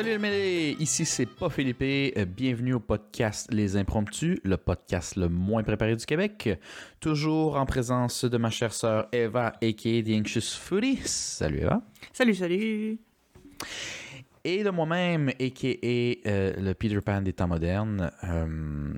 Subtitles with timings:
[0.00, 1.82] Salut le mêlé, ici c'est pas Philippe.
[1.82, 6.58] Euh, Bienvenue au podcast Les Impromptus, le podcast le moins préparé du Québec.
[7.00, 11.00] Toujours en présence de ma chère sœur Eva, aka The Anxious Foodie.
[11.04, 11.82] Salut Eva.
[12.14, 12.98] Salut, salut.
[14.42, 18.10] Et de moi-même, aka euh, le Peter Pan des temps modernes.
[18.24, 18.94] Euh,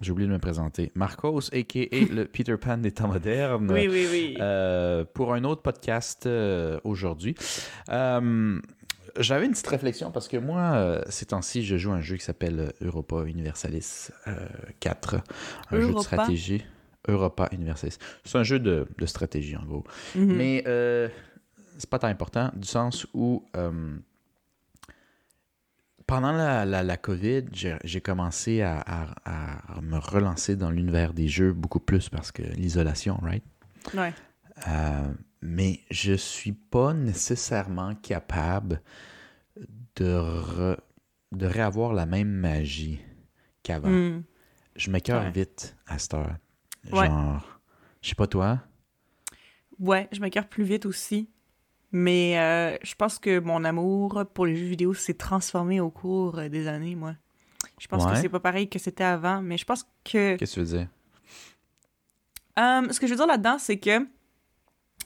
[0.00, 0.90] J'ai oublié de me présenter.
[0.96, 3.70] Marcos, aka le Peter Pan des temps modernes.
[3.70, 4.36] Oui, oui, oui.
[4.40, 6.28] Euh, pour un autre podcast
[6.82, 7.36] aujourd'hui.
[7.90, 8.60] Euh,
[9.18, 12.16] J'avais une petite réflexion parce que moi, euh, ces temps-ci, je joue à un jeu
[12.16, 14.34] qui s'appelle Europa Universalis euh,
[14.80, 15.16] 4.
[15.70, 16.64] Un jeu de stratégie.
[17.08, 17.98] Europa Universalis.
[18.24, 19.84] C'est un jeu de, de stratégie, en gros.
[20.16, 20.32] Mhm.
[20.36, 21.08] Mais euh,
[21.78, 23.96] c'est pas tant important, du sens où euh,
[26.06, 31.12] pendant la, la, la COVID, j'ai j'ai commencé à, à- à me relancer dans l'univers
[31.14, 33.44] des jeux beaucoup plus parce que l'isolation, right?
[33.94, 34.12] Ouais.
[35.48, 38.82] Mais je suis pas nécessairement capable
[39.94, 40.78] de, re-
[41.32, 43.00] de réavoir la même magie
[43.62, 43.88] qu'avant.
[43.88, 44.24] Mm.
[44.74, 45.30] Je m'écœure Ouais.
[45.30, 46.36] vite à cette heure.
[46.92, 47.06] Ouais.
[47.06, 47.60] Genre,
[48.02, 48.60] je sais pas toi.
[49.78, 51.30] Ouais, je m'écarte plus vite aussi.
[51.92, 56.36] Mais euh, je pense que mon amour pour les jeux vidéo s'est transformé au cours
[56.50, 57.14] des années, moi.
[57.78, 58.12] Je pense Ouais.
[58.12, 60.34] que c'est pas pareil que c'était avant, mais je pense que...
[60.36, 60.88] Qu'est-ce que tu veux dire?
[62.58, 64.06] Euh, ce que je veux dire là-dedans, c'est que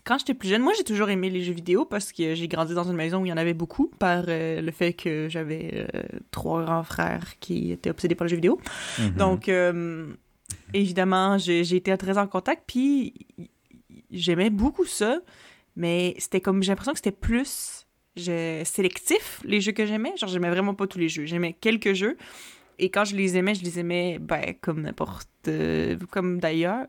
[0.05, 2.75] quand j'étais plus jeune, moi j'ai toujours aimé les jeux vidéo parce que j'ai grandi
[2.75, 5.87] dans une maison où il y en avait beaucoup par euh, le fait que j'avais
[5.95, 8.61] euh, trois grands frères qui étaient obsédés par les jeux vidéo.
[8.99, 9.11] Mhm.
[9.17, 10.07] Donc, euh,
[10.73, 13.15] évidemment, j'ai été très en contact, puis
[14.11, 15.21] j'aimais beaucoup ça,
[15.77, 20.13] mais c'était comme, j'ai l'impression que c'était plus sélectif, les jeux que j'aimais.
[20.17, 21.27] Genre, j'aimais vraiment pas tous les jeux.
[21.27, 22.17] J'aimais quelques jeux,
[22.79, 25.29] et quand je les aimais, je les aimais, ben, comme n'importe...
[26.11, 26.87] comme d'ailleurs...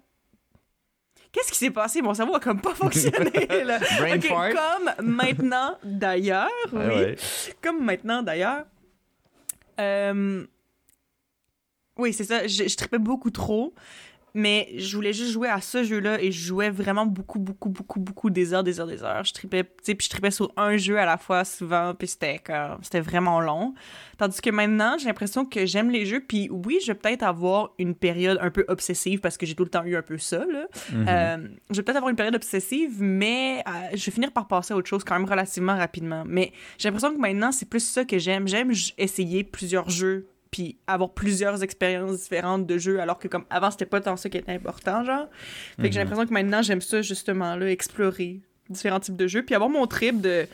[1.32, 2.02] Qu'est-ce qui s'est passé?
[2.02, 3.32] Mon cerveau a comme pas fonctionné,
[3.66, 3.80] là.
[3.98, 4.50] Brain Ok, fart.
[4.54, 7.16] comme maintenant, d'ailleurs, oui Ah ouais.
[7.62, 8.66] comme maintenant d'ailleurs.
[9.80, 10.46] Euh,
[11.98, 12.48] Oui, c'est ça.
[12.48, 13.74] Je, je trippais beaucoup trop,
[14.34, 18.00] mais je voulais juste jouer à ce jeu-là et je jouais vraiment beaucoup, beaucoup, beaucoup,
[18.00, 19.24] beaucoup des heures, des heures, des heures.
[19.24, 22.42] Je sais, puis je trippais sur un jeu à la fois souvent, puis c'était
[22.82, 23.74] c'était vraiment long.
[24.18, 27.74] Tandis que maintenant, j'ai l'impression que j'aime les jeux, puis oui, je vais peut-être avoir
[27.80, 30.46] une période un peu obsessive parce que j'ai tout le temps eu un peu ça,
[30.46, 30.68] là.
[30.92, 31.06] Mhm.
[31.08, 34.74] Euh, je vais peut-être avoir une période obsessive, mais euh, je vais finir par passer
[34.74, 36.24] à autre chose quand même relativement rapidement.
[36.26, 38.48] Mais j'ai l'impression que maintenant, c'est plus ça que j'aime.
[38.48, 43.72] J'aime essayer plusieurs jeux, puis avoir plusieurs expériences différentes de jeux, alors que comme avant,
[43.72, 45.28] c'était pas tant ça qui était important, genre.
[45.80, 46.06] Fait que j'ai Mhm.
[46.10, 49.88] l'impression que maintenant, j'aime ça, justement, là, explorer différents types de jeux, puis avoir mon
[49.88, 50.46] trip de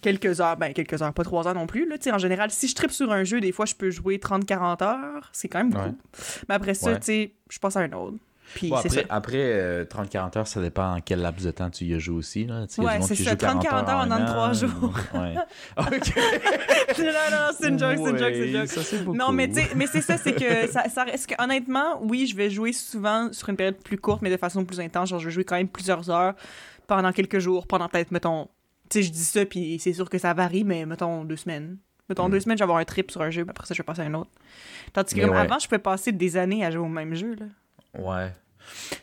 [0.00, 2.50] quelques heures, ben quelques heures, pas trois heures non plus, là, tu sais, en général,
[2.50, 5.58] si je tripe sur un jeu, des fois, je peux jouer 30-40 heures, c'est quand
[5.58, 5.84] même beaucoup.
[5.84, 6.24] Ouais.
[6.48, 7.00] Mais après ça, Ouais.
[7.00, 8.16] tu sais, je passe à un autre.
[8.54, 9.06] Puis Bon, c'est après, ça.
[9.10, 12.16] après euh, 30-40 heures, ça dépend en quel laps de temps tu y as joué
[12.16, 12.44] aussi.
[12.46, 12.66] Là.
[12.66, 14.52] Tu sais, Ouais, c'est ça, joue 40 30-40 heures en trois an.
[14.54, 14.98] jours.
[15.14, 15.34] Ouais.
[15.78, 16.16] OK.
[16.98, 18.68] non, non, c'est une joke, c'est une joke, c'est une joke.
[18.68, 19.06] Ça, c'est.
[19.06, 19.50] Non, mais,
[19.86, 23.48] c'est ça, c'est que ça, ça reste que, honnêtement, oui, je vais jouer souvent sur
[23.48, 25.08] une période plus courte, mais de façon plus intense.
[25.10, 26.34] Genre, je vais jouer quand même plusieurs heures
[26.86, 28.48] pendant quelques jours, pendant peut-être, mettons,
[28.90, 31.76] tu sais, je dis ça, puis c'est sûr que ça varie, mais mettons deux semaines.
[32.08, 32.32] Mettons Mm.
[32.32, 33.84] deux semaines, je vais avoir un trip sur un jeu, puis après ça, je vais
[33.86, 34.30] passer à un autre.
[34.92, 35.42] Tandis que, Mais comme ouais.
[35.42, 37.46] avant, je pouvais passer des années à jouer au même jeu, là.
[38.00, 38.32] Ouais.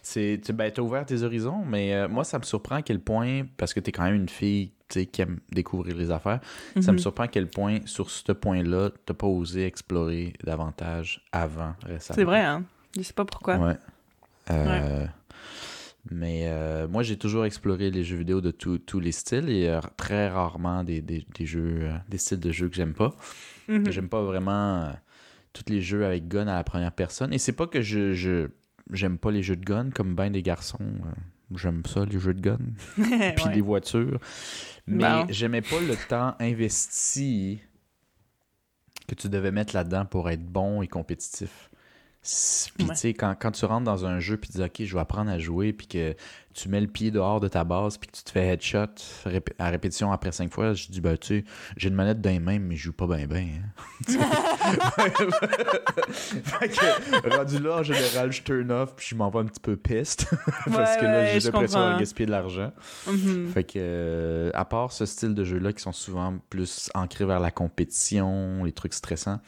[0.02, 3.00] C'est, tu ben, t'as ouvert tes horizons, mais euh, moi, ça me surprend à quel
[3.00, 6.40] point, parce que t'es quand même une fille tu qui aime découvrir les affaires,
[6.80, 7.00] ça me Mhm.
[7.00, 12.16] surprend à quel point, sur ce point-là, t'as pas osé explorer davantage avant récemment.
[12.16, 12.64] C'est vrai, hein?
[12.96, 13.58] Je sais pas pourquoi.
[13.58, 13.76] Ouais.
[14.50, 15.06] Euh,
[16.10, 19.82] Mais euh, moi, j'ai toujours exploré les jeux vidéo de tous les styles et euh,
[19.98, 23.14] très rarement des, des, des jeux, euh, des styles de jeux que j'aime pas.
[23.68, 23.92] Mhm.
[23.92, 24.94] J'aime pas vraiment
[25.52, 27.34] tous les jeux avec gun à la première personne.
[27.34, 28.48] Et c'est pas que je, je
[28.92, 30.78] j'aime pas les jeux de gun comme ben des garçons.
[30.82, 31.12] euh,
[31.56, 32.58] J'aime ça, les jeux de gun.
[32.96, 33.04] Puis
[33.46, 33.56] Ouais.
[33.56, 34.20] les voitures.
[34.86, 35.26] Mais Bon.
[35.30, 37.62] j'aimais pas le temps investi
[39.08, 41.70] que tu devais mettre là-dedans pour être bon et compétitif.
[42.78, 44.94] Puis tu sais, quand, quand tu rentres dans un jeu puis tu dis OK, je
[44.94, 46.14] vais apprendre à jouer, puis que
[46.54, 48.88] tu mets le pied dehors de ta base, puis que tu te fais headshot
[49.60, 51.44] à répétition après cinq fois, je dis ben tu sais,
[51.78, 53.48] j'ai une manette les mains, mais je joue pas bien bien.
[56.12, 59.60] fait que, rendu là, en général, je turn off, puis je m'en vais un petit
[59.60, 60.28] peu piste.
[60.66, 62.72] parce Ouais, que là, j'ai je l'impression de gaspiller de l'argent.
[63.08, 63.52] Mhm.
[63.54, 67.40] Fait que, euh, à part ce style de jeu-là qui sont souvent plus ancrés vers
[67.40, 69.40] la compétition, les trucs stressants,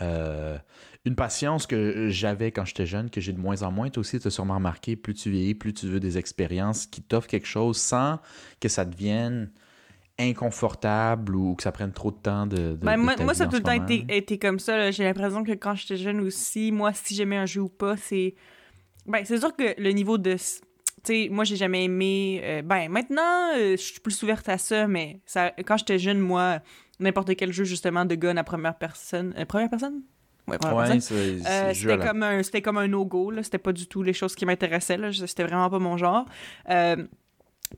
[0.00, 0.56] euh,
[1.06, 4.18] une patience que j'avais quand j'étais jeune, que j'ai de moins en moins, toi aussi,
[4.18, 7.46] tu as sûrement remarqué, plus tu vieillis, plus tu veux des expériences qui t'offrent quelque
[7.46, 8.20] chose sans
[8.60, 9.50] que ça devienne
[10.18, 12.56] inconfortable ou que ça prenne trop de temps de.
[12.56, 14.90] de- Ben, de moi, moi, ça a tout le temps été, comme ça.
[14.90, 18.34] J'ai l'impression que quand j'étais jeune aussi, moi, si j'aimais un jeu ou pas, c'est.
[19.06, 20.34] Ben, c'est sûr que le niveau de.
[20.34, 20.40] Tu
[21.02, 22.40] sais, moi, j'ai jamais aimé.
[22.42, 26.18] euh, ben, maintenant, euh, je suis plus ouverte à ça, mais ça, quand j'étais jeune,
[26.18, 26.60] moi,
[26.98, 29.34] n'importe quel jeu, justement, de gun à première personne.
[29.36, 30.02] Euh, première personne?
[30.46, 30.58] Ouais,
[31.00, 31.14] c'est
[31.46, 33.42] Euh, c'était comme un c'était comme un no-go là.
[33.42, 35.10] C'était pas du tout les choses qui m'intéressaient là.
[35.12, 36.26] C'était vraiment pas mon genre.
[36.70, 36.96] Euh,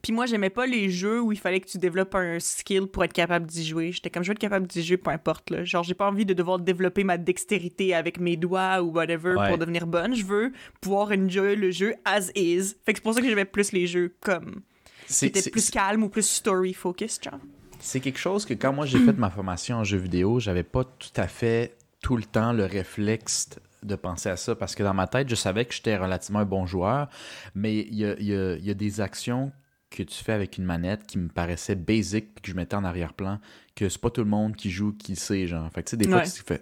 [0.02, 3.04] puis moi j'aimais pas les jeux où il fallait que tu développes un skill pour
[3.04, 3.92] être capable d'y jouer.
[3.92, 5.64] J'étais comme je veux être capable d'y jouer peu importe là.
[5.64, 9.48] Genre j'ai pas envie de devoir développer ma dextérité avec mes doigts ou whatever Ouais.
[9.48, 10.14] pour devenir bonne.
[10.14, 12.74] Je veux pouvoir enjoy le jeu as is.
[12.84, 14.62] Fait que c'est pour ça que j'aimais plus les jeux comme
[15.06, 17.38] c'est- plus calmes ou plus story focused genre.
[17.78, 20.82] C'est quelque chose que quand moi j'ai fait ma formation en jeu vidéo, j'avais pas
[20.84, 23.50] tout à fait tout le temps le réflexe
[23.82, 26.44] de penser à ça parce que dans ma tête, je savais que j'étais relativement un
[26.44, 27.08] bon joueur,
[27.54, 29.52] mais il y a, il y a- il y a des actions
[29.90, 32.84] que tu fais avec une manette qui me paraissaient basic puis que je mettais en
[32.84, 33.38] arrière-plan
[33.76, 35.70] que c'est pas tout le monde qui joue qui sait genre.
[35.72, 36.60] Fait que des fois Ouais.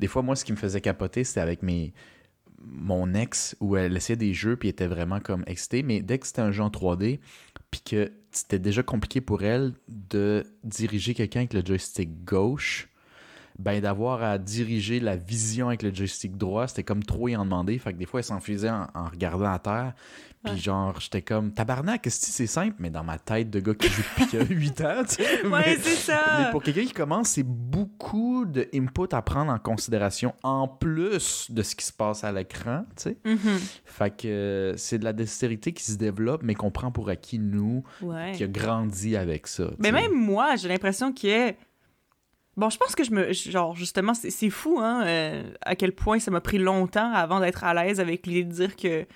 [0.00, 1.94] des fois moi ce qui me faisait capoter c'était avec mes
[2.60, 6.26] mon ex où elle essayait des jeux puis était vraiment comme excitée mais dès que
[6.26, 7.20] c'était un jeu en 3D
[7.70, 12.87] puis que c'était déjà compliqué pour elle de diriger quelqu'un avec le joystick gauche,
[13.58, 17.44] ben d'avoir à diriger la vision avec le joystick droit, c'était comme trop y en
[17.44, 17.76] demander.
[17.78, 19.92] Fait que des fois, elle s'enfuisait en, en regardant à terre.
[20.44, 20.58] Puis Ouais.
[20.60, 22.76] genre, j'étais comme, tabarnak, que c'est simple?
[22.78, 25.44] Mais dans ma tête de gars qui joue depuis qu'il a 8 ans, tu sais.
[25.44, 29.50] ouais mais- c'est ça mais pour quelqu'un qui commence, c'est beaucoup de input à prendre
[29.50, 33.16] en considération en plus de ce qui se passe à l'écran, tu sais.
[33.24, 33.58] Mhm.
[33.84, 37.40] Fait que euh, c'est de la dextérité qui se développe, mais qu'on prend pour acquis,
[37.40, 39.64] nous, ouais qui a grandi avec ça.
[39.80, 41.52] Mais même moi, j'ai l'impression qu'il y a...
[42.58, 43.32] Bon, je pense que je me...
[43.32, 47.62] Genre, justement, c'est fou, hein, euh, à quel point ça m'a pris longtemps avant d'être
[47.62, 49.06] à l'aise avec l'idée de dire que...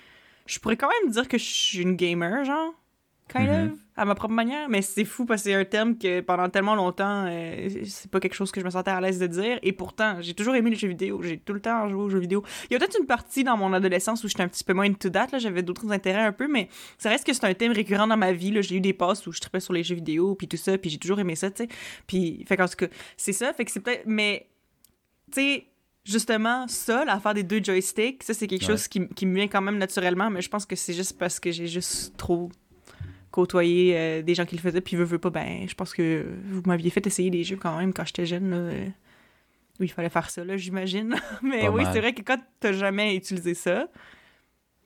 [0.45, 2.73] Je pourrais quand même dire que je suis une gamer, genre,
[3.29, 3.71] kind Mhm.
[3.71, 6.49] of, à ma propre manière, mais c'est fou parce que c'est un terme que pendant
[6.49, 9.59] tellement longtemps, euh, c'est pas quelque chose que je me sentais à l'aise de dire,
[9.61, 12.19] et pourtant, j'ai toujours aimé les jeux vidéo, j'ai tout le temps joué aux jeux
[12.19, 12.43] vidéo.
[12.69, 14.85] Il y a peut-être une partie dans mon adolescence où j'étais un petit peu moins
[14.89, 17.71] into that, là, j'avais d'autres intérêts un peu, mais ça reste que c'est un thème
[17.71, 18.51] récurrent dans ma vie.
[18.51, 18.61] là.
[18.61, 20.89] J'ai eu des passes où je tripais sur les jeux vidéo, puis tout ça, puis
[20.89, 21.69] j'ai toujours aimé ça, tu sais.
[22.07, 22.87] Puis, fait qu'en tout cas,
[23.17, 24.03] c'est ça, fait que c'est peut-être.
[24.05, 24.47] Mais,
[25.31, 25.65] tu sais,
[26.05, 28.67] justement, ça, l'affaire des deux joysticks, ça, c'est quelque Ouais.
[28.67, 31.39] chose qui, qui me vient quand même naturellement, mais je pense que c'est juste parce
[31.39, 32.49] que j'ai juste trop
[33.33, 36.23] côtoyé euh, des gens qui le faisaient, puis veux, veux pas, ben, je pense que
[36.45, 38.57] vous m'aviez fait essayer des jeux quand même quand j'étais jeune, là.
[38.57, 38.85] euh,
[39.79, 41.15] où il fallait faire ça, là, j'imagine.
[41.41, 43.87] mais Pas oui, c'est vrai que quand t'as jamais utilisé ça,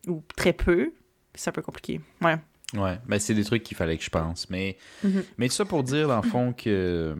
[0.07, 0.93] ou très peu,
[1.35, 1.99] c'est un peu compliqué.
[2.21, 2.37] Ouais.
[2.73, 4.49] Ouais, ben c'est des trucs qu'il fallait que je pense.
[4.49, 5.23] Mais, Mhm.
[5.37, 7.15] mais tout ça pour dire, dans le fond, que euh,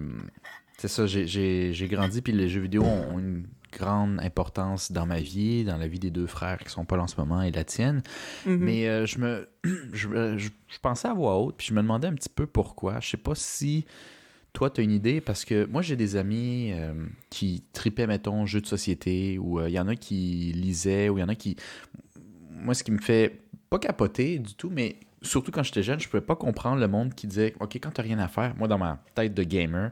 [0.77, 5.05] c'est ça, j'ai- j'ai j'ai grandi, puis les jeux vidéo ont une grande importance dans
[5.05, 7.41] ma vie, dans la vie des deux frères qui sont pas là en ce moment
[7.41, 8.01] et la tienne.
[8.45, 8.57] Mhm.
[8.57, 9.47] Mais euh, je me
[9.93, 12.45] je, me- je- je pensais à voix haute, puis je me demandais un petit peu
[12.45, 12.99] pourquoi.
[12.99, 13.85] Je sais pas si
[14.53, 16.93] toi, tu as une idée, parce que moi, j'ai des amis euh,
[17.29, 21.17] qui tripaient, mettons, jeux de société, ou euh, il y en a qui lisaient, ou
[21.19, 21.55] il y en a qui...
[22.49, 26.07] Moi, ce qui me fait pas capoter du tout, mais surtout quand j'étais jeune, je
[26.09, 28.79] pouvais pas comprendre le monde qui disait, OK, quand t'as rien à faire, moi, dans
[28.79, 29.91] ma tête de gamer,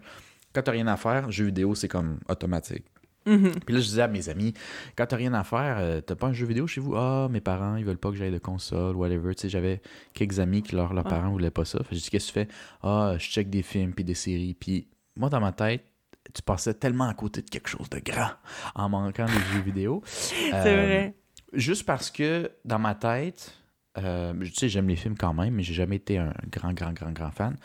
[0.53, 2.85] quand t'as rien à faire, jeu vidéo, c'est comme automatique.
[3.25, 3.51] Mhm.
[3.65, 4.53] Puis là, je disais à mes amis,
[4.95, 6.95] quand t'as rien à faire, euh, t'as pas un jeu vidéo chez vous?
[6.95, 9.33] Ah, mes parents, ils veulent pas que j'aille de console, whatever.
[9.35, 9.81] Tu sais, j'avais
[10.13, 11.09] quelques amis qui, leur, leurs Ah.
[11.09, 11.79] parents voulaient pas ça.
[11.79, 12.53] Fait j'ai dit, qu'est-ce que tu fais?
[12.83, 14.53] Ah, je check des films puis des séries.
[14.53, 15.85] Puis moi, dans ma tête,
[16.33, 18.31] tu passais tellement à côté de quelque chose de grand
[18.75, 20.01] en manquant des jeux vidéo.
[20.05, 21.15] C'est Euh, vrai.
[21.53, 23.53] Juste parce que dans ma tête,
[23.97, 26.91] euh, tu sais, j'aime les films quand même, mais j'ai jamais été un grand, grand,
[26.93, 27.55] grand, grand fan.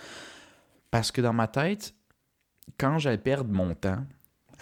[0.90, 1.94] Parce que dans ma tête,
[2.78, 4.04] quand j'allais perdre mon temps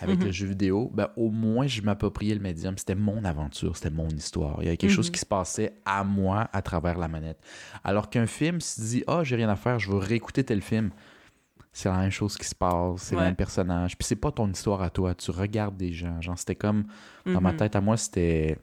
[0.01, 0.27] avec Mhm.
[0.27, 2.77] le jeu vidéo, ben, au moins je m'appropriais le médium.
[2.79, 4.57] C'était mon aventure, c'était mon histoire.
[4.61, 5.13] Il y avait quelque chose Mhm.
[5.13, 7.39] qui se passait à moi à travers la manette.
[7.85, 10.61] Alors qu'un film, si tu dis Ah, j'ai rien à faire, je veux réécouter tel
[10.63, 10.91] film.
[11.73, 13.97] C'est la même chose qui se passe, c'est le même personnage.
[13.97, 16.21] Puis c'est pas ton histoire à toi, tu regardes des gens.
[16.21, 16.85] Genre, c'était comme
[17.27, 17.57] dans ma Mhm.
[17.59, 18.59] tête à moi, c'était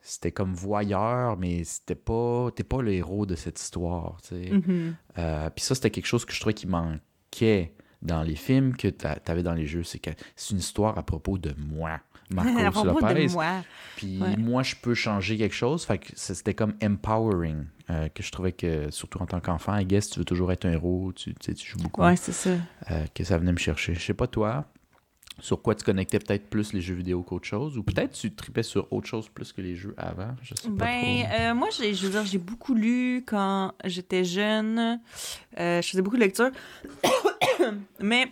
[0.00, 4.50] c'était comme voyeur, mais c'était pas t'es pas le héros de cette histoire, tu sais.
[4.52, 4.94] Mhm.
[5.18, 8.88] Euh, Puis ça, c'était quelque chose que je trouvais qui manquait dans les films que
[8.88, 12.00] t'a- t'avais dans les jeux, c'est que c'est une histoire à propos de moi,
[12.30, 13.26] Marcos à propos Lopez.
[13.26, 13.64] de moi.
[13.96, 14.36] Puis Ouais.
[14.36, 15.84] moi, je peux changer quelque chose.
[15.84, 19.84] Fait que c'était comme empowering, euh, que je trouvais que, surtout en tant qu'enfant, I
[19.84, 22.32] guess, tu veux toujours être un héros, tu, tu sais, tu joues beaucoup, Ouais, c'est
[22.32, 22.50] ça.
[22.90, 23.94] euh, que ça venait me chercher.
[23.94, 24.66] Je sais pas toi,
[25.40, 28.62] sur quoi tu connectais peut-être plus les jeux vidéo qu'autre chose, ou peut-être tu tripais
[28.64, 31.40] sur autre chose plus que les jeux avant, je sais pas Ben, trop.
[31.40, 35.00] euh, moi, j'ai, je veux dire, j'ai beaucoup lu quand j'étais jeune.
[35.58, 36.50] Euh, je faisais beaucoup de lecture.
[38.00, 38.30] Mais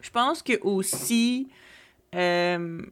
[0.00, 1.48] je pense que aussi,
[2.14, 2.82] euh,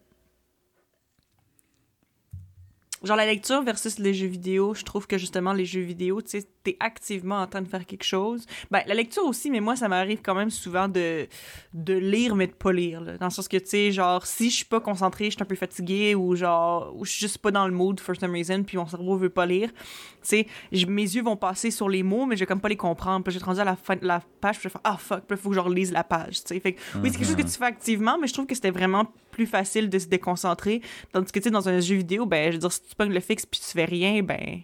[3.02, 6.30] genre la lecture versus les jeux vidéo, je trouve que justement les jeux vidéo, tu
[6.30, 8.46] sais, t'es activement en train de faire quelque chose.
[8.70, 11.26] Ben, la lecture aussi, mais moi, ça m'arrive quand même souvent de,
[11.72, 13.00] de lire, mais de pas lire.
[13.00, 13.16] Là.
[13.16, 15.46] Dans le sens que, tu sais, genre, si je suis pas concentrée, je suis un
[15.46, 18.62] peu fatiguée ou genre, ou je suis juste pas dans le mood for some reason,
[18.62, 19.78] puis mon cerveau veut pas lire, tu
[20.22, 20.46] sais,
[20.86, 23.24] mes yeux vont passer sur les mots, mais je vais comme pas les comprendre.
[23.24, 25.24] Puis je vais rendu à la fin la page, puis je vais faire, ah fuck,
[25.26, 26.60] puis faut que je relise la page, tu sais.
[26.60, 28.70] Fait que, oui, c'est quelque chose que tu fais activement, mais je trouve que c'était
[28.70, 30.82] vraiment plus facile de se déconcentrer.
[31.12, 33.12] Tandis que, tu sais, dans un jeu vidéo, ben, je veux dire, si tu pognes
[33.12, 34.62] le fixe puis tu fais rien, ben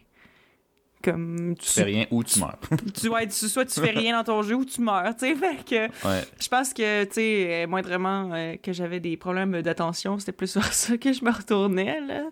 [1.06, 2.58] comme tu, fais rien ou tu meurs.
[3.00, 5.34] tu ouais, tu, soit tu fais rien dans ton jeu ou tu meurs, tu sais.
[5.36, 5.92] Fait que
[6.40, 10.64] je pense que tu sais moindrement euh, que j'avais des problèmes d'attention, c'était plus sur
[10.64, 12.24] ça que je me retournais là.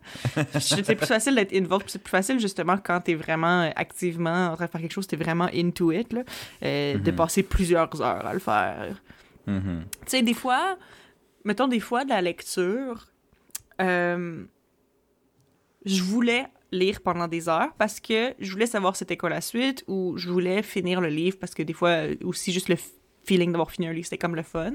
[0.59, 4.67] C'était plus facile d'être involved, c'est plus facile justement quand t'es vraiment activement en train
[4.67, 6.23] de faire quelque chose, t'es vraiment into it là,
[6.65, 7.15] euh, de mm-hmm.
[7.15, 9.01] passer plusieurs heures à le faire.
[9.47, 9.81] Mm-hmm.
[9.83, 10.77] Tu sais des fois,
[11.45, 13.07] mettons des fois de la lecture,
[13.81, 14.45] euh,
[15.85, 19.85] je voulais lire pendant des heures parce que je voulais savoir c'était quoi la suite
[19.87, 22.77] ou je voulais finir le livre parce que des fois aussi juste le
[23.25, 24.73] feeling d'avoir fini un livre c'était comme le fun.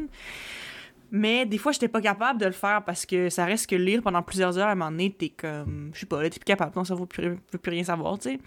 [1.11, 4.01] Mais des fois, j'étais pas capable de le faire parce que ça reste que lire
[4.03, 5.91] pendant plusieurs heures, à un moment donné, t'es comme.
[5.93, 8.29] Je sais pas, t'es plus capable, non, ça veut plus, veut plus rien savoir, tu
[8.29, 8.39] sais.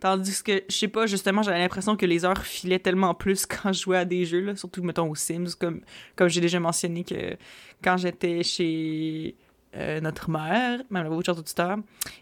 [0.00, 3.72] Tandis que, je sais pas, justement, j'avais l'impression que les heures filaient tellement plus quand
[3.72, 5.82] je jouais à des jeux, là, surtout, mettons, aux Sims, comme,
[6.16, 7.36] comme j'ai déjà mentionné que
[7.82, 9.36] quand j'étais chez
[9.76, 11.76] euh, notre mère, même la voiture tuteur,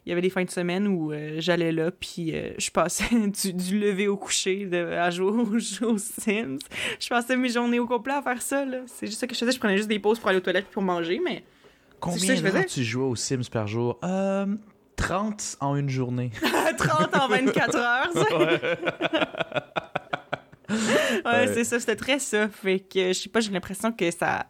[0.05, 3.09] il y avait des fins de semaine où euh, j'allais là, puis euh, je passais
[3.55, 6.59] du, lever au coucher de, à jouer aux, Sims.
[6.99, 8.67] Je passais mes journées au complet à faire ça.
[8.87, 9.53] C'est juste ça que je faisais.
[9.53, 11.45] Je prenais juste des pauses pour aller aux toilettes pour manger, mais.
[12.01, 13.99] Combien d'heures tu jouais aux Sims par jour?
[14.99, 16.31] 30 en une journée.
[16.79, 18.11] 30 en 24 heures,
[21.25, 22.49] ouais, c'est ça, c'était très ça.
[22.49, 24.47] Fait que, je sais pas, j'ai l'impression que ça,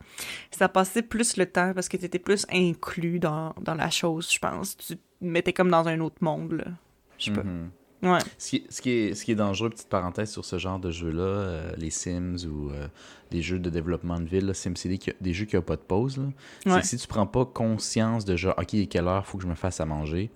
[0.50, 4.38] ça passait plus le temps parce que t'étais plus inclus dans, dans la chose, je
[4.38, 4.76] pense.
[4.76, 6.64] Tu te mettais comme dans un autre monde, là.
[7.18, 7.42] Je sais pas.
[7.42, 7.68] Mm-hmm.
[8.02, 8.18] Ouais.
[8.38, 10.90] Ce qui, ce, qui est, ce qui est dangereux, petite parenthèse sur ce genre de
[10.90, 12.86] jeu-là, euh, les Sims ou euh,
[13.30, 16.20] des jeux de développement de ville, SimCity, des jeux qui n'ont pas de pause,
[16.64, 19.48] c'est que si tu prends pas conscience de genre, OK, quelle heure faut que je
[19.48, 20.30] me fasse à manger,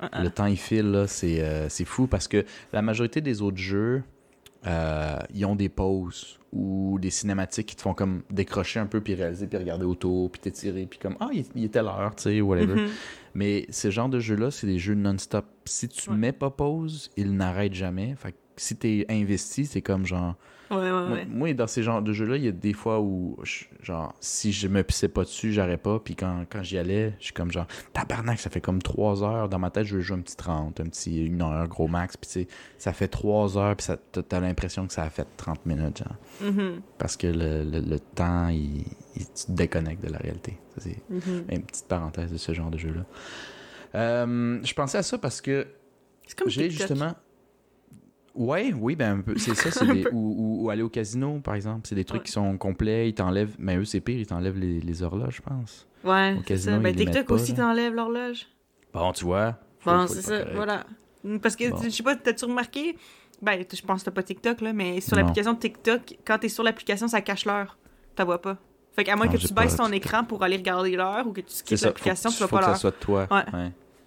[0.00, 0.22] uh-uh.
[0.22, 4.02] le temps il file, c'est, c'est fou parce que la majorité des autres jeux,
[4.66, 9.00] euh, ils ont des pauses ou des cinématiques qui te font comme décrocher un peu,
[9.00, 12.14] puis réaliser, puis regarder autour, puis t'étirer, puis comme, ah, il, il est telle heure,
[12.16, 12.74] tu sais, whatever.
[12.74, 12.90] Mm-hmm.
[13.34, 15.46] Mais ce genre de jeux-là, c'est des jeux non-stop.
[15.66, 18.14] Si tu mets pas pause, ils n'arrêtent jamais.
[18.16, 20.36] Fait que si t'es investi, c'est comme genre,
[20.70, 23.36] Ouais, ouais, moi, dans ces genres de jeux-là, il y a des fois où,
[23.82, 26.00] genre, si je me pissais pas dessus, j'aurais pas.
[26.00, 29.48] Puis quand, quand j'y allais, je suis comme genre, tabarnak, ça fait comme 3 heures.
[29.48, 32.16] Dans ma tête, je veux jouer un petit 30, un petit 1 heure, gros max.
[32.16, 33.86] Puis tu sais, ça fait 3 heures, puis
[34.28, 36.16] t'as l'impression que ça a fait 30 minutes, genre.
[36.42, 36.80] Mm-hmm.
[36.98, 40.58] Parce que le, le, temps, il, il, tu te déconnectes de la réalité.
[40.78, 41.54] C'est mm-hmm.
[41.54, 43.04] une petite parenthèse de ce genre de jeu-là.
[43.94, 45.66] Euh, je pensais à ça parce que
[46.46, 47.14] j'ai justement.
[48.36, 50.06] Ouais, oui, ben c'est ça, c'est des...
[50.12, 51.86] ou, ou, aller au casino, par exemple.
[51.88, 53.56] C'est des trucs qui sont complets, ils t'enlèvent.
[53.58, 55.86] Mais eux, c'est pire, ils t'enlèvent les, les, horloges, je pense.
[56.04, 56.78] Ouais, c'est ça.
[56.78, 58.46] Ben, TikTok aussi t'enlève l'horloge.
[58.92, 59.56] Bon, tu vois.
[59.84, 60.84] Bon, c'est ça, voilà.
[61.42, 62.96] Parce que, je sais pas, t'as-tu remarqué?
[63.42, 66.62] Ben, je pense que t'as pas TikTok, là, mais sur l'application TikTok, quand t'es sur
[66.62, 67.76] l'application, ça cache l'heure.
[68.14, 68.56] T'as vois pas.
[68.92, 71.52] Fait qu'à moins que tu baisses ton écran pour aller regarder l'heure ou que tu
[71.52, 72.68] skippes l'application, tu vas pas l'heure.
[72.70, 73.28] que ça soit de toi.
[73.30, 73.44] Ouais.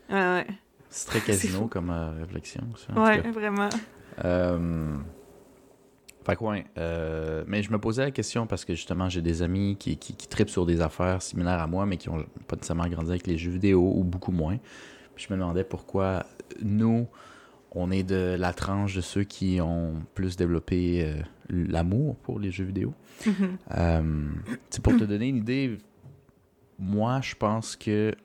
[0.10, 0.48] Ouais, ouais.
[0.90, 3.00] C'est très casino comme euh, réflexion, ça.
[3.00, 3.70] Ouais, vraiment.
[4.26, 4.98] Euh...
[6.26, 7.44] Fait que ouais, euh...
[7.48, 10.28] mais je me posais la question parce que justement j'ai des amis qui, qui, qui
[10.28, 13.38] tripent sur des affaires similaires à moi mais qui ont pas nécessairement grandi avec les
[13.38, 14.58] jeux vidéo ou beaucoup moins.
[15.16, 16.26] Puis je me demandais pourquoi
[16.62, 17.08] nous,
[17.72, 22.52] on est de la tranche de ceux qui ont plus développé euh, l'amour pour les
[22.52, 22.94] jeux vidéo.
[23.78, 24.30] Euh,
[24.82, 25.78] pour te donner une idée,
[26.78, 28.16] moi je pense que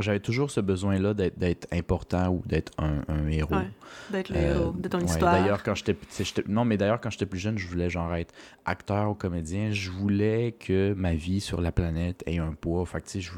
[0.00, 3.54] j'avais toujours ce besoin-là d'être important ou d'être un, un, héros.
[3.54, 3.70] Ouais,
[4.10, 5.32] d'être le euh, héros de ton histoire.
[5.34, 5.96] D'ailleurs, quand j'étais
[6.48, 8.34] non, mais d'ailleurs quand j'étais plus jeune, je voulais genre être
[8.64, 9.70] acteur ou comédien.
[9.70, 12.84] Je voulais que ma vie sur la planète ait un poids.
[12.86, 13.30] Fait que, je...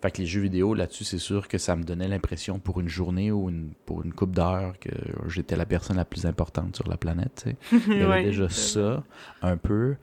[0.00, 2.88] fait que les jeux vidéo là-dessus, c'est sûr que ça me donnait l'impression pour une
[2.88, 4.90] journée ou une, pour une coupe d'heures que
[5.26, 7.46] j'étais la personne la plus importante sur la planète.
[7.72, 9.02] Il y avait déjà ça
[9.42, 9.96] un peu.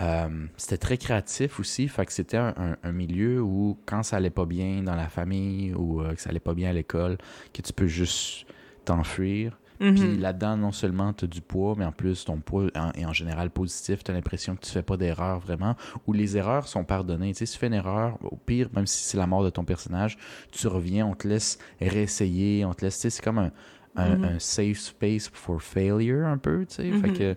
[0.00, 4.30] Euh, c'était très créatif aussi, fait que c'était un, un, milieu où quand ça allait
[4.30, 7.18] pas bien dans la famille ou euh, que ça allait pas bien à l'école,
[7.52, 8.46] que tu peux juste
[8.84, 9.58] t'enfuir.
[9.80, 9.94] Mm-hmm.
[9.94, 13.12] Puis là-dedans, non seulement tu as du poids, mais en plus ton poids est en
[13.12, 15.76] général positif, tu as l'impression que tu fais pas d'erreur vraiment,
[16.06, 17.32] ou les erreurs sont pardonnées.
[17.32, 19.50] Tu sais, si tu fais une erreur, au pire, même si c'est la mort de
[19.50, 20.16] ton personnage,
[20.52, 23.50] tu reviens, on te laisse réessayer, on te laisse, tu sais, c'est comme un,
[23.96, 26.90] un, un, safe space for failure un peu, tu sais.
[26.90, 27.18] Fait mm-hmm.
[27.18, 27.36] que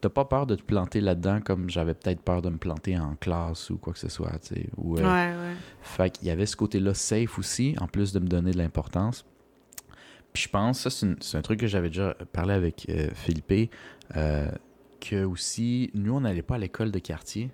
[0.00, 3.14] t'as pas peur de te planter là-dedans comme j'avais peut-être peur de me planter en
[3.16, 4.66] classe ou quoi que ce soit, tu sais.
[4.76, 5.54] Ou, euh, Ouais, ouais.
[5.82, 9.24] Fait qu'il y avait ce côté-là safe aussi, en plus de me donner de l'importance.
[10.32, 10.90] Puis je pense, ça
[11.20, 13.72] c'est un truc que j'avais déjà parlé avec euh, Philippe,
[14.16, 14.46] euh,
[15.00, 17.50] que aussi, nous on n'allait pas à l'école de quartier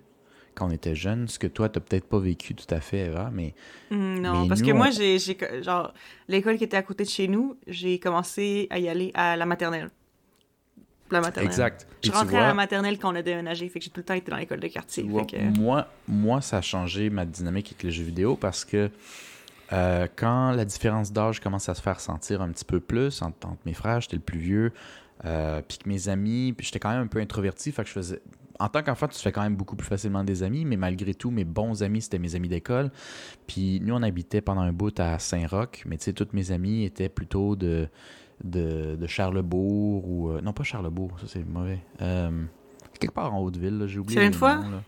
[0.55, 3.29] quand on était jeunes, ce que toi t'as peut-être pas vécu tout à fait, Eva,
[3.33, 3.53] mais
[3.91, 5.17] Hmm, non, Mais parce nous, que moi, on- j'ai,
[5.61, 5.93] genre,
[6.27, 9.45] l'école qui était à côté de chez nous, j'ai commencé à y aller à la
[9.45, 9.89] maternelle.
[11.11, 11.51] La maternelle.
[11.51, 11.87] exact.
[12.03, 13.91] Je Et tu rentrais à vois- la maternelle quand on a déménagé, fait que j'ai
[13.91, 15.03] tout le temps été dans l'école de quartier.
[15.03, 18.35] Tu fait vois, que- moi, moi, ça a changé ma dynamique avec les jeux vidéo
[18.35, 18.89] parce que
[19.73, 23.47] euh, quand la différence d'âge commence à se faire sentir un petit peu plus entre,
[23.47, 24.71] entre mes frères, j'étais le plus vieux,
[25.25, 27.93] euh, puis que mes amis, puis j'étais quand même un peu introverti, fait que je
[27.93, 28.21] faisais.
[28.59, 31.13] En tant qu'enfant, tu te fais quand même beaucoup plus facilement des amis, mais malgré
[31.13, 32.89] tout, mes bons amis, c'était mes amis d'école.
[33.47, 36.85] Puis nous, on habitait pendant un bout à Saint-Roch, mais tu sais, tous mes amis
[36.85, 37.89] étaient plutôt de,
[38.43, 40.29] de, de Charlebourg ou.
[40.31, 41.79] euh, non, pas Charlebourg, ça c'est mauvais.
[42.01, 42.43] Euh,
[42.99, 44.19] quelque part en Haute-Ville, j'ai oublié.
[44.19, 44.55] les Sainte-Foy?
[44.55, 44.81] noms, là.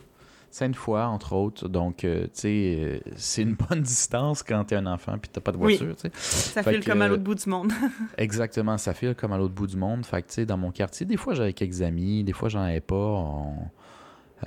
[0.50, 1.68] Sainte-Foy, entre autres.
[1.68, 5.42] Donc, euh, tu sais, euh, c'est une bonne distance quand t'es un enfant puis t'as
[5.42, 5.78] pas de Oui.
[5.78, 6.12] voiture, tu sais.
[6.16, 7.72] Ça Fait file que, comme à l'autre bout du monde.
[8.18, 10.06] Exactement, ça file comme à l'autre bout du monde.
[10.06, 12.62] Fait que, tu sais, dans mon quartier, des fois, j'avais quelques amis, des fois, j'en
[12.62, 12.96] avais pas.
[12.96, 13.56] On-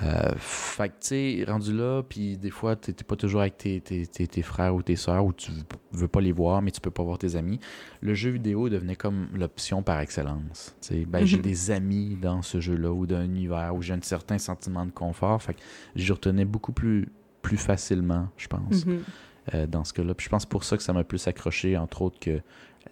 [0.02, 3.80] Euh, fait que, tu sais, rendu là, puis des fois, t'es pas toujours avec tes,
[3.80, 6.70] tes, tes- tes frères ou tes sœurs, ou tu veux- veux pas les voir, mais
[6.70, 7.58] tu peux pas voir tes amis.
[8.00, 10.76] Le jeu vidéo devenait comme l'option par excellence.
[11.08, 11.42] Ben, j'ai Mhm.
[11.42, 15.42] des amis dans ce jeu-là, ou d'un univers, où j'ai un certain sentiment de confort.
[15.42, 15.60] Fait que
[15.96, 17.08] j'y retenais beaucoup plus,
[17.42, 19.00] plus facilement, je pense Mhm.
[19.54, 20.14] euh, dans ce cas-là.
[20.14, 22.40] Puis je pense pour ça que ça m'a plus accroché, entre autres, que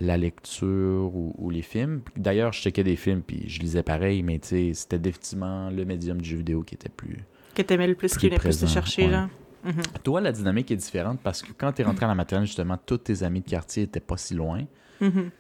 [0.01, 2.03] la lecture ou, ou les films.
[2.17, 5.85] D'ailleurs, je checkais des films, puis je lisais pareil, mais tu sais, c'était définitivement le
[5.85, 7.19] médium du jeu vidéo qui était plus...
[7.55, 9.13] Que t'aimais le plus, qui venait plus te chercher, ouais.
[9.13, 9.29] genre?
[9.65, 9.83] Mhm.
[10.05, 12.79] Toi, la dynamique est différente parce que quand tu es rentré à la maternelle, justement,
[12.85, 14.65] tous tes amis de quartier étaient pas si loin.
[15.01, 15.31] Mhm.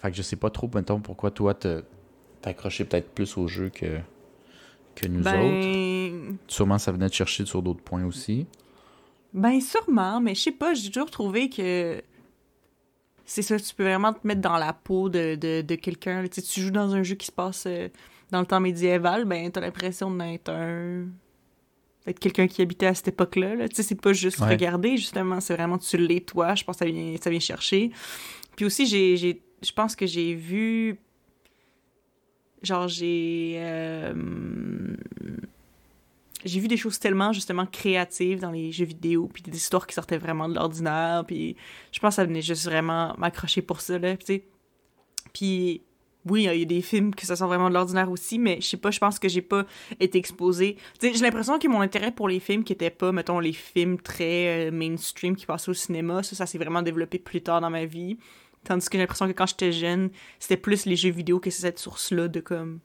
[0.00, 1.54] Fait que je sais pas trop, mettons, pourquoi toi,
[2.40, 3.98] t'accrochais peut-être plus au jeu que,
[4.94, 5.32] que nous autres.
[5.32, 6.36] Ben...
[6.46, 8.46] Sûrement, ça venait te chercher sur d'autres points aussi.
[9.34, 12.02] Ben, sûrement, mais je sais pas, j'ai toujours trouvé que.
[13.28, 16.22] C'est ça, tu peux vraiment te mettre dans la peau de, de, de quelqu'un.
[16.28, 17.88] Tu sais, tu joues dans un jeu qui se passe euh,
[18.30, 21.06] dans le temps médiéval, ben, t'as l'impression d'être un.
[22.06, 23.56] d'être quelqu'un qui habitait à cette époque-là.
[23.56, 23.68] là.
[23.68, 24.48] Tu sais, c'est pas juste Ouais.
[24.50, 26.54] regarder, justement, c'est vraiment tu l'es toi.
[26.54, 27.90] Je pense que ça vient, ça vient chercher.
[28.54, 29.16] Puis aussi, j'ai.
[29.16, 30.98] j'ai- Je pense que j'ai vu.
[32.62, 33.54] Genre, j'ai.
[33.58, 34.14] euh,
[36.46, 39.94] j'ai vu des choses tellement justement créatives dans les jeux vidéo, puis des histoires qui
[39.94, 41.56] sortaient vraiment de l'ordinaire, puis
[41.92, 44.44] je pense que ça venait juste vraiment m'accrocher pour ça, là, tu sais.
[45.32, 45.82] Puis
[46.28, 48.66] oui, il y a des films que ça sort vraiment de l'ordinaire aussi, mais je
[48.66, 49.64] sais pas, je pense que j'ai pas
[50.00, 50.76] été exposée.
[50.98, 53.52] Tu sais, j'ai l'impression que mon intérêt pour les films qui étaient pas, mettons, les
[53.52, 57.60] films très euh, mainstream qui passaient au cinéma, ça, ça s'est vraiment développé plus tard
[57.60, 58.18] dans ma vie.
[58.64, 61.78] Tandis que j'ai l'impression que quand j'étais jeune, c'était plus les jeux vidéo que cette
[61.78, 62.80] source-là de comme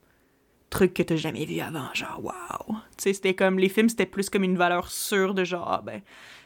[0.71, 2.75] trucs que t'as jamais vu avant, genre wow.
[2.97, 5.81] Tu sais, c'était comme les films, c'était plus comme une valeur sûre de genre ah,
[5.85, 6.01] ben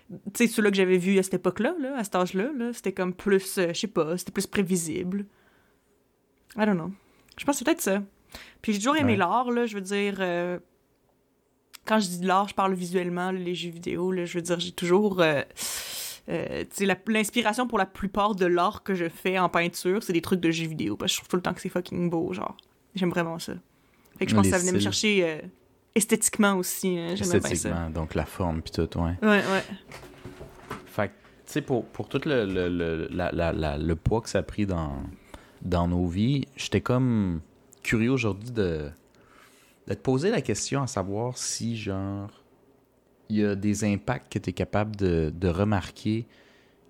[0.10, 2.92] tu sais ceux-là que j'avais vus à cette époque-là, là, à cet âge-là, là, c'était
[2.92, 5.26] comme plus euh, je sais pas, c'était plus prévisible.
[6.58, 6.92] I don't know.
[7.38, 8.04] Je pense que c'est peut-être ça.
[8.62, 9.18] Puis j'ai toujours aimé Ouais.
[9.18, 10.60] l'art là, je veux dire euh,
[11.86, 14.42] quand je dis de l'art, je parle visuellement, là, les jeux vidéo, là, je veux
[14.42, 15.42] dire j'ai toujours euh,
[16.30, 20.02] euh, tu sais, la- l'inspiration pour la plupart de l'art que je fais en peinture,
[20.04, 20.98] c'est des trucs de jeux vidéo.
[20.98, 22.58] Parce que je trouve tout le temps que c'est fucking beau, genre.
[22.96, 23.54] J'aime vraiment ça.
[24.18, 25.42] Fait que je pense Les que ça venait me chercher euh,
[25.94, 26.98] esthétiquement aussi.
[26.98, 27.52] hein, J'aimais bien ça.
[27.52, 29.16] Esthétiquement, donc la forme puis tout, ouais.
[29.22, 29.64] Ouais, ouais.
[30.86, 31.14] Fait que,
[31.46, 34.40] tu sais, pour, pour tout le, le, le, la- la- la- le poids que ça
[34.40, 35.04] a pris dans,
[35.62, 37.42] dans nos vies, j'étais comme
[37.84, 38.90] curieux aujourd'hui de,
[39.88, 42.30] de te poser la question à savoir si, genre,
[43.30, 46.26] il y a des impacts que tu es capable de, de remarquer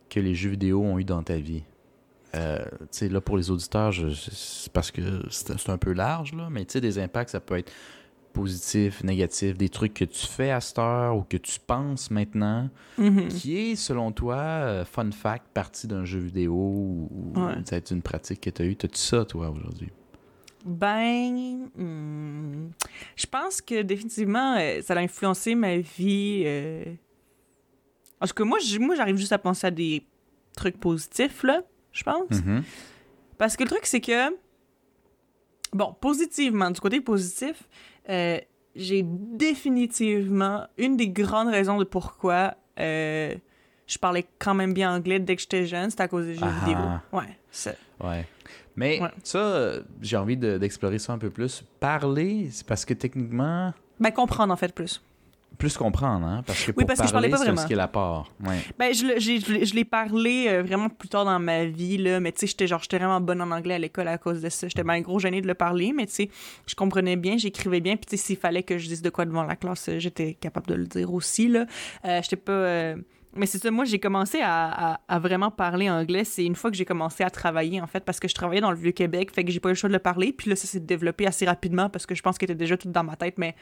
[0.09, 1.63] que les jeux vidéo ont eu dans ta vie.
[2.35, 6.49] Euh, tu sais, là, pour les auditeurs, c'est parce que c'est un peu large, là,
[6.51, 7.71] mais tu sais, des impacts, ça peut être
[8.33, 12.69] positif, négatif, des trucs que tu fais à cette heure ou que tu penses maintenant,
[12.97, 13.29] Mhm.
[13.29, 18.41] qui est, selon toi, euh, fun fact, partie d'un jeu vidéo ou peut-être une pratique
[18.41, 18.75] que tu as eue?
[18.75, 19.89] T'as-tu ça, toi, aujourd'hui?
[20.65, 22.69] Ben, hmm,
[23.15, 26.43] je pense que définitivement, euh, ça a influencé ma vie.
[26.45, 26.83] euh.
[28.19, 30.05] En tout cas, moi, moi, j'arrive juste à penser à des
[30.57, 31.61] trucs positifs, là,
[31.95, 32.29] je pense.
[32.29, 32.63] Mhm.
[33.39, 34.29] Parce que le truc, c'est que,
[35.73, 37.63] bon, positivement, du côté positif,
[38.09, 38.37] euh,
[38.75, 43.33] j'ai définitivement une des grandes raisons de pourquoi euh,
[43.87, 46.41] je parlais quand même bien anglais dès que j'étais jeune, c'était à cause des jeux
[46.43, 46.65] Ah.
[46.65, 46.79] vidéo.
[47.13, 47.37] Ouais.
[48.03, 48.27] Ouais.
[48.75, 49.09] Mais Ouais.
[49.23, 51.63] ça, j'ai envie de- d'explorer ça un peu plus.
[51.79, 55.01] Parler, c'est parce que techniquement, Ben, comprendre, en fait, plus.
[55.57, 56.43] Plus comprendre, hein?
[56.45, 57.61] Parce que pour Oui, parce que je parlais pas vraiment.
[58.45, 58.57] Ouais.
[58.77, 62.19] Ben, je, je, l'ai- je l'ai parlé euh, vraiment plus tard dans ma vie, là,
[62.19, 64.49] mais tu sais, j'étais genre, j'étais vraiment bonne en anglais à l'école à cause de
[64.49, 64.67] ça.
[64.67, 66.29] J'étais bien gros gênée de le parler, mais tu sais,
[66.67, 69.25] je comprenais bien, j'écrivais bien, puis tu sais, s'il fallait que je dise de quoi
[69.25, 71.65] devant la classe, euh, j'étais capable de le dire aussi, là.
[72.05, 72.51] Euh, j'étais pas...
[72.51, 72.95] euh,
[73.37, 76.23] Mais c'est ça, moi, j'ai commencé à, à- à vraiment parler anglais.
[76.23, 78.71] C'est une fois que j'ai commencé à travailler, en fait, parce que je travaillais dans
[78.71, 80.31] le Vieux-Québec, fait que j'ai pas eu le choix de le parler.
[80.31, 82.89] Puis là, ça s'est développé assez rapidement parce que je pense qu'il était déjà tout
[82.89, 83.53] dans ma tête, mais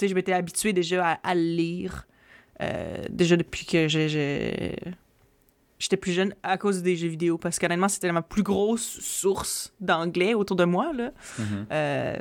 [0.00, 2.06] sais, je m'étais habituée déjà à, lire.
[2.62, 4.76] euh, déjà depuis que j'ai-
[5.78, 9.72] j'étais plus jeune à cause des jeux vidéo parce qu'honnêtement c'était ma plus grosse source
[9.80, 11.66] d'anglais autour de moi là Mhm.
[11.72, 12.16] Euh,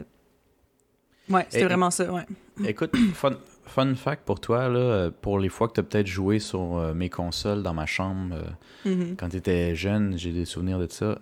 [1.29, 2.25] ouais c'était vraiment ça ouais
[2.65, 6.39] Écoute, fun, fun fact pour toi, là, pour les fois que tu as peut-être joué
[6.39, 9.15] sur euh, mes consoles dans ma chambre euh, Mhm.
[9.17, 11.19] quand tu étais jeune, j'ai des souvenirs de ça.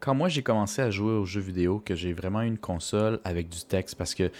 [0.00, 3.48] Quand moi j'ai commencé à jouer aux jeux vidéo, que j'ai vraiment une console avec
[3.48, 4.30] du texte, parce que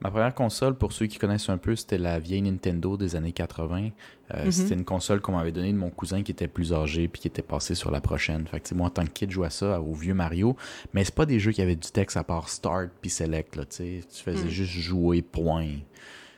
[0.00, 3.32] ma première console, pour ceux qui connaissent un peu, c'était la vieille Nintendo des années
[3.32, 3.90] 80.
[4.34, 4.50] Euh, Mhm.
[4.52, 7.28] C'était une console qu'on m'avait donnée de mon cousin qui était plus âgé puis qui
[7.28, 8.46] était passé sur la prochaine.
[8.46, 10.56] Fait que moi en tant que kid, je jouais à ça au vieux Mario,
[10.94, 13.56] mais c'est pas des jeux qui avaient du texte à part Start puis Select.
[13.56, 14.00] Là, tu sais.
[14.12, 14.50] tu faisais Mhm.
[14.50, 15.66] juste jouer, point.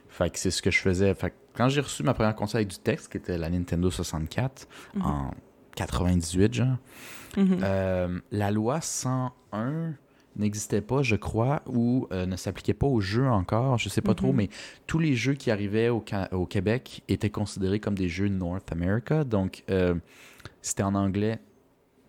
[0.08, 1.14] Fait que c'est ce que je faisais.
[1.14, 3.90] Fait que quand j'ai reçu ma première console avec du texte, qui était la Nintendo
[3.90, 5.02] 64, Mhm.
[5.02, 5.30] en
[5.76, 6.76] 98, genre,
[7.38, 9.94] euh, la loi 101
[10.36, 14.14] n'existait pas, je crois, ou euh, ne s'appliquait pas aux jeux encore, je sais pas
[14.14, 14.36] trop, Mhm.
[14.36, 14.48] mais
[14.86, 19.62] tous les jeux qui arrivaient au, Québec étaient considérés comme des jeux North America, donc
[19.70, 19.94] euh,
[20.62, 21.38] c'était en anglais,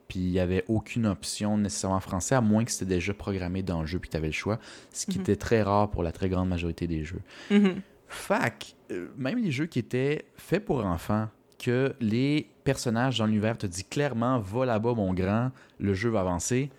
[0.07, 3.61] puis il n'y avait aucune option nécessairement en français, à moins que c'était déjà programmé
[3.63, 4.59] dans le jeu, puis tu avais le choix,
[4.91, 5.21] ce qui Mhm.
[5.23, 7.21] était très rare pour la très grande majorité des jeux.
[7.51, 7.81] Mhm.
[8.07, 11.27] Fac, euh, même les jeux qui étaient faits pour enfants,
[11.59, 16.19] que les personnages dans l'univers te disent clairement va là-bas mon grand, le jeu va
[16.21, 16.69] avancer.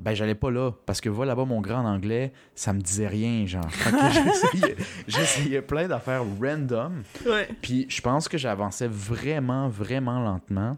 [0.00, 3.06] Ben j'allais pas là parce que va là-bas mon grand en anglais, ça me disait
[3.08, 3.62] rien genre.
[5.08, 10.76] J'essayais- plein d'affaires random, ouais puis je pense que j'avançais vraiment vraiment lentement.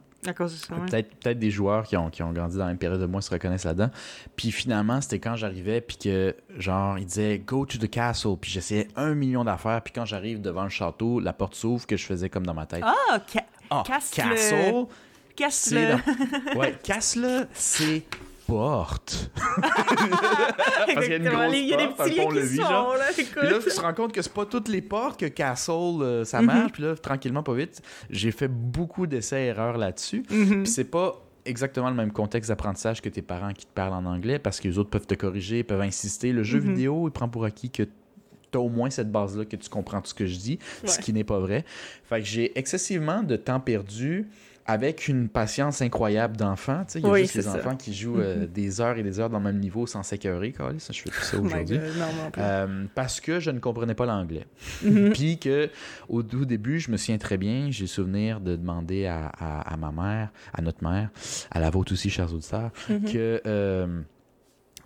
[0.87, 3.23] Peut-être peut-être des joueurs qui ont, qui ont grandi dans la même période de moi
[3.23, 3.91] se reconnaissent là-dedans.
[4.35, 8.51] Puis finalement, c'était quand j'arrivais, puis que, genre, il disait «Go to the castle», puis
[8.51, 12.05] j'essayais un million d'affaires, puis quand j'arrive devant le château, la porte s'ouvre, que je
[12.05, 12.83] faisais comme dans ma tête.
[12.85, 14.87] ah ca- Ah, casse le- castle,
[15.37, 15.93] casse c'est le
[16.55, 18.03] dans- Ouais, casse-le, c'est
[18.47, 19.31] porte.
[19.61, 22.29] Parce qu'il y a une Exactement, grosse il y a des porte, petits liens qui
[22.29, 22.97] pont-levis, sont genre.
[22.97, 25.73] là Puis là, tu te rends compte que c'est pas toutes les portes que Castle,
[26.03, 26.47] euh, ça Mhm.
[26.47, 26.73] marche.
[26.73, 30.25] Puis là, tranquillement, pas vite, j'ai fait beaucoup d'essais-erreurs là-dessus.
[30.31, 30.63] Mhm.
[30.63, 34.05] Puis c'est pas exactement le même contexte d'apprentissage que tes parents qui te parlent en
[34.05, 36.33] anglais parce que les autres peuvent te corriger, peuvent insister.
[36.33, 36.69] Le jeu Mhm.
[36.75, 37.91] vidéo, il prend pour acquis que tu
[38.55, 41.13] as au moins cette base-là, que tu comprends tout ce que je dis, ce qui
[41.13, 41.65] n'est pas vrai.
[42.09, 44.29] Fait que j'ai excessivement de temps perdu
[44.67, 46.85] avec une patience incroyable d'enfant.
[46.87, 49.03] Tu sais, Il y a Oui, juste les enfants qui jouent euh, des heures et
[49.03, 50.55] des heures dans le même niveau sans s'écœurer.
[50.59, 51.79] je fais tout ça aujourd'hui.
[52.39, 54.47] Euh, parce que je ne comprenais pas l'anglais.
[54.83, 55.11] Mhm.
[55.15, 55.71] Puis que
[56.09, 59.77] au tout début, je me souviens très bien, j'ai souvenir de demander à, à- à
[59.77, 61.11] ma mère, à notre mère,
[61.51, 63.13] à la vôtre aussi, chers auditeurs, Mhm.
[63.13, 64.01] que euh,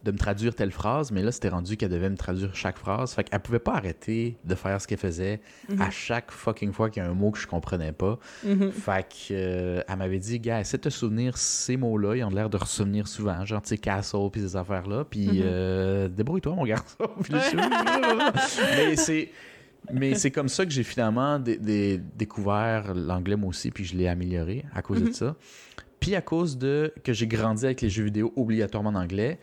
[0.04, 3.12] de me traduire telle phrase, mais là, c'était rendu qu'elle devait me traduire chaque phrase.
[3.12, 5.80] Fait qu'elle pouvait pas arrêter de faire ce qu'elle faisait Mhm.
[5.82, 8.18] à chaque fucking fois qu'il y a un mot que je comprenais pas.
[8.44, 8.72] Mhm.
[8.72, 12.30] Fait que, euh, elle m'avait dit, gars, essaie de te souvenir ces mots-là, ils ont
[12.30, 15.40] l'air de ressouvenir souvent, genre, tu sais, castle, puis ces affaires-là, puis Mhm.
[15.44, 16.96] euh, débrouille-toi, mon garçon.
[18.76, 19.30] Mais c'est...
[19.92, 23.96] Mais c'est comme ça que j'ai finalement dé- dé- découvert l'anglais moi aussi, puis je
[23.96, 25.12] l'ai amélioré à cause de Mhm.
[25.14, 25.36] ça.
[25.98, 29.38] Puis à cause de que j'ai grandi avec les jeux vidéo obligatoirement en anglais,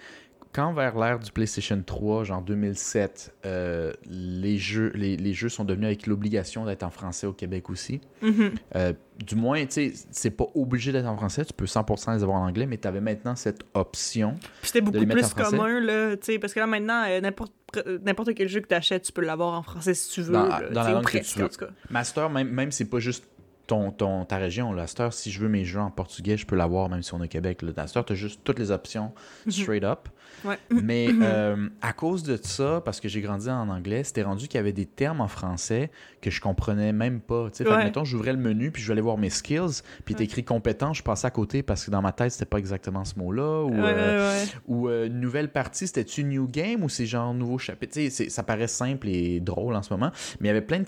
[0.53, 5.63] quand vers l'ère du PlayStation 3, genre 2007, euh, les, jeux, les, les jeux sont
[5.65, 8.01] devenus avec l'obligation d'être en français au Québec aussi.
[8.21, 8.51] Mhm.
[8.75, 8.93] Euh,
[9.25, 12.39] du moins, tu sais, c'est pas obligé d'être en français, tu peux 100% les avoir
[12.39, 14.35] en anglais, mais tu avais maintenant cette option.
[14.61, 17.53] Puis c'était beaucoup les plus commun, là, tu sais, parce que là, maintenant, euh, n'importe
[17.75, 20.33] euh, n'importe quel jeu que tu achètes, tu peux l'avoir en français si tu veux.
[20.33, 21.49] Dans- là, dans la langue que tu veux.
[21.89, 23.25] Master, même, même c'est pas juste
[23.67, 26.55] ton, ton, ta région, là, Master, si je veux mes jeux en portugais, je peux
[26.55, 27.61] l'avoir même si on est au Québec.
[27.61, 27.71] Là.
[27.75, 29.11] Master, tu as juste toutes les options
[29.49, 30.07] straight up.
[30.45, 30.57] Ouais.
[30.69, 34.57] Mais euh, à cause de ça, parce que j'ai grandi en anglais, c'était rendu qu'il
[34.57, 37.49] y avait des termes en français que je comprenais même pas.
[37.51, 37.83] Tu sais, Ouais.
[37.83, 40.23] mettons, j'ouvrais le menu, puis je aller voir mes skills, puis Ouais.
[40.23, 43.19] écrit compétent, je passais à côté parce que dans ma tête, c'était pas exactement ce
[43.19, 43.63] mot-là.
[43.65, 47.57] Ou, Ouais, euh, ou euh, une nouvelle partie, c'était-tu New Game ou c'est genre nouveau
[47.57, 47.93] chapitre?
[47.93, 50.79] Tu sais, ça paraît simple et drôle en ce moment, mais il y avait plein
[50.79, 50.85] de...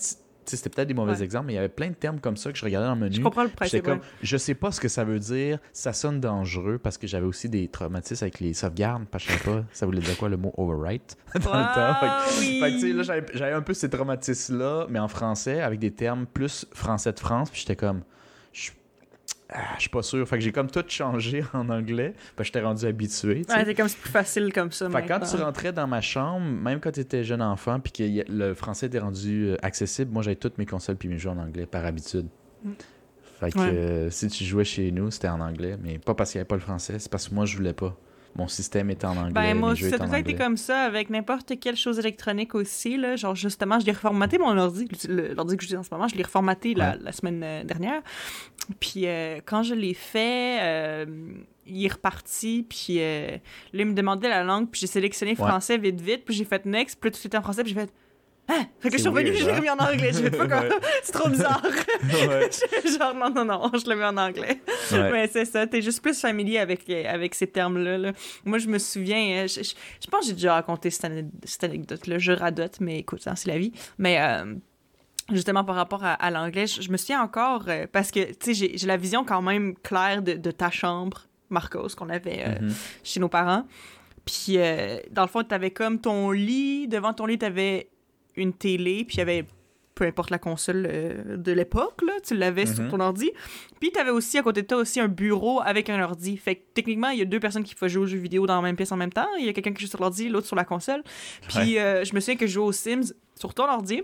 [0.57, 1.23] C'était peut-être des mauvais Ouais.
[1.23, 3.01] exemples, mais il y avait plein de termes comme ça que je regardais dans le
[3.01, 3.15] menu.
[3.15, 3.83] Je comprends le principe.
[3.83, 4.03] comme, ouais.
[4.21, 7.49] je sais pas ce que ça veut dire, ça sonne dangereux parce que j'avais aussi
[7.49, 10.37] des traumatismes avec les sauvegardes, parce que je savais pas ça voulait dire quoi le
[10.37, 11.51] mot overwrite dans le temps.
[12.01, 12.59] Ah, oui.
[12.59, 16.25] fait que, là, j'avais j'avais un peu ces traumatismes-là, mais en français, avec des termes
[16.25, 18.01] plus français de France, puis j'étais comme,
[18.53, 18.71] je,
[19.51, 20.27] ah, je suis pas sûr.
[20.27, 22.13] Fait que j'ai comme tout changé en anglais.
[22.17, 23.41] Fait que j'étais rendu habitué.
[23.49, 24.89] Ouais, c'est comme c'est plus facile comme ça.
[24.89, 28.31] Fait quand tu rentrais dans ma chambre, même quand tu étais jeune enfant, puis que
[28.31, 31.37] le français était rendu euh, accessible, moi j'avais toutes mes consoles puis mes jeux en
[31.37, 32.27] anglais par habitude.
[32.63, 32.71] Mm.
[33.39, 33.69] Fait que Ouais.
[33.73, 36.47] euh, si tu jouais chez nous, c'était en anglais, mais pas parce qu'il n'y avait
[36.47, 37.95] pas le français, c'est parce que moi je voulais pas.
[38.35, 39.31] Mon système était en anglais.
[39.33, 42.95] Ben, moi ça a tout été comme ça avec n'importe quelle chose électronique aussi.
[42.95, 43.15] Là.
[43.15, 44.87] Genre, justement, je l'ai reformaté mon ordi.
[45.09, 46.97] L'ordi que j'utilise en ce moment, je l'ai reformaté la, Ouais.
[47.01, 48.01] la semaine euh, dernière.
[48.79, 51.05] Puis euh, quand je l'ai fait, euh,
[51.65, 52.65] il est reparti.
[52.69, 54.69] Puis euh, là, il me demandait la langue.
[54.69, 55.35] Puis j'ai sélectionné Ouais.
[55.47, 56.23] français vite, vite.
[56.23, 56.97] Puis j'ai fait next.
[57.01, 57.63] Puis tout était en français.
[57.63, 57.91] Puis j'ai fait.
[58.49, 58.63] Ah!
[58.79, 59.55] Fait que je suis revenue, j'ai hein?
[59.57, 60.11] remis en anglais.
[60.11, 60.69] Fait pas comme.
[61.03, 61.61] C'est trop bizarre.
[62.03, 62.49] Ouais.
[62.97, 64.59] genre, non, non, non, je le mets en anglais.
[64.91, 65.11] Ouais.
[65.11, 67.97] Mais c'est ça, t'es juste plus familier avec, avec ces termes-là.
[67.97, 68.11] là.
[68.45, 71.29] Moi, je me souviens, euh, je, je- je pense que j'ai déjà raconté cette, ane-
[71.43, 73.71] cette anecdote-là, je radote, mais écoute, hein, c'est la vie.
[73.97, 74.55] Mais euh,
[75.31, 78.55] justement, par rapport à, à l'anglais, je, je me souviens encore, euh, parce que, tu
[78.55, 82.61] sais, j'ai la vision quand même claire de, de ta chambre, Marcos, qu'on avait euh,
[82.61, 82.73] Mhm.
[83.03, 83.65] chez nos parents.
[84.25, 87.89] Puis, euh, dans le fond, t'avais comme ton lit, devant ton lit, t'avais
[88.43, 89.45] une télé, puis il y avait
[89.95, 92.89] peu importe la console euh, de l'époque, là, tu l'avais sur Mhm.
[92.89, 93.31] ton ordi.
[93.81, 96.37] Puis t'avais aussi à côté de toi aussi un bureau avec un ordi.
[96.37, 98.55] Fait que techniquement, il y a deux personnes qui peuvent jouer aux jeux vidéo dans
[98.55, 99.27] la même pièce en même temps.
[99.37, 101.03] Il y a quelqu'un qui joue sur l'ordi, l'autre sur la console.
[101.49, 104.01] Puis euh, je me souviens que je jouais aux Sims sur ton ordi.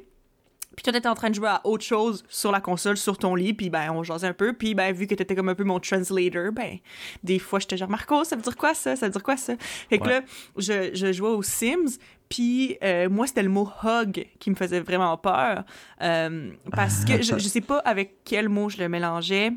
[0.76, 3.34] Puis toi, t'étais en train de jouer à autre chose sur la console, sur ton
[3.34, 4.52] lit, puis ben, on jasait un peu.
[4.52, 6.80] Puis ben, vu que t'étais comme un peu mon translator, ben,
[7.24, 8.98] des fois, j'étais genre, Marco, ça veut dire quoi ça?
[8.98, 9.54] Ça veut dire quoi ça?
[9.90, 10.10] Fait que Ouais.
[10.20, 10.22] là,
[10.58, 11.98] je, je jouais aux Sims,
[12.30, 15.64] puis euh, moi, c'était le mot hug qui me faisait vraiment peur.
[16.02, 19.52] Euh, parce que je, je sais pas avec quel mot je le mélangeais,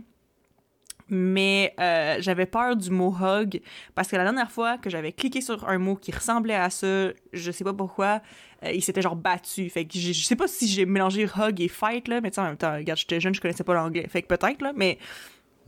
[1.09, 3.63] mais euh, j'avais peur du mot hug
[3.95, 7.09] parce que la dernière fois que j'avais cliqué sur un mot qui ressemblait à ça,
[7.33, 8.21] je sais pas pourquoi,
[8.63, 9.71] il s'était genre battu.
[9.71, 12.45] Fait que je, je sais pas si j'ai mélangé hug et fight là, mais en
[12.45, 14.07] même temps, regarde, j'étais jeune, je connaissais pas l'anglais.
[14.09, 14.99] Fait que peut-être là, mais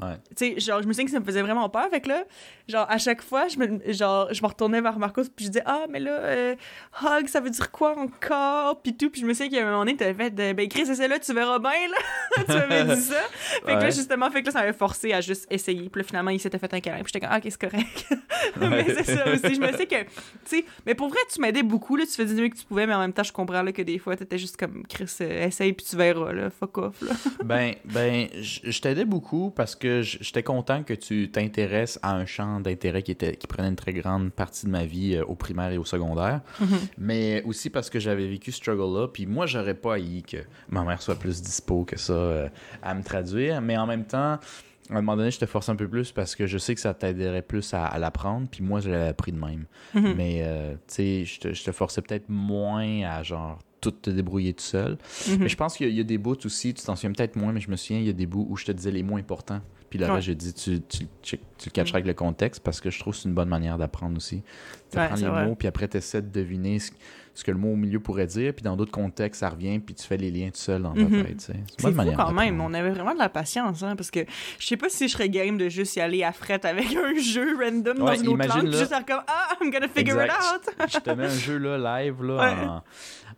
[0.01, 0.17] Ouais.
[0.37, 1.89] tu sais, genre, je me souviens que ça me faisait vraiment peur.
[1.91, 2.25] Fait que là,
[2.69, 5.63] genre, à chaque fois, je me, genre, je me retournais vers Marcos, puis je disais,
[5.67, 6.55] ah, mais là, euh,
[7.03, 8.81] hug, ça veut dire quoi encore?
[8.83, 9.11] Puis tout.
[9.11, 11.59] Puis je me souviens qu'à un moment donné, t'avais fait, ben, Chris, essaie-là, tu verras
[11.59, 12.45] bien, là.
[12.47, 13.21] tu m'avais dit ça.
[13.67, 15.89] Fait que là, justement, fait que là, ça m'avait forcé à juste essayer.
[15.89, 17.03] Puis là, finalement, il s'était fait un câlin.
[17.03, 18.07] Puis j'étais comme, ah, ok, c'est correct.
[18.61, 19.55] mais c'est ça aussi.
[19.55, 20.09] Je me sais que, tu
[20.45, 22.05] sais, mais pour vrai, tu m'aidais beaucoup, là.
[22.07, 23.83] Tu faisais du mieux que tu pouvais, mais en même temps, je comprends, là, que
[23.83, 26.51] des fois, t'étais juste comme, Chris, euh, essaye, puis tu verras, là.
[26.51, 27.13] Fuck off, là.
[27.45, 32.61] Ben, ben, je t'aidais beaucoup parce que j'étais content que tu t'intéresses à un champ
[32.61, 35.71] d'intérêt qui était qui prenait une très grande partie de ma vie euh, au primaire
[35.71, 36.41] et au secondaire,
[36.99, 39.09] mais aussi parce que j'avais vécu ce struggle-là.
[39.09, 42.49] Puis moi, j'aurais pas haï que ma mère soit plus dispo que ça euh,
[42.83, 44.39] à me traduire, mais en même temps.
[44.89, 46.81] À un moment donné, je te force un peu plus parce que je sais que
[46.81, 49.67] ça t'aiderait plus à, à l'apprendre, puis moi, je l'avais appris de même.
[49.95, 50.15] Mhm.
[50.17, 54.11] Mais, euh, tu sais, je te, je te forçais peut-être moins à, genre, tout te
[54.11, 54.99] débrouiller tout seul.
[55.29, 55.37] Mhm.
[55.41, 57.53] Mais je pense qu'il y, y a des bouts aussi, tu t'en souviens peut-être moins,
[57.53, 59.17] mais je me souviens, il y a des bouts où je te disais les mots
[59.17, 59.61] importants.
[59.91, 60.21] Puis le Ouais.
[60.23, 63.13] j'ai dit, tu, tu, tu, tu le catcheras avec le contexte parce que je trouve
[63.13, 64.43] que c'est une bonne manière d'apprendre aussi.
[64.91, 65.47] Tu apprends les vrai.
[65.47, 66.93] mots, puis après, tu essaies de deviner ce,
[67.35, 69.95] ce que le mot au milieu pourrait dire, puis dans d'autres contextes, ça revient, puis
[69.95, 71.41] tu fais les liens tout seul dans ta tête.
[71.41, 71.53] sais.
[71.55, 74.11] C'est une bonne fou manière quand même, on avait vraiment de la patience, hein, parce
[74.13, 74.21] que
[74.61, 77.15] je sais pas si je serais game de juste y aller à fret avec un
[77.21, 78.79] jeu random dans une autre langue, là.
[78.79, 80.33] juste faire comme «Ah, I'm gonna figure Exact.
[80.69, 80.89] it out!
[80.93, 82.35] je te mets un jeu là, live là,
[82.69, 82.83] en,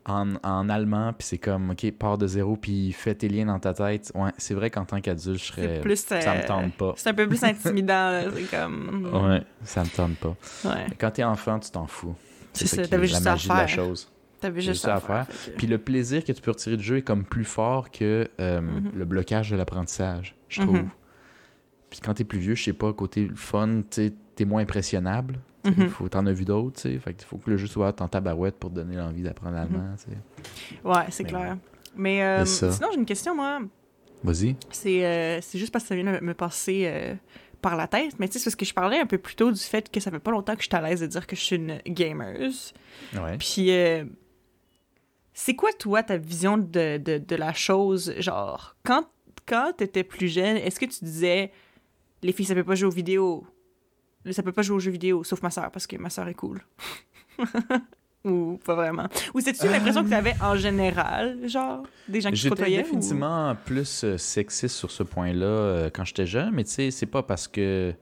[0.07, 3.59] en, en allemand, puis c'est comme, OK, part de zéro, puis fais tes liens dans
[3.59, 4.11] ta tête.
[4.15, 5.81] Ouais, c'est vrai qu'en tant qu'adulte, je» serais...
[5.81, 5.97] Plus...
[5.97, 6.95] Ça euh, me tente pas.
[6.97, 9.09] C'est un peu plus intimidant, là, c'est comme...
[9.13, 10.37] Ouais, ça me tente pas.
[10.65, 12.15] Ouais, Mais Quand t'es enfant, tu t'en fous.
[12.53, 13.69] c'est ça, t'avais juste à magie de la faire.
[13.69, 14.11] chose.
[14.41, 15.27] T'avais juste à à faire.
[15.29, 15.55] faire.
[15.57, 18.61] Puis le plaisir que tu peux retirer du jeu est comme plus fort que euh,
[18.61, 18.91] Mhm.
[18.97, 20.67] le blocage de l'apprentissage, je Mhm.
[20.67, 20.85] trouve.
[21.91, 25.39] Puis quand t'es plus vieux, je sais pas, côté fun, t'es moins impressionnable.
[25.65, 25.89] Mhm.
[25.89, 26.99] faut, t'en as vu d'autres, tu sais.
[26.99, 30.11] Fait faut que le jeu soit en tabarouette pour te donner l'envie d'apprendre l'allemand, tu
[30.11, 30.79] sais.
[30.85, 31.57] Ouais, c'est clair.
[31.95, 33.61] Mais euh, sinon, j'ai une question, moi.
[34.25, 34.57] Vas-y.
[34.71, 37.15] C'est euh, c'est juste parce que ça vient de me passer euh,
[37.61, 38.19] par la tête.
[38.19, 40.01] Mais tu sais, c'est parce que je parlais un peu plus tôt du fait que
[40.01, 41.81] ça fait pas longtemps que je suis à l'aise de dire que je suis une
[41.87, 42.51] gamer.
[43.15, 43.37] Ouais.
[43.39, 44.05] Puis, euh,
[45.35, 48.15] c'est quoi, toi, ta vision de, de, de la chose?
[48.19, 49.07] Genre, quand,
[49.47, 51.51] quand t'étais plus jeune, est-ce que tu disais
[52.23, 53.45] les filles, ça peut pas jouer aux vidéos?
[54.31, 56.35] Ça peut pas jouer aux jeux vidéo, sauf ma soeur, parce que ma soeur est
[56.35, 56.61] cool.
[58.25, 59.09] ou pas vraiment.
[59.35, 62.77] Ou c'est-tu l'impression que t'avais en général, genre, des gens qui te J'étais côtoyaient?
[62.83, 67.07] définitivement plus euh, sexiste sur ce point-là euh, quand j'étais jeune, mais tu sais, c'est
[67.07, 67.93] pas parce que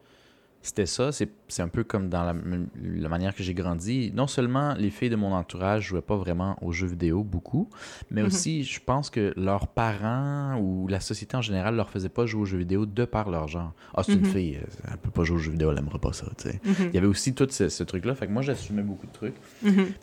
[0.62, 1.31] c'était ça, c'est
[1.62, 2.35] un peu comme dans la,
[2.83, 4.12] la manière que j'ai grandi.
[4.14, 7.70] Non seulement les filles de mon entourage jouaient pas vraiment aux jeux vidéo beaucoup,
[8.11, 8.27] mais Mhm.
[8.27, 12.42] aussi je pense que leurs parents ou la société en général leur faisait pas jouer
[12.42, 13.73] aux jeux vidéo de par leur genre.
[13.94, 14.25] Ah, c'est une Mhm.
[14.27, 16.94] fille, euh, elle peut pas jouer aux jeux vidéo, elle aimera pas ça, Mhm, Il
[16.94, 19.37] y avait aussi tout ce, ce truc-là, fait que moi j'assumais beaucoup de trucs.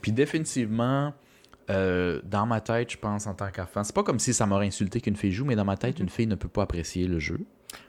[0.02, 1.13] Puis définitivement,
[1.70, 4.67] euh, dans ma tête, je pense en tant qu'enfant, c'est pas comme si ça m'aurait
[4.67, 7.20] insulté qu'une fille joue, mais dans ma tête, une fille ne peut pas apprécier le
[7.20, 7.39] jeu.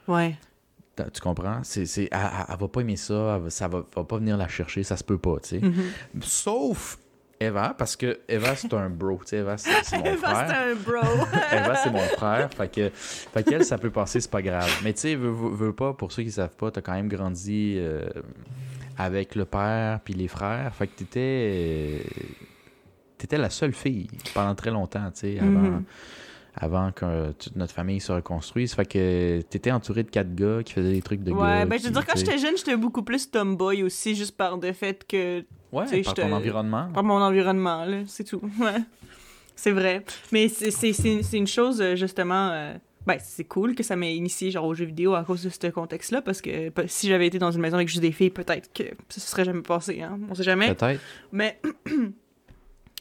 [0.07, 0.37] Ouais.
[1.13, 1.61] Tu comprends?
[1.63, 4.17] C'est, c'est, elle, elle- elle va pas aimer ça, elle va- ça va, va pas
[4.19, 5.59] venir la chercher, ça se peut pas, tu sais.
[5.59, 6.23] Mm-hmm.
[6.23, 6.99] Sauf
[7.41, 10.49] Eva, parce que Eva, c'est un bro, tu sais, Eva, c'est, c'est mon Eva, frère.
[10.49, 11.25] c'est un bro.
[11.53, 12.51] Eva, c'est mon frère.
[12.53, 14.69] Fait que, fait qu'elle, ça peut passer, c'est pas grave.
[14.83, 17.77] Mais tu sais, veux, veux- pas, pour ceux qui savent pas, t'as quand même grandi
[17.79, 18.09] euh,
[18.97, 20.75] avec le père puis les frères.
[20.75, 21.21] Fait que t'étais.
[21.21, 21.99] euh,
[23.17, 25.85] T'étais la seule fille pendant très longtemps, tu sais, avant, Mhm.
[26.61, 28.75] Avant que toute notre famille se reconstruise.
[28.75, 31.65] Fait que t'étais entouré de quatre gars qui faisaient des trucs de Ouais, gars.
[31.67, 34.73] ben je veux dire, quand j'étais jeune, j'étais beaucoup plus tomboy aussi, juste par le
[34.73, 35.45] fait que.
[35.73, 36.89] Ouais, par ton environnement.
[36.93, 38.41] par mon environnement, là, c'est tout.
[38.61, 38.81] Ouais.
[39.55, 40.05] C'est vrai.
[40.33, 42.51] Mais c'est- une chose, euh, justement.
[42.53, 42.75] euh,
[43.07, 45.67] Ben, c'est cool que ça m'ait initié genre aux jeux vidéo à cause de ce
[45.69, 48.71] contexte-là, parce que pe- si j'avais été dans une maison avec juste des filles, peut-être
[48.75, 50.19] que ça se serait jamais passé, hein.
[50.31, 50.75] On sait jamais.
[50.75, 51.01] Peut-être.
[51.33, 51.59] Mais,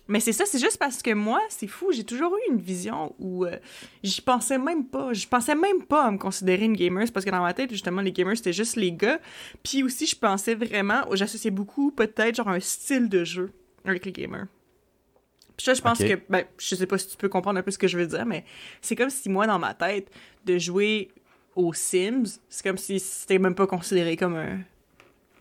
[0.07, 3.13] mais c'est ça, c'est juste parce que moi, c'est fou, j'ai toujours eu une vision
[3.19, 3.57] où euh,
[4.03, 5.13] j'y pensais même pas.
[5.13, 7.71] Je pensais même pas à me considérer une gamer, c'est parce que dans ma tête,
[7.71, 9.19] justement, les gamers, c'était juste les gars.
[9.63, 13.51] Puis aussi, je pensais vraiment, j'associais beaucoup peut-être genre un style de jeu
[13.85, 14.47] avec les gamers.
[15.57, 17.71] Puis ça, je pense que, ben, je sais pas si tu peux comprendre un peu
[17.71, 18.45] ce que je veux dire, mais
[18.81, 20.11] c'est comme si moi, dans ma tête,
[20.45, 21.09] de jouer
[21.55, 24.59] aux Sims, c'est comme si c'était même pas considéré comme un,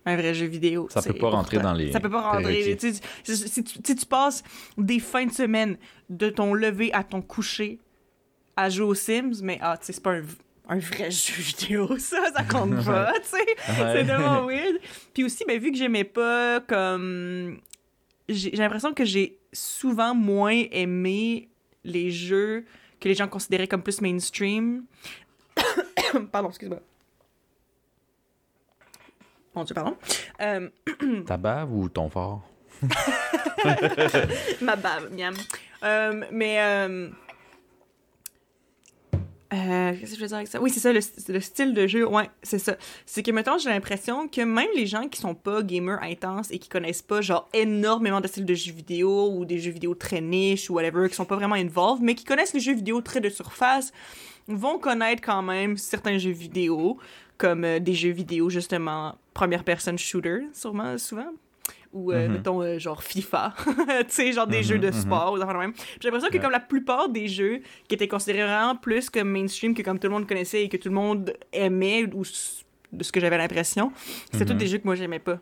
[0.07, 0.87] un vrai jeu vidéo.
[0.89, 2.77] Ça peut pas rentrer dans les Ça peut pas rentrer.
[2.77, 4.43] Tu si, tu, passes
[4.79, 5.77] des fins de semaine
[6.09, 7.81] de ton lever à ton coucher
[8.57, 10.23] à jouer aux Sims, mais ah, c'est pas un,
[10.69, 13.57] un vrai jeu vidéo, ça, ça compte pas, tu sais.
[13.67, 14.79] C'est vraiment weird.
[15.13, 17.59] Puis aussi, ben, vu que j'aimais pas comme.
[18.29, 21.49] J'ai l'impression que j'ai souvent moins aimé
[21.85, 22.65] les jeux
[22.99, 24.85] que les gens considéraient comme plus mainstream.
[26.33, 26.81] pardon, excuse-moi.
[29.57, 29.97] Mon Dieu, pardon.
[30.43, 30.69] Euh,
[31.27, 32.43] Ta bave ou ton fort?
[34.61, 35.35] ma bave, miam.
[35.83, 36.61] Euh, mais.
[36.61, 37.09] Euh,
[39.51, 40.61] Qu'est-ce que je veux dire avec ça?
[40.61, 42.77] Oui, c'est ça, le, le style de jeu, ouais, c'est ça.
[43.07, 46.59] C'est que, mettons, j'ai l'impression que même les gens qui sont pas gamers intenses et
[46.59, 50.21] qui connaissent pas, genre, énormément de styles de jeux vidéo ou des jeux vidéo très
[50.21, 53.21] niche ou whatever, qui sont pas vraiment involved, mais qui connaissent les jeux vidéo très
[53.21, 53.93] de surface,
[54.49, 56.99] vont connaître quand même certains jeux vidéo,
[57.39, 61.29] comme des jeux vidéo, justement, première personne shooter, sûrement, souvent.
[61.93, 62.33] Ou, euh, Mhm.
[62.35, 63.55] mettons, euh, genre FIFA.
[63.67, 64.93] tu sais, genre des Mhm, jeux de mhm.
[64.93, 65.73] sport ou de même.
[65.73, 66.43] Puis J'ai l'impression que Ouais.
[66.43, 70.09] comme la plupart des jeux qui étaient considérés vraiment plus comme mainstream, que comme tout
[70.09, 72.23] le monde connaissait et que tout le monde aimait, ou
[72.93, 73.93] de ce que j'avais l'impression,
[74.33, 75.39] c'était tous des jeux que moi j'aimais pas.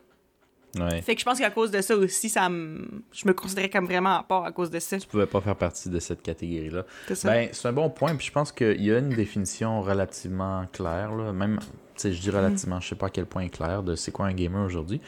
[0.79, 1.01] Ouais.
[1.03, 4.17] Fait que je pense qu'à cause de ça aussi, ça je me considérais comme vraiment
[4.19, 4.99] à part à cause de ça.
[4.99, 6.85] Tu pouvais pas faire partie de cette catégorie-là.
[7.25, 11.15] Ben, c'est un bon point, puis je pense qu'il y a une définition relativement claire,
[11.15, 11.33] là.
[11.33, 11.59] même,
[12.03, 14.33] je dis relativement, je sais pas à quel point est clair de c'est quoi un
[14.33, 15.01] gamer aujourd'hui,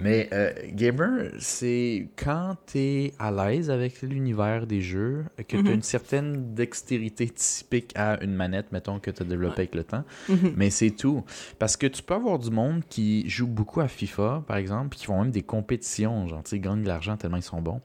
[0.00, 5.74] mais euh, gamer, c'est quand t'es à l'aise avec l'univers des jeux, que t'as Mhm.
[5.74, 10.52] une certaine dextérité typique à une manette, mettons, que t'as développée avec le temps, Mhm.
[10.56, 11.24] mais c'est tout.
[11.58, 15.06] Parce que tu peux avoir du monde qui joue beaucoup à FIFA, par exemple, qui
[15.06, 17.80] font même des compétitions, genre, tu ils gagnent de l'argent tellement ils sont bons,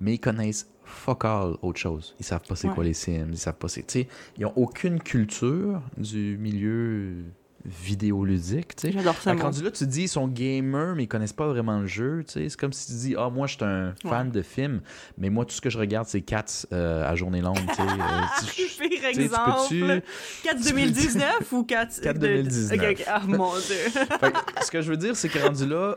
[0.00, 2.14] mais ils connaissent fuck all autre chose.
[2.20, 2.74] Ils savent pas c'est Ouais.
[2.74, 3.86] quoi les Sims, ils savent pas c'est.
[3.86, 4.06] Tu
[4.38, 7.24] ils ont aucune culture du milieu
[7.64, 8.92] vidéoludique, tu sais.
[8.92, 11.86] J'adore ça, rendu là, tu dis, ils sont gamers, mais ils connaissent pas vraiment le
[11.86, 12.24] jeu.
[12.26, 12.48] tu sais.
[12.48, 14.80] C'est comme si tu dis, ah, moi, je suis un fan de films,
[15.18, 17.56] mais moi, tout ce que je regarde, c'est Cats euh, à journée longue.
[17.68, 17.82] tu sais.
[17.82, 17.86] Euh,
[18.40, 19.50] tu- tu tu exemple.
[19.70, 20.02] peux-tu-
[20.44, 22.00] 4 2019 ou 4...
[22.00, 22.78] 4 de- 2019.
[22.80, 23.04] Ok, ok.
[23.06, 23.76] Ah, mon Dieu.
[24.20, 25.96] Fait ce que je veux dire, c'est que rendu là,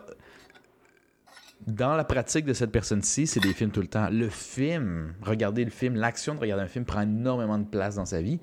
[1.67, 4.07] dans la pratique de cette personne-ci, c'est des films tout le temps.
[4.11, 8.05] Le film, regarder le film, l'action de regarder un film prend énormément de place dans
[8.05, 8.39] sa vie,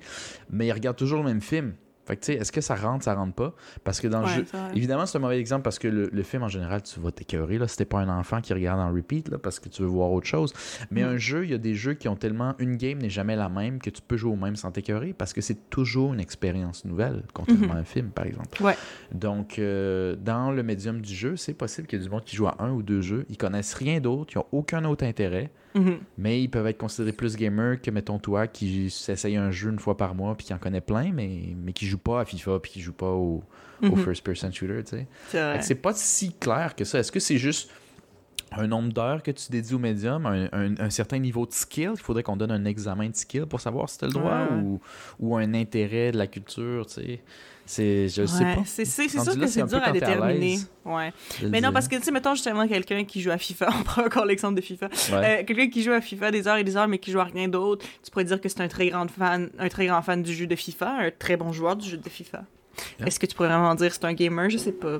[0.49, 1.73] mais il regarde toujours le même film.
[2.05, 3.53] Fait que, tu sais, est-ce que ça rentre, ça rentre pas?
[3.83, 4.45] Parce que dans le jeu.
[4.75, 7.57] Évidemment, c'est un mauvais exemple parce que le, le film, en général, tu vas t'écœurer.
[7.57, 9.87] Là, si t'es pas un enfant qui regarde en repeat, là, parce que tu veux
[9.87, 10.53] voir autre chose.
[10.91, 11.07] Mais Mm.
[11.07, 12.55] un jeu, il y a des jeux qui ont tellement.
[12.59, 15.33] Une game n'est jamais la même que tu peux jouer au même sans t'écœurer parce
[15.33, 18.61] que c'est toujours une expérience nouvelle, contrairement à un film, par exemple.
[18.61, 18.75] Ouais.
[19.13, 22.35] Donc, euh, dans le médium du jeu, c'est possible qu'il y ait du monde qui
[22.35, 23.25] joue à un ou deux jeux.
[23.29, 25.97] Ils connaissent rien d'autre, ils n'ont aucun autre intérêt, Mhm.
[26.17, 29.79] mais ils peuvent être considérés plus gamers que, mettons, toi, qui s'essaye un jeu une
[29.79, 32.59] fois par mois puis qui en connaît plein, mais, mais qui joue pas à FIFA
[32.59, 33.41] puis qui joue pas au,
[33.81, 33.97] au Mhm.
[33.97, 34.97] first-person shooter, tu
[35.31, 35.59] sais.
[35.61, 36.99] C'est pas si clair que ça.
[36.99, 37.69] Est-ce que c'est juste
[38.55, 41.91] un nombre d'heures que tu dédies au médium, un, un- un certain niveau de skill?
[41.95, 44.45] Il faudrait qu'on donne un examen de skill pour savoir si tu as le droit
[44.51, 44.57] Ouais.
[44.61, 44.79] ou,
[45.19, 47.21] ou un intérêt de la culture, tu sais.
[47.65, 48.63] C'est, je sais pas.
[48.65, 50.59] c'est c'est- c'est Rendu sûr là, que c'est dur à déterminer.
[50.83, 51.13] Ouais.
[51.49, 54.03] Mais non, parce que, tu sais, mettons justement quelqu'un qui joue à FIFA, on prend
[54.05, 54.87] encore l'exemple de FIFA.
[55.11, 55.41] Ouais.
[55.41, 57.23] Euh, quelqu'un qui joue à FIFA des heures et des heures, mais qui joue à
[57.25, 60.21] rien d'autre, tu pourrais dire que c'est un très grand fan, un très grand fan
[60.21, 62.43] du jeu de FIFA, un très bon joueur du jeu de FIFA.
[62.99, 63.07] Yeah.
[63.07, 64.49] Est-ce que tu pourrais vraiment dire que c'est un gamer?
[64.49, 64.99] Je sais pas.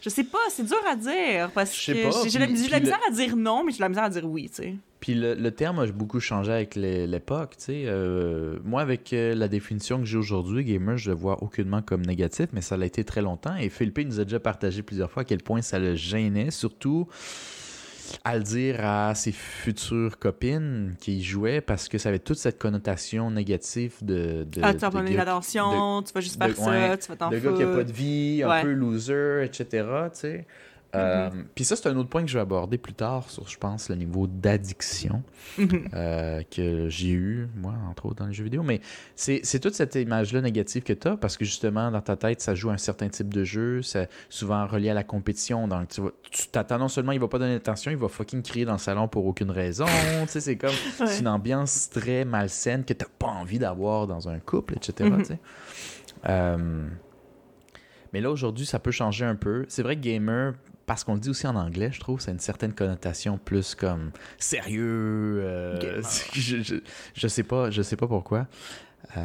[0.00, 2.80] Je sais pas, c'est dur à dire, parce que pas, j'ai- j'ai j'ai de la
[2.80, 4.74] misère à dire non, mais j'ai de la misère à dire oui, tu sais.
[5.06, 7.54] Puis le, le terme a beaucoup changé avec l'époque.
[7.68, 12.04] Euh, moi, avec euh, la définition que j'ai aujourd'hui, gamer, je le vois aucunement comme
[12.04, 13.54] négatif, mais ça l'a été très longtemps.
[13.54, 17.06] Et Philippe nous a déjà partagé plusieurs fois à quel point ça le gênait, surtout
[18.24, 22.38] à le dire à ses futures copines qui y jouaient parce que ça avait toute
[22.38, 24.44] cette connotation négative de.
[24.50, 27.16] de Ah, tu vas de l'attention, tu vas juste de- faire ça, ouais, tu vas
[27.16, 27.52] t'en le foutre.
[27.52, 28.62] gars qui a pas de vie, un Ouais.
[28.62, 29.64] peu loser, etc.
[30.12, 30.46] Tu sais.
[30.94, 31.44] Euh, Mm-hmm.
[31.54, 33.88] Puis ça, c'est un autre point que je vais aborder plus tard sur, je pense,
[33.90, 35.22] le niveau d'addiction
[35.58, 35.88] Mhm.
[35.94, 38.62] euh, que j'ai eu, moi, entre autres, dans les jeux vidéo.
[38.62, 38.80] Mais
[39.14, 42.40] c'est c'est toute cette image-là négative que tu as parce que justement, dans ta tête,
[42.40, 45.66] ça joue un certain type de jeu, c'est souvent relié à la compétition.
[45.68, 48.72] Donc, tu t'attends non seulement, il va pas donner attention, il va fucking crier dans
[48.72, 49.86] le salon pour aucune raison.
[50.22, 50.70] tu sais, c'est comme
[51.00, 51.06] Ouais.
[51.06, 55.10] c'est une ambiance très malsaine que t'as pas envie d'avoir dans un couple, etc.
[55.10, 55.18] Mhm.
[55.18, 55.38] tu sais.
[56.28, 56.86] Euh,
[58.12, 59.64] mais là, aujourd'hui, ça peut changer un peu.
[59.68, 60.54] C'est vrai que gamer,
[60.86, 63.74] parce qu'on le dit aussi en anglais, je trouve, ça a une certaine connotation plus
[63.74, 65.40] comme sérieux.
[65.42, 66.76] euh, je, je,
[67.14, 68.46] je sais pas, je sais pas pourquoi.
[69.16, 69.20] Euh,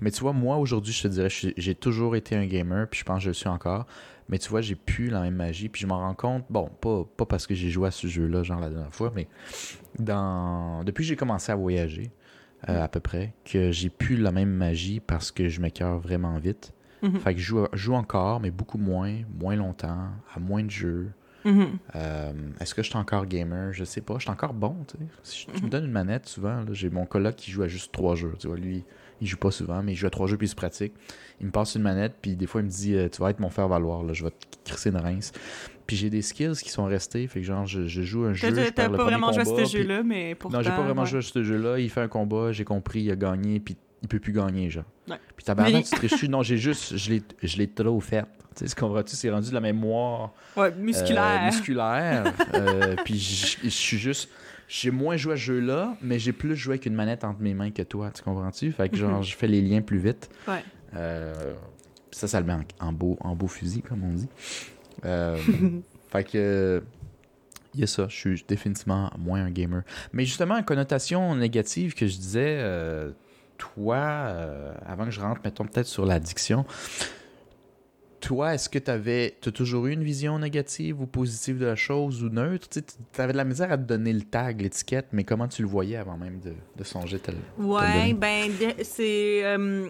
[0.00, 3.04] mais tu vois, moi, aujourd'hui, je te dirais, j'ai toujours été un gamer, puis je
[3.04, 3.86] pense que je le suis encore.
[4.28, 7.04] Mais tu vois, j'ai plus la même magie, puis je m'en rends compte, bon, pas,
[7.16, 9.28] pas parce que j'ai joué à ce jeu-là, genre la dernière fois, mais
[9.98, 10.84] dans...
[10.84, 12.10] depuis que j'ai commencé à voyager,
[12.68, 16.38] euh, à peu près, que j'ai plus la même magie parce que je m'écœure vraiment
[16.38, 16.72] vite.
[17.02, 17.18] Mhm.
[17.20, 21.10] Fait que je joue, encore, mais beaucoup moins, moins longtemps, à moins de jeux.
[21.44, 21.70] Mhm.
[21.96, 23.72] Euh, Est-ce que je suis encore gamer?
[23.72, 24.14] Je sais pas.
[24.18, 25.04] Je suis encore bon, tu sais.
[25.24, 25.68] Si tu me Mhm.
[25.70, 28.34] donnes une manette, souvent, j'ai mon coloc qui joue à juste trois jeux.
[28.38, 28.84] Tu vois, lui,
[29.20, 30.92] il joue pas souvent, mais il joue à trois jeux puis il se pratique.
[31.40, 33.40] Il me passe une manette, puis des fois, il me dit euh, Tu vas être
[33.40, 35.32] mon faire-valoir, là, je vais te crisser une rince.
[35.88, 37.26] Puis j'ai des skills qui sont restés.
[37.26, 38.48] Fait que genre, je, je joue un jeu.
[38.72, 40.58] T'as pas vraiment joué à ce puis- jeu-là, mais pourtant...
[40.58, 41.08] non, j'ai pas vraiment ouais.
[41.08, 41.80] joué à ce jeu-là.
[41.80, 44.84] Il fait un combat, j'ai compris, il a gagné, puis il peut plus gagner, genre.
[45.08, 45.16] Ouais.
[45.36, 47.10] Puis tabarnak, tu triches Non, j'ai juste, je
[47.58, 48.22] l'ai, trop fait.
[48.54, 49.16] Tu sais, ce comprends-tu?
[49.16, 51.44] C'est rendu de la mémoire Ouais, euh, musculaire.
[51.46, 52.32] musculaire.
[52.54, 54.28] Euh, puis je suis juste.
[54.68, 57.52] J'ai moins joué à ce jeu-là, mais j'ai plus joué avec une manette entre mes
[57.54, 58.72] mains que toi, tu comprends-tu?
[58.72, 60.30] Fait que genre, je fais les liens plus vite.
[60.48, 60.64] Ouais.
[60.96, 61.54] Euh,
[62.10, 64.28] ça, ça le met en, en beau, en beau fusil, comme on dit.
[66.10, 66.82] Fait que.
[67.74, 69.82] Il y a ça, je suis définitivement moins un gamer.
[70.12, 73.12] Mais justement, une connotation négative que je disais, euh,
[73.58, 76.64] toi, euh, avant que je rentre, mettons peut-être sur l'addiction,
[78.20, 81.76] toi, est-ce que tu avais as toujours eu une vision négative ou positive de la
[81.76, 82.68] chose ou neutre?
[82.70, 85.68] Tu avais de la misère à te donner le tag, l'étiquette, mais comment tu le
[85.68, 87.34] voyais avant même de, de songer tel.
[87.58, 89.44] Ouais, ben, c'est.
[89.44, 89.88] euh,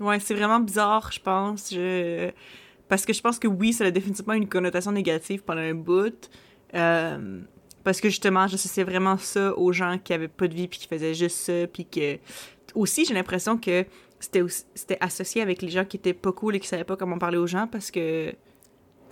[0.00, 1.74] Ouais, c'est vraiment bizarre, je pense.
[1.74, 2.30] Je...
[2.88, 6.30] Parce que je pense que oui, ça a définitivement une connotation négative pendant un bout.
[6.74, 7.40] Euh,
[7.84, 10.86] Parce que justement, j'associais vraiment ça aux gens qui avaient pas de vie puis qui
[10.88, 11.66] faisaient juste ça.
[11.72, 12.18] Puis que.
[12.74, 13.84] Aussi, j'ai l'impression que
[14.20, 16.96] c'était aussi- c'était associé avec les gens qui étaient pas cool et qui savaient pas
[16.96, 18.32] comment parler aux gens parce que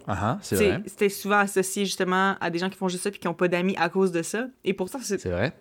[0.06, 0.56] Ah ah, c'est
[0.86, 3.48] c'était souvent associé justement à des gens qui font juste ça puis qui ont pas
[3.48, 4.46] d'amis à cause de ça.
[4.64, 5.52] Et pourtant, c'est C'est vrai.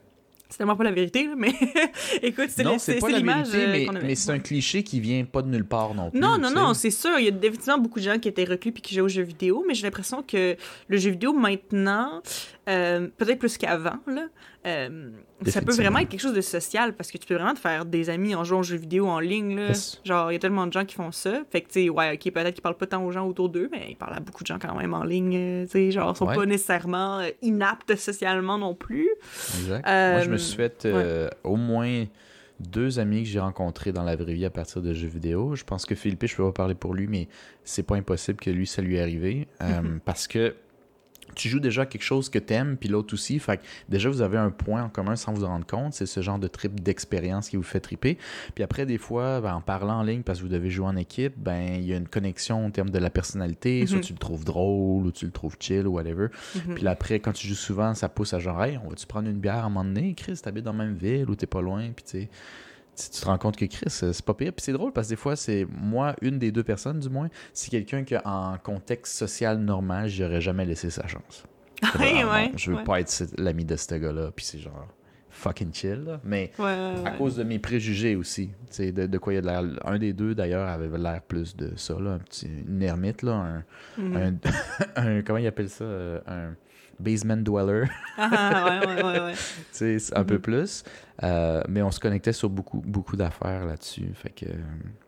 [0.50, 1.54] C'est tellement pas la vérité, là, mais
[2.22, 4.08] écoute, c'est Non, le- c'est c'est pas c'est la l'image vérité, mais, qu'on avait.
[4.08, 6.20] mais c'est un cliché qui vient pas de nulle part non plus.
[6.20, 7.20] Non, non, non, c'est sûr.
[7.20, 9.24] Il y a définitivement beaucoup de gens qui étaient reclus puis qui jouaient aux jeux
[9.24, 10.56] vidéo, mais j'ai l'impression que
[10.88, 12.22] le jeu vidéo maintenant,
[12.70, 14.26] euh, peut-être plus qu'avant, là,
[14.68, 15.09] euh,
[15.45, 17.86] ça peut vraiment être quelque chose de social parce que tu peux vraiment te faire
[17.86, 19.55] des amis en jouant aux jeux vidéo en ligne.
[19.55, 19.68] Là.
[19.70, 20.01] Yes.
[20.03, 21.43] Genre, il y a tellement de gens qui font ça.
[21.51, 23.70] Fait que, tu sais, ouais, ok, peut-être qu'ils parlent pas tant aux gens autour d'eux,
[23.72, 25.36] mais ils parlent à beaucoup de gens quand même en ligne.
[25.38, 26.36] euh, Tu sais, genre, ils sont Ouais.
[26.36, 29.09] pas nécessairement euh, inaptes socialement non plus.
[29.59, 29.88] Exact.
[29.88, 32.05] Euh, Moi, je me suis fait euh, au moins
[32.59, 35.55] deux amis que j'ai rencontrés dans la vraie vie à partir de jeux vidéo.
[35.55, 37.28] Je pense que Philippe, je peux pas parler pour lui, mais
[37.63, 39.47] c'est pas impossible que lui, ça lui est arrivé.
[39.61, 39.99] Mhm.
[40.03, 40.55] Parce que
[41.38, 43.40] tu joues déjà quelque chose que t'aimes, puis l'autre aussi.
[43.40, 45.94] Fait que déjà, vous avez un point en commun sans vous en rendre compte.
[45.94, 48.18] C'est ce genre de trip d'expérience qui vous fait triper.
[48.56, 50.96] Puis après, des fois, ben, en parlant en ligne, parce que vous devez jouer en
[50.96, 53.86] équipe, ben il y a une connexion en termes de la personnalité.
[53.86, 54.04] Soit Mhm.
[54.04, 56.28] tu le trouves drôle, ou tu le trouves chill, ou whatever.
[56.56, 56.76] Mhm.
[56.76, 59.30] Puis là, après, quand tu joues souvent, ça pousse à genre, hey, on va-tu prendre
[59.30, 60.14] une bière à un moment donné?
[60.16, 61.84] Chris, t'habites dans la même ville ou t'es pas loin?
[61.96, 62.30] Puis tu sais,
[62.98, 64.52] tu te rends compte que Chris, euh, c'est pas pire.
[64.54, 67.30] Puis c'est drôle parce que des fois, c'est moi, une des deux personnes du moins,
[67.54, 71.43] c'est quelqu'un qui, en contexte social normal, j'aurais jamais laissé sa chance.
[71.93, 72.84] Vraiment, ouais, je veux ouais.
[72.84, 74.32] pas être l'ami de ce gars-là.
[74.36, 74.88] Puis c'est genre
[75.30, 76.04] fucking chill.
[76.06, 76.20] là.
[76.24, 78.48] Mais Ouais, à cause de mes préjugés aussi.
[78.48, 79.64] Tu sais, de, de quoi il y a de l'air.
[79.86, 83.34] Un des deux, d'ailleurs, avait l'air plus de ça, là, un petit, une ermite, là,
[83.34, 83.64] un,
[84.02, 84.16] Mhm.
[84.18, 84.34] un,
[84.95, 86.56] un- comment il appelle ça euh, un
[87.00, 87.86] basement dweller.
[88.18, 89.34] Ah, ouais, ouais, ouais, ouais.
[89.34, 89.39] tu
[89.72, 90.41] sais, c'est un peu Mhm.
[90.41, 90.84] plus.
[91.24, 94.10] Euh, mais on se connectait sur beaucoup beaucoup d'affaires là-dessus.
[94.16, 94.45] Fait que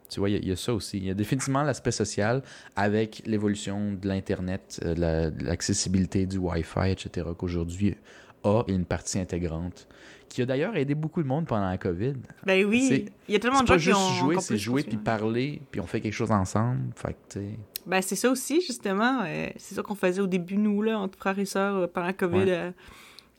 [0.10, 0.98] tu vois il y a- il y, a ça aussi.
[0.98, 2.42] Il y a définitivement l'aspect social
[2.76, 7.96] avec l'évolution de l'internet euh, la- de l'accessibilité du Wi-Fi etc qu'aujourd'hui
[8.44, 9.88] a une partie intégrante
[10.30, 12.14] qui a d'ailleurs aidé beaucoup de monde pendant la COVID
[12.46, 14.36] Ben oui, C'est- il y a tellement c'est de gens pas qui juste ont jouer
[14.40, 14.98] c'est plus jouer poursuivi.
[14.98, 17.40] puis parler puis on fait quelque chose ensemble fait que
[17.86, 19.22] Ben, c'est ça aussi, justement.
[19.26, 22.08] euh, c'est ça qu'on faisait au début, nous, là, entre frères et sœurs, euh, pendant
[22.08, 22.38] la COVID.
[22.38, 22.46] Ouais.
[22.50, 22.72] euh,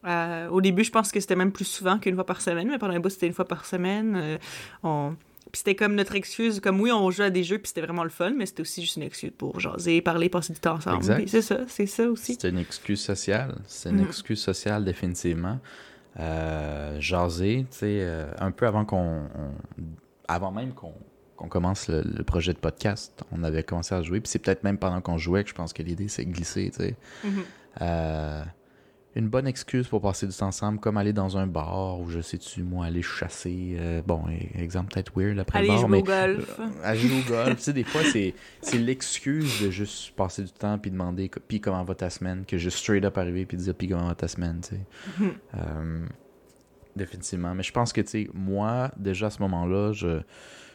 [0.07, 2.79] Euh, au début, je pense que c'était même plus souvent qu'une fois par semaine, mais
[2.79, 4.17] pendant un bout, c'était une fois par semaine.
[4.17, 4.39] Euh,
[4.83, 5.15] on...
[5.53, 8.05] Puis c'était comme notre excuse, comme oui, on jouait à des jeux, puis c'était vraiment
[8.05, 11.05] le fun, mais c'était aussi juste une excuse pour jaser, parler, passer du temps ensemble.
[11.29, 12.39] C'est ça, c'est ça aussi.
[12.41, 13.59] C'est une excuse sociale.
[13.67, 14.07] C'est une Mhm.
[14.07, 15.59] excuse sociale, définitivement.
[16.21, 19.23] Euh, jaser, tu sais, euh, un peu avant qu'on.
[19.35, 19.55] on-
[20.29, 24.21] avant même qu'on commence le, le projet de podcast, on avait commencé à jouer.
[24.21, 26.71] Puis c'est peut-être même pendant qu'on jouait que je pense que l'idée c'est de glisser,
[26.71, 26.97] tu sais.
[27.25, 27.43] Mhm.
[27.81, 28.43] Euh,
[29.17, 32.21] une bonne excuse pour passer du temps ensemble, comme aller dans un bar ou je
[32.21, 33.75] sais-tu, moi, aller chasser.
[33.79, 36.61] euh, bon, e- exemple peut-être weird après Aller le bar, jouer mais au golf.
[36.95, 37.57] jouer au golf.
[37.57, 41.61] tu sais, des fois, c'est, c'est l'excuse de juste passer du temps puis demander puis
[41.61, 44.29] comment va ta semaine que juste straight up arriver puis dire puis comment va ta
[44.29, 44.81] semaine, tu sais.
[45.19, 45.33] Mhm.
[45.57, 46.07] Euh,
[46.97, 47.55] définitivement.
[47.55, 50.21] Mais je pense que, tu sais, moi, déjà à ce moment-là, je,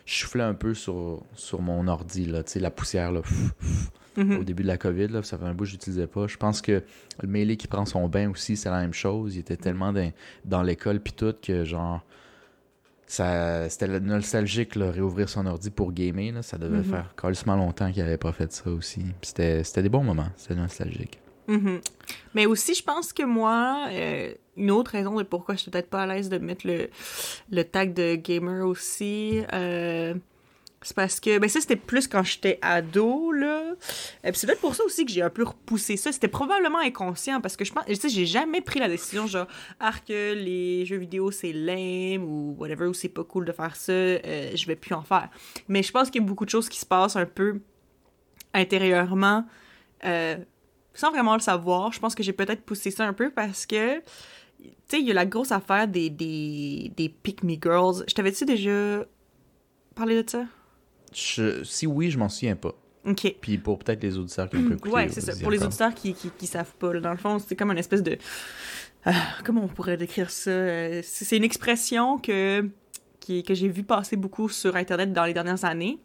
[0.06, 3.54] je soufflais un peu sur, sur mon ordi, là, tu sais, la poussière, là, pff,
[3.60, 4.40] pff, Mhm.
[4.40, 6.28] au début de la COVID, là, ça fait un bout que je l'utilisais pas.
[6.28, 6.84] Je pense que
[7.22, 9.36] le mêlé qui prend son bain aussi, c'est la même chose.
[9.36, 10.12] Il était tellement dans,
[10.46, 12.02] dans l'école puis tout que, genre,
[13.08, 16.84] ça, c'était nostalgique, là, réouvrir son ordi pour gamer, là, ça devait Mhm.
[16.86, 19.06] faire carrément longtemps qu'il avait pas fait ça aussi.
[19.22, 21.20] C'était des bons moments, c'était nostalgique.
[21.48, 21.80] Mhm.
[22.34, 25.90] Mais aussi, je pense que moi, euh, une autre raison de pourquoi je suis peut-être
[25.92, 26.90] pas à l'aise de mettre le,
[27.52, 30.16] le tag de gamer aussi, euh,
[30.86, 33.74] c'est parce que, ben ça, c'était plus quand j'étais ado, là.
[34.24, 36.12] Et puis c'est peut-être pour ça aussi que j'ai un peu repoussé ça.
[36.12, 39.48] C'était probablement inconscient, parce que je pense, tu sais, j'ai jamais pris la décision, genre,
[39.80, 43.76] ah, que les jeux vidéo, c'est lame, ou whatever, ou c'est pas cool de faire
[43.76, 45.30] ça, euh, je vais plus en faire.
[45.68, 47.62] Mais je pense qu'il y a beaucoup de choses qui se passent un peu
[48.54, 49.44] intérieurement,
[50.06, 50.38] euh,
[50.94, 53.98] sans vraiment le savoir, je pense que j'ai peut-être poussé ça un peu parce que,
[54.02, 58.04] tu sais, il y a la grosse affaire des, des, des Pick Me Girls.
[58.08, 59.04] Je t'avais-tu déjà
[59.96, 60.46] parlé de ça?
[61.16, 62.74] Je- si oui, je m'en souviens pas.
[63.08, 63.36] Ok.
[63.40, 64.90] Puis pour peut-être les auditeurs qui ont pu écouter.
[64.94, 65.34] Ouais, c'est ça.
[65.42, 68.02] Pour les auditeurs qui, qui, qui savent pas, dans le fond, c'est comme une espèce
[68.04, 68.18] de.
[69.06, 69.14] Ah,
[69.44, 70.50] comment on pourrait décrire ça?
[70.50, 72.68] Euh, C'est une expression que,
[73.20, 76.00] qui, que j'ai vu passer beaucoup sur Internet dans les dernières années.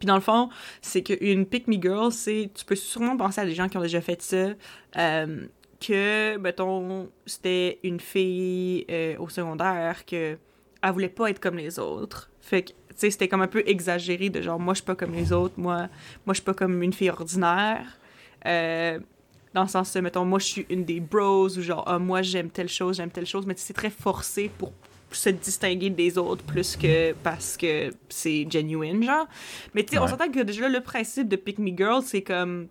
[0.00, 0.48] Puis dans le fond,
[0.82, 2.50] c'est qu'une pick me girl, c'est.
[2.54, 4.48] Tu peux sûrement penser à des gens qui ont déjà fait ça.
[4.96, 5.46] euh,
[5.80, 10.36] que, mettons, c'était une fille euh, au secondaire que
[10.82, 12.30] elle voulait pas être comme les autres.
[12.40, 15.12] Fait que, sais, c'était comme un peu exagéré de genre, moi, je suis pas comme
[15.12, 15.88] les autres, moi,
[16.26, 17.98] moi je suis pas comme une fille ordinaire.
[18.46, 18.98] Euh,
[19.52, 22.50] dans le sens, mettons, moi, je suis une des bros, ou genre, ah, moi, j'aime
[22.50, 24.72] telle chose, j'aime telle chose, mais tu sais, c'est très forcé pour
[25.12, 29.26] se distinguer des autres plus que parce que c'est genuine, genre.
[29.74, 32.68] Mais tu sais, on s'entend que déjà, le principe de Pick Me Girl, c'est comme.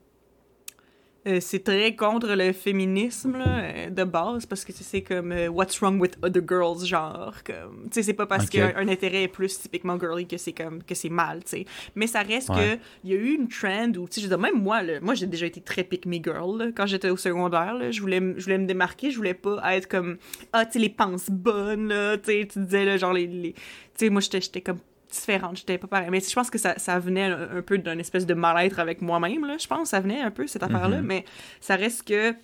[1.30, 5.48] Euh, c'est très contre le féminisme là, euh, de base parce que c'est comme euh,
[5.48, 8.52] what's wrong with other girls genre comme tu sais c'est pas parce Ok.
[8.52, 11.66] qu'un un intérêt est plus typiquement girly que c'est comme que c'est mal tu sais
[11.96, 12.78] mais ça reste Ouais.
[12.78, 15.28] que il y a eu une trend où tu sais même moi là, moi j'ai
[15.28, 18.58] déjà été très pick me girl là, quand j'étais au secondaire je voulais je voulais
[18.58, 20.18] me démarquer je voulais pas être comme
[20.54, 23.60] ah tu sais les penses bonnes tu sais tu disais genre les, les- tu
[24.06, 24.80] sais moi j'étais j'étais comme
[25.10, 26.10] différente, j'étais pas pareil.
[26.10, 29.02] Mais je pense que ça, ça venait un, un peu d'un espèce de mal-être avec
[29.02, 29.58] moi-même, là.
[29.58, 31.02] Je pense ça venait un peu, cette affaire-là.
[31.02, 31.06] Mhm.
[31.06, 31.26] Mais
[31.60, 32.36] ça reste que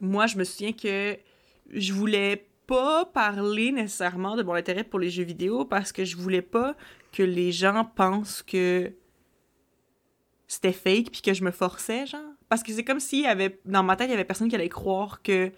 [0.00, 1.16] moi, je me souviens que
[1.70, 6.16] je voulais pas parler nécessairement de mon intérêt pour les jeux vidéo parce que je
[6.16, 6.76] voulais pas
[7.12, 8.92] que les gens pensent que
[10.46, 12.20] c'était fake puis que je me forçais, genre.
[12.48, 14.54] Parce que c'est comme s'il y avait, dans ma tête, il y avait personne qui
[14.54, 15.50] allait croire que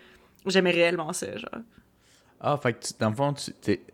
[0.46, 1.60] j'aimais réellement ça, genre.
[2.42, 3.52] Ah, fait que tu- dans le fond, tu,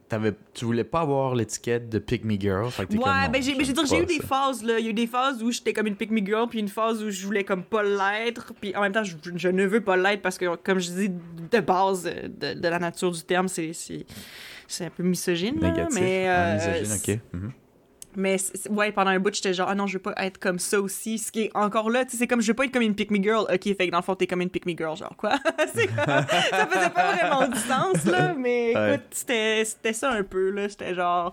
[0.08, 2.70] t'avais, tu voulais pas avoir l'étiquette de Pick Me Girl.
[2.70, 4.26] Fait que t'es Ouais, comme, ben j'ai, je veux dire, j'aime j'ai eu des ça.
[4.28, 4.78] phases, là.
[4.78, 6.68] Il y a eu des phases où j'étais comme une pick me girl, puis une
[6.68, 9.80] phase où je voulais comme pas l'être, puis en même temps, je, je ne veux
[9.80, 11.08] pas l'être parce que, comme je dis,
[11.50, 14.06] de base, de, de la nature du terme, c'est, c'est,
[14.68, 15.98] c'est un peu misogyne, là, Négatif.
[16.00, 16.28] mais...
[16.28, 17.20] Ah, euh, misogyne, ok.
[17.32, 17.52] Mhm.
[18.16, 18.36] Mais
[18.70, 21.18] ouais, pendant un bout, j'étais genre, ah non, je veux pas être comme ça aussi.
[21.18, 22.94] Ce qui est encore là, tu sais, c'est comme, je veux pas être comme une
[22.94, 23.44] pick me girl.
[23.52, 25.34] Ok, fait que dans le fond, t'es comme une pick me girl, genre quoi?
[25.74, 28.94] C'est comme- ça faisait pas vraiment du sens, là, mais Ouais.
[28.94, 30.66] écoute, c'était ça un peu, là.
[30.68, 31.32] J'étais genre,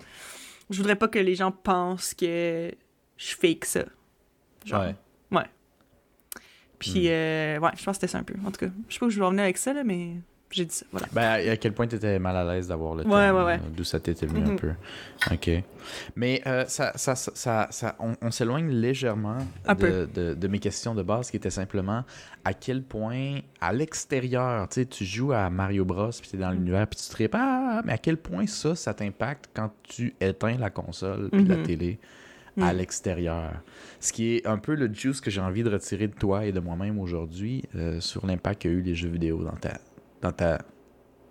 [0.69, 2.71] je voudrais pas que les gens pensent que
[3.17, 3.83] je fake ça.
[4.65, 4.83] Genre.
[5.31, 5.45] Ouais.
[6.79, 7.11] Puis, Hmm.
[7.11, 8.33] euh, ouais, je pense que c'était ça un peu.
[8.45, 10.15] En tout cas, je sais pas où je vais en venir avec ça, là, mais
[10.53, 11.07] j'ai dit ça, voilà.
[11.11, 13.53] Ben, à quel point t'étais mal à l'aise d'avoir le Ouais, thème, ouais, ouais.
[13.55, 14.55] euh, D'où ça t'était venu un Mhm.
[14.55, 14.69] peu.
[15.31, 15.49] OK.
[16.15, 20.47] Mais euh, ça, ça, ça, ça, ça- on, on s'éloigne légèrement Un de, de, de
[20.47, 22.03] mes questions de base qui étaient simplement
[22.45, 26.49] à quel point, à l'extérieur, tu sais, tu joues à Mario Bros, puis t'es dans
[26.51, 26.57] Mhm.
[26.57, 30.13] l'univers, puis tu te tripes, ah, mais à quel point ça, ça t'impacte quand tu
[30.21, 31.63] éteins la console puis la Mhm.
[31.63, 31.99] télé
[32.61, 33.51] à l'extérieur?
[33.99, 36.51] Ce qui est un peu le juice que j'ai envie de retirer de toi et
[36.51, 39.79] de moi-même aujourd'hui euh, sur l'impact qu'a eu les jeux vidéo dans ta,
[40.23, 40.59] dans ta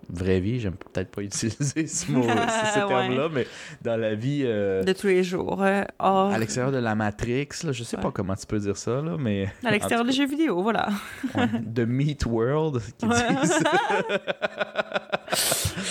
[0.09, 2.87] vraie vie, j'aime peut-être pas utiliser ce mot, ce, ce Ouais.
[2.87, 3.47] terme-là, mais
[3.81, 5.63] dans la vie euh, De tous les jours.
[5.63, 8.03] euh, hors- à l'extérieur de la Matrix, là, je sais Ouais.
[8.03, 10.89] pas comment tu peux dire ça, là, mais à l'extérieur des jeux vidéo, voilà.
[11.35, 13.63] ouais, de Meat World qui disent.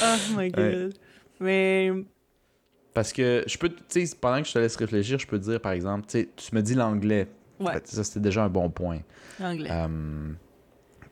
[0.04, 0.94] Oh my god.
[1.40, 1.90] Mais.
[2.94, 5.44] Parce que je peux, tu sais, pendant que je te laisse réfléchir, je peux te
[5.44, 7.26] dire, par exemple, tu sais, tu me dis l'anglais.
[7.58, 8.98] Ouais, Ça, c'était déjà un bon point.
[9.42, 9.70] anglais.
[9.70, 10.32] Euh,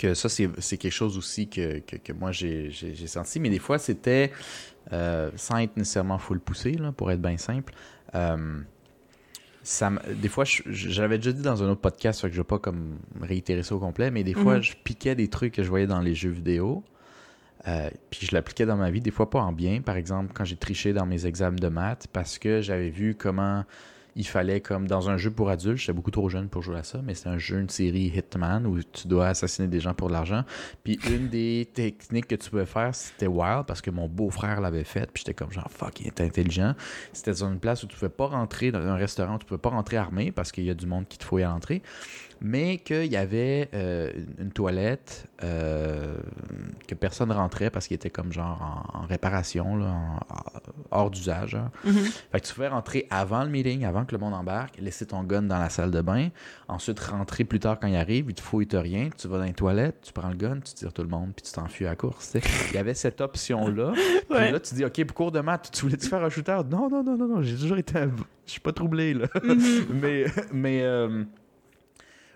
[0.00, 2.70] que ça, c'est quelque chose aussi que, que, que moi, j'ai
[3.06, 3.38] senti.
[3.40, 4.32] Mais des fois, c'était,
[4.92, 7.74] euh, sans être nécessairement full poussé, là, pour être bien simple,
[8.14, 8.60] euh,
[9.62, 9.92] ça,
[10.22, 12.58] des fois, je- j'avais déjà dit dans un autre podcast, fait que je vais pas
[12.58, 14.62] comme réitérer ça au complet, mais des fois, Mhm.
[14.62, 16.82] je piquais des trucs que je voyais dans les jeux vidéo.
[17.68, 19.82] euh, puis je l'appliquais dans ma vie, des fois pas en bien.
[19.82, 23.64] Par exemple, quand j'ai triché dans mes examens de maths, parce que j'avais vu comment
[24.16, 26.82] il fallait, comme dans un jeu pour adultes, j'étais beaucoup trop jeune pour jouer à
[26.82, 30.08] ça, mais c'est un jeu, une série Hitman où tu dois assassiner des gens pour
[30.08, 30.44] de l'argent.
[30.84, 34.84] Puis une des techniques que tu pouvais faire, c'était wild parce que mon beau-frère l'avait
[34.84, 35.10] fait.
[35.12, 36.74] Puis j'étais comme genre, fuck, il est intelligent.
[37.12, 39.58] C'était dans une place où tu pouvais pas rentrer, dans un restaurant où tu pouvais
[39.58, 41.82] pas rentrer armé parce qu'il y a du monde qui te fouille à l'entrée.
[42.42, 46.14] Mais qu'il y avait euh, une une toilette euh,
[46.88, 50.60] que personne rentrait parce qu'il était comme genre en, en réparation, là, en- en-
[50.90, 51.50] hors d'usage.
[51.50, 51.68] genre.
[51.84, 51.92] Mhm.
[52.32, 55.22] Fait que tu pouvais rentrer avant le meeting, avant que le monde embarque, laisser ton
[55.24, 56.28] gun dans la salle de bain,
[56.68, 59.44] ensuite rentrer plus tard quand il arrive, il te fouille, t'as rien, tu vas dans
[59.44, 61.90] les toilettes, tu prends le gun, tu tires tout le monde, puis tu t'enfuis à
[61.90, 62.34] la course.
[62.70, 63.92] Il y avait cette option-là.
[64.30, 64.50] Puis Ouais.
[64.52, 66.58] là, tu dis, OK, pour cours de maths, tu voulais-tu faire un shooter?
[66.70, 67.94] Non, non, non, non, non, j'ai toujours été.
[68.46, 69.26] Je suis pas troublé, là.
[69.44, 69.86] Mhm.
[70.00, 71.24] mais mais euh,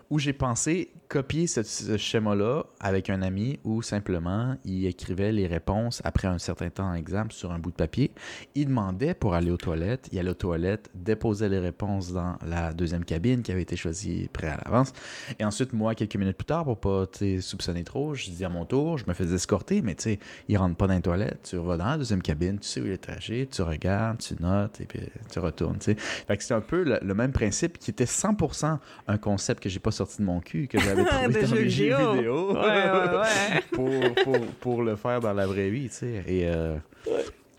[0.09, 6.01] où j'ai pensé copier ce, schéma-là avec un ami où simplement il écrivait les réponses
[6.03, 8.11] après un certain temps examen sur un bout de papier.
[8.55, 10.09] Il demandait pour aller aux toilettes.
[10.11, 14.29] Il allait aux toilettes, déposait les réponses dans la deuxième cabine qui avait été choisie
[14.33, 14.93] près à l'avance.
[15.39, 17.05] Et ensuite, moi, quelques minutes plus tard, pour pas
[17.39, 20.57] soupçonner trop, je dis à mon tour, je me faisais escorter, mais tu sais, il
[20.57, 21.49] rentre pas dans les toilettes.
[21.49, 24.35] Tu vas dans la deuxième cabine, tu sais où il est trajet, tu regardes, tu
[24.39, 24.99] notes et puis
[25.31, 25.77] tu retournes.
[25.77, 25.95] tu sais.
[25.95, 28.77] Fait que c'est un peu le, le même principe qui était 100%
[29.07, 31.69] un concept que j'ai pas sorti de mon cul, que j'avais trouvé dans jeux les
[31.69, 32.13] jeux vidéo.
[32.13, 33.61] vidéo Ouais, ouais, ouais.
[33.71, 35.89] pour, pour, pour le faire dans la vraie vie.
[35.89, 36.23] tu sais.
[36.27, 36.77] Et euh,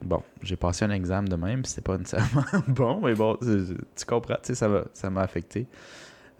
[0.02, 4.34] bon, j'ai passé un examen de même, c'était pas nécessairement bon, mais bon, tu comprends,
[4.36, 5.66] tu sais, ça m'a ça m'a affecté.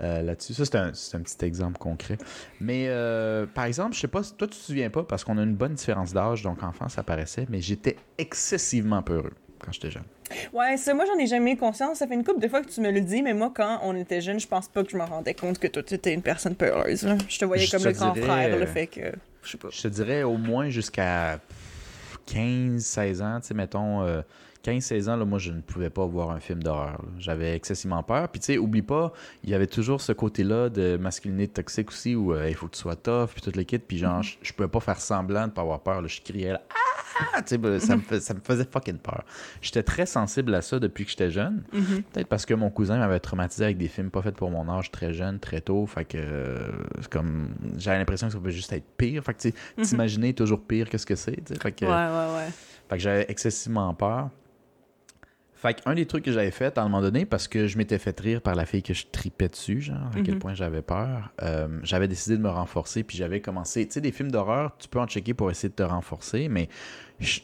[0.02, 0.52] euh, là-dessus.
[0.54, 2.18] Ça, c'est un, c'est un petit exemple concret.
[2.60, 5.42] Mais euh, par exemple, je sais pas, toi, tu te souviens pas, parce qu'on a
[5.42, 9.32] une bonne différence d'âge, donc enfant, ça paraissait, mais j'étais excessivement peureux
[9.64, 10.04] quand j'étais jeune.
[10.52, 11.98] Ouais, ça, moi, j'en ai jamais conscience.
[11.98, 13.94] Ça fait une couple de fois que tu me le dis, mais moi, quand on
[13.96, 16.22] était jeune, je pense pas que je me rendais compte que toi, tu étais une
[16.22, 17.02] personne peureuse.
[17.04, 17.16] là.
[17.28, 19.00] Je te voyais Je comme te le grand dirais, frère, le euh, fait que.
[19.42, 19.68] Je sais pas.
[19.70, 21.38] Je te dirais au moins jusqu'à
[22.26, 24.22] 15, 16 ans, tu sais, mettons, euh,
[24.62, 27.00] 15, 16 ans, là, moi, je ne pouvais pas voir un film d'horreur.
[27.20, 28.28] J'avais excessivement peur.
[28.28, 29.12] Puis, tu sais, oublie pas,
[29.44, 32.74] il y avait toujours ce côté-là de masculinité toxique aussi où euh, il faut que
[32.74, 33.86] tu sois tough, puis toute l'équipe.
[33.86, 36.02] Puis, genre, je, je pouvais pas faire semblant de pas avoir peur.
[36.02, 36.08] là.
[36.08, 36.95] Je criais là, ah!
[37.46, 39.24] Sais, ben, ça, me ça me faisait fucking peur.
[39.62, 41.62] J'étais très sensible à ça depuis que j'étais jeune.
[41.72, 42.02] Mhm.
[42.12, 44.90] Peut-être parce que mon cousin m'avait traumatisé avec des films pas faits pour mon âge
[44.90, 45.86] très jeune, très tôt.
[45.86, 46.68] Fait que euh,
[47.00, 49.22] c'est comme j'avais l'impression que ça pouvait juste être pire.
[49.24, 51.36] Fait que sais, t'imaginer toujours pire que ce que c'est.
[51.60, 52.50] Fait que, Ouais, ouais, ouais.
[52.88, 54.30] fait que j'avais excessivement peur.
[55.56, 57.98] Fait qu'un des trucs que j'avais fait à un moment donné, parce que je m'étais
[57.98, 60.38] fait rire par la fille que je tripais dessus, genre, à quel Mhm.
[60.40, 63.86] point j'avais peur, euh, j'avais décidé de me renforcer, puis j'avais commencé.
[63.86, 66.68] Tu sais, des films d'horreur, tu peux en checker pour essayer de te renforcer, mais
[67.18, 67.40] j'ai.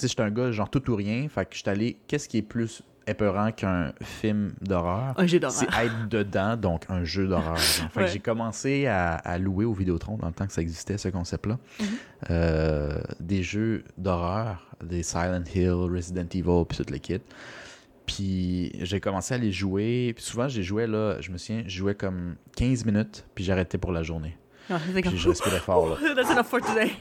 [0.00, 1.98] Tu sais, j'étais un gars genre tout ou rien, fait que j'étais allé.
[2.06, 5.14] Qu'est-ce qui est plus épeurant qu'un film d'horreur?
[5.16, 5.80] Un jeu C'est d'horreur.
[5.84, 7.58] être dedans, donc un jeu d'horreur.
[7.96, 8.06] Ouais.
[8.08, 11.58] j'ai commencé à, à louer au Vidéotron dans le temps que ça existait, ce concept-là.
[11.80, 11.86] Mhm.
[12.30, 17.22] Euh, des jeux d'horreur, des Silent Hill, Resident Evil, puis toute l'équipe.
[18.06, 20.12] Puis j'ai commencé à les jouer.
[20.16, 23.78] Puis souvent, j'ai joué là, je me souviens, je jouais comme 15 minutes, puis j'arrêtais
[23.78, 24.36] pour la journée.
[24.78, 25.02] Comme.
[25.12, 25.96] Puis je respirais fort là.
[26.14, 26.92] That's enough for today.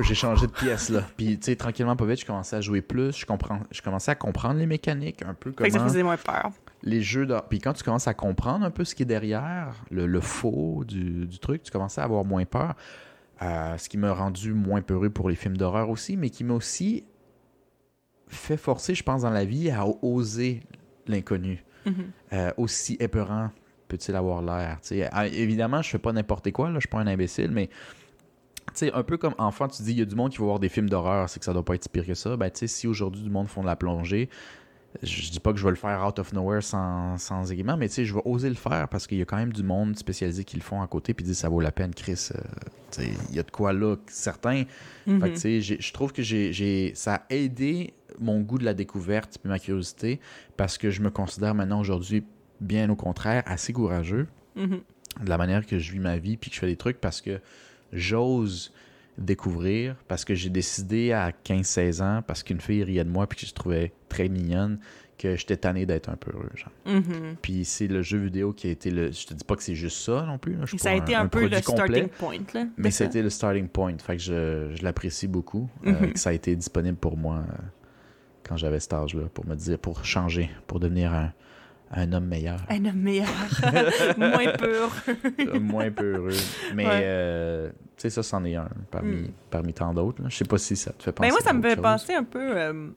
[0.00, 1.02] J'ai changé de pièce là.
[1.16, 3.16] Puis tu sais, tranquillement, pas vite, je commençais à jouer plus.
[3.16, 6.02] Je, comprends, je commençais à comprendre les mécaniques un peu Fait que ça comment faisait
[6.02, 6.50] moins peur.
[6.82, 7.48] les jeux d'horreur.
[7.48, 10.84] Puis quand tu commences à comprendre un peu ce qui est derrière, le, le faux
[10.86, 12.74] du, du truc, tu commences à avoir moins peur.
[13.42, 16.54] Euh, ce qui m'a rendu moins peureux pour les films d'horreur aussi, mais qui m'a
[16.54, 17.04] aussi
[18.28, 20.62] fait forcer, je pense, dans la vie à oser
[21.06, 21.64] l'inconnu.
[21.84, 22.10] Mhm.
[22.32, 23.50] Euh, aussi épeurant
[23.88, 24.78] peut-il avoir l'air.
[25.12, 27.68] Ah, évidemment, je fais pas n'importe quoi, là, je suis pas un imbécile, mais
[28.72, 30.58] sais, un peu comme enfant, tu dis, il y a du monde qui va voir
[30.58, 32.36] des films d'horreur, c'est que ça doit pas être si pire que ça.
[32.36, 34.28] Ben, tu sais, si aujourd'hui du monde font de la plongée,
[35.02, 37.88] je dis pas que je vais le faire out of nowhere sans, sans équipement, mais
[37.88, 39.96] tu sais, je vais oser le faire parce qu'il y a quand même du monde
[39.96, 42.28] spécialisé qui le font à côté puis disent ça vaut la peine, Chris.
[42.34, 42.38] euh,
[42.92, 44.64] tu sais, il y a de quoi là, certains.
[45.20, 48.64] Fait que tu sais, je trouve que j'ai, j'ai- ça a aidé mon goût de
[48.64, 50.20] la découverte puis ma curiosité
[50.56, 52.22] parce que je me considère maintenant aujourd'hui,
[52.64, 54.80] bien au contraire, assez courageux Mhm.
[55.22, 57.20] de la manière que je vis ma vie puis que je fais des trucs parce
[57.20, 57.40] que
[57.92, 58.72] j'ose
[59.18, 63.38] découvrir parce que j'ai décidé à 15-16 ans, parce qu'une fille riait de moi puis
[63.40, 64.78] que je trouvais très mignonne,
[65.16, 66.50] que j'étais tanné d'être un peu heureux.
[66.56, 66.72] Genre.
[66.86, 67.36] Mhm.
[67.40, 69.12] Puis c'est le jeu vidéo qui a été le.
[69.12, 70.54] Je te dis pas que c'est juste ça non plus.
[70.56, 72.66] là, je ça a été un, peu le complet, starting point, là.
[72.76, 73.96] Mais c'était le starting point.
[73.98, 75.70] Fait que je, je l'apprécie beaucoup.
[75.86, 76.12] euh, Mhm.
[76.14, 77.52] que ça a été disponible pour moi euh,
[78.42, 81.32] quand j'avais cet âge-là, pour me dire, pour changer, pour devenir un,
[81.94, 82.58] un homme meilleur.
[82.68, 83.28] Un homme meilleur.
[84.18, 84.90] Moins pur.
[85.40, 86.30] Euh, moins peu heureux.
[86.74, 87.00] Mais, Ouais.
[87.04, 89.28] euh, tu sais, ça, c'en est un parmi, Mm.
[89.50, 90.22] parmi tant d'autres.
[90.28, 91.82] Je sais pas si ça te fait penser Ben moi, ça à me fait chose.
[91.82, 92.56] penser un peu.
[92.58, 92.88] euh,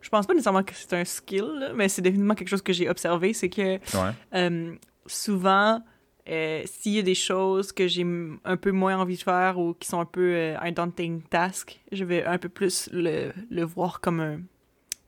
[0.00, 2.72] Je pense pas nécessairement que c'est un skill, là, mais c'est définitivement quelque chose que
[2.72, 3.34] j'ai observé.
[3.34, 4.12] C'est que Ouais.
[4.34, 4.74] euh,
[5.06, 5.82] souvent,
[6.28, 8.06] euh, s'il y a des choses que j'ai
[8.44, 11.78] un peu moins envie de faire ou qui sont un peu euh, un daunting task,
[11.92, 14.40] je vais un peu plus le, le voir comme un,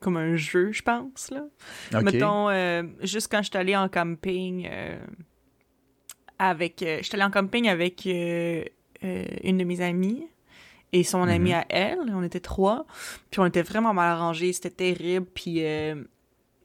[0.02, 1.30] comme un jeu, je pense.
[1.30, 1.44] Là.
[2.02, 4.98] Mettons, euh, juste quand je suis allée en camping euh,
[6.38, 6.82] avec.
[6.82, 8.64] Euh, je suis allée en camping avec euh,
[9.02, 10.26] une de mes amies
[10.92, 11.28] et son Mhm.
[11.30, 11.98] amie à elle.
[12.14, 12.86] On était trois.
[13.30, 14.52] Puis on était vraiment mal arrangés.
[14.52, 15.26] C'était terrible.
[15.34, 15.62] Puis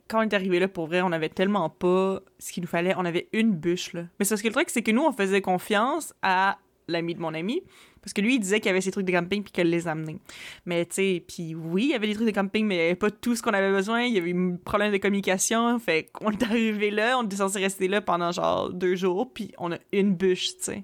[0.07, 2.93] quand on est arrivé là, pour vrai, on avait tellement pas ce qu'il nous fallait.
[2.97, 4.03] On avait une bûche, là.
[4.19, 6.57] Mais c'est parce que le truc, c'est que nous, on faisait confiance à
[6.87, 7.61] l'ami de mon ami.
[8.07, 9.85] Parce que lui, il disait qu'il y avait ses trucs de camping puis qu'elle les
[9.85, 10.15] amenait.
[10.65, 12.83] Mais tu sais, puis oui, il y avait des trucs de camping, mais il n'y
[12.85, 14.03] avait pas tout ce qu'on avait besoin.
[14.03, 15.77] Il y avait un problème de communication.
[15.77, 19.51] Fait qu'on est arrivé là, on était censé rester là pendant genre deux jours, puis
[19.57, 20.83] on a une bûche, tu sais.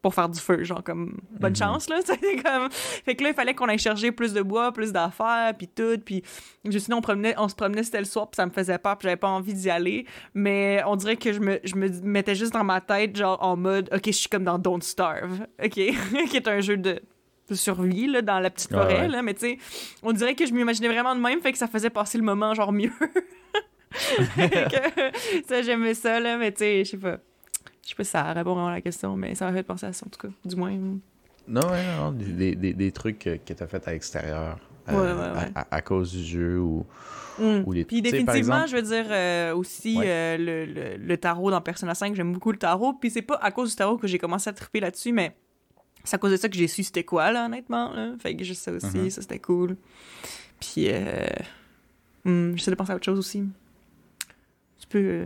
[0.00, 1.56] Pour faire du feu, genre comme bonne Mhm.
[1.56, 1.98] chance, là.
[2.44, 2.68] comme...
[2.70, 5.98] Fait que là, il fallait qu'on aille chercher plus de bois, plus d'affaires, puis tout.
[6.04, 6.22] Puis
[6.64, 8.96] je- sinon, on, promenait, on se promenait, c'était le soir, puis ça me faisait peur,
[8.96, 10.06] puis j'avais pas envie d'y aller.
[10.34, 13.56] Mais on dirait que je me, je me mettais juste dans ma tête, genre en
[13.56, 15.70] mode, OK, je suis comme dans Don't Starve, OK?
[15.72, 17.02] qui est un jeu de,
[17.50, 19.08] survie, là, dans la petite forêt, ouais.
[19.08, 19.22] là.
[19.22, 19.58] Mais tu sais,
[20.04, 22.54] on dirait que je m'imaginais vraiment de même, fait que ça faisait passer le moment,
[22.54, 22.92] genre mieux.
[24.36, 27.18] Que, ça, j'aimais ça, là, mais tu sais, je sais pas.
[27.88, 29.86] Je sais pas si ça répond vraiment à la question, mais ça m'a fait penser
[29.86, 30.72] à ça, en tout cas, du moins.
[31.48, 34.58] Non, ouais, non, des, des, trucs que, que tu as fait à l'extérieur.
[34.90, 35.50] euh, Ouais, ouais, ouais.
[35.54, 36.84] À, à- à cause du jeu ou.
[37.38, 37.62] Mm.
[37.64, 41.50] Ou les- Puis définitivement, exemple- je veux dire euh, aussi euh, le, le, le tarot
[41.50, 42.92] dans Persona 5, j'aime beaucoup le tarot.
[42.92, 45.34] Puis c'est pas à cause du tarot que j'ai commencé à triper là-dessus, mais
[46.04, 47.90] c'est à cause de ça que j'ai su c'était quoi, là, honnêtement.
[47.94, 48.12] Là.
[48.18, 49.08] Fait que juste ça aussi, Mhm.
[49.08, 49.76] ça c'était cool.
[50.60, 51.26] Puis euh,
[52.26, 53.42] hmm, j'essaie de penser à autre chose aussi.
[54.80, 55.24] Tu peux.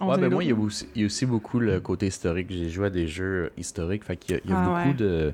[0.00, 2.06] Euh, Ouais, ben moi, il y, a aussi, il y a aussi beaucoup le côté
[2.06, 2.48] historique.
[2.50, 4.04] J'ai joué à des jeux historiques.
[4.04, 4.94] Fait qu'il y a, il y a Ah, beaucoup ouais.
[4.94, 5.32] de,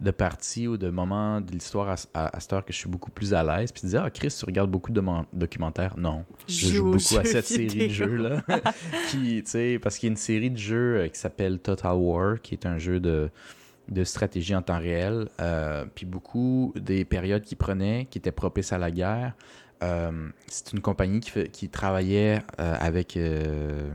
[0.00, 2.88] de parties ou de moments de l'histoire à, à, à cette heure que je suis
[2.88, 3.72] beaucoup plus à l'aise.
[3.72, 5.02] Puis tu dis, ah, Chris, tu regardes beaucoup de
[5.32, 5.94] documentaires?
[5.96, 6.24] Non.
[6.48, 8.42] Je joue beaucoup à cette série de jeux-là.
[9.10, 11.94] qui, tu sais, parce qu'il y a une série de jeux euh, qui s'appelle Total
[11.96, 13.30] War, qui est un jeu de,
[13.88, 15.28] de stratégie en temps réel.
[15.40, 19.32] euh, puis beaucoup des périodes qu'il prenait, qui étaient propices à la guerre.
[19.82, 23.90] Euh, c'est une compagnie qui, fait- qui travaillait euh, avec, euh,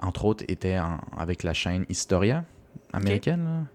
[0.00, 2.44] entre autres, était en- avec la chaîne Historia
[2.92, 3.66] américaine.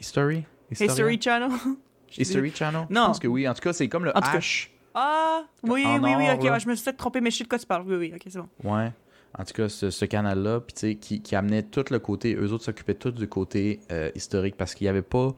[0.00, 0.44] History?
[0.70, 0.92] Historia?
[0.92, 1.50] History Channel?
[2.18, 2.86] History Channel?
[2.90, 3.02] Non.
[3.02, 3.48] Je pense que oui.
[3.48, 4.68] En tout cas, c'est comme le H.
[4.94, 7.44] Ah, oui, oui, oui, or, ok, ouais, je me suis peut-être trompé, mais je sais
[7.44, 7.84] de quoi tu parles.
[7.86, 8.48] Oui, oui, ok, c'est bon.
[8.64, 8.90] Ouais.
[9.38, 12.34] En tout cas, ce, ce canal-là, puis tu sais, qui, qui amenait tout le côté,
[12.34, 13.80] eux autres s'occupaient tout du côté
[14.14, 15.34] historique parce qu'il n'y avait pas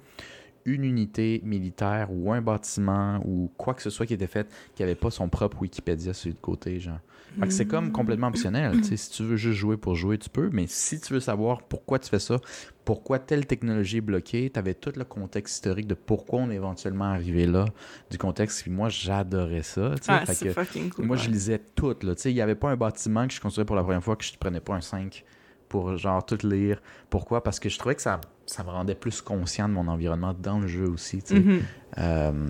[0.75, 4.83] une unité militaire ou un bâtiment ou quoi que ce soit qui était fait qui
[4.83, 6.99] n'avait pas son propre Wikipédia sur le côté, genre.
[7.39, 7.69] Fait que c'est Mm.
[7.69, 8.83] comme complètement optionnel.
[8.85, 11.99] si tu veux juste jouer pour jouer, tu peux, mais si tu veux savoir pourquoi
[11.99, 12.37] tu fais ça,
[12.85, 16.55] pourquoi telle technologie est bloquée, tu avais tout le contexte historique de pourquoi on est
[16.57, 17.66] éventuellement arrivé là,
[18.11, 18.62] du contexte.
[18.62, 19.95] Puis moi, j'adorais ça.
[20.09, 21.05] Ah, Fait c'est que- fucking cool.
[21.05, 21.23] moi, ouais.
[21.23, 21.95] je lisais tout.
[22.03, 22.14] Là.
[22.14, 24.16] Tu sais, Il n'y avait pas un bâtiment que je construisais pour la première fois
[24.16, 25.23] que je ne prenais pas un 5
[25.69, 26.81] pour genre tout lire.
[27.11, 27.43] Pourquoi?
[27.43, 30.59] Parce que je trouvais que ça, ça me rendait plus conscient de mon environnement dans
[30.59, 31.23] le jeu aussi.
[31.23, 31.41] tu sais.
[31.41, 31.63] Mhm.
[31.99, 32.49] Euh,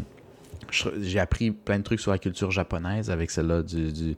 [1.01, 4.17] j'ai appris plein de trucs sur la culture japonaise avec celle-là du...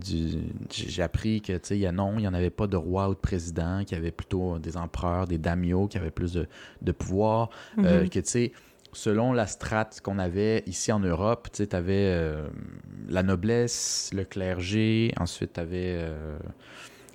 [0.00, 2.76] j'ai appris que tu sais il y a non il n'y en avait pas de
[2.76, 6.32] roi ou de président qu'il y avait plutôt des empereurs des daimyo qui avaient plus
[6.32, 6.46] de,
[6.82, 8.08] de pouvoir euh, Mhm.
[8.10, 8.52] que tu sais,
[8.92, 12.34] selon la strate qu'on avait ici en Europe, tu sais, avais
[13.08, 16.06] la noblesse, le clergé, ensuite tu avais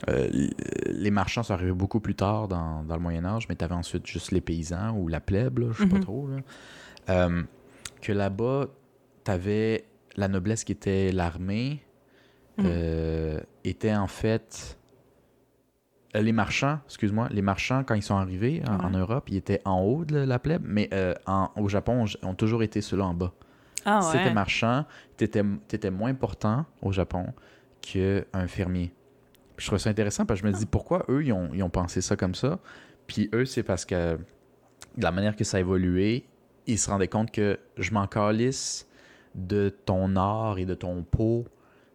[0.07, 3.75] les marchands sont arrivés beaucoup plus tard dans, dans le Moyen Âge, mais tu avais
[3.75, 6.01] ensuite juste les paysans ou la plèbe, je sais pas Mhm.
[6.03, 6.27] trop.
[6.27, 6.37] Là.
[7.09, 7.43] Euh,
[8.01, 8.67] que là-bas,
[9.23, 9.85] tu avais
[10.15, 11.83] la noblesse qui était l'armée,
[12.57, 12.65] Mhm.
[12.67, 14.77] euh, était en fait
[16.15, 18.91] euh, les marchands, excuse-moi, les marchands, quand ils sont arrivés en.
[18.91, 22.35] Europe, ils étaient en haut de la plèbe, mais euh, en- au Japon, ils ont
[22.35, 23.33] toujours été ceux-là en bas.
[23.83, 24.21] Ah si ouais.
[24.23, 24.85] t'étais marchand,
[25.17, 25.41] t'étais
[25.71, 27.33] étais moins important au Japon
[27.81, 28.93] qu'un fermier.
[29.55, 31.63] Puis je trouve ça intéressant parce que je me dis pourquoi eux, ils ont, ils
[31.63, 32.59] ont pensé ça comme ça?
[33.07, 34.17] Puis eux, c'est parce que
[34.97, 36.25] de la manière que ça a évolué,
[36.67, 38.87] ils se rendaient compte que je m'en calisse
[39.35, 41.45] de ton or et de ton pot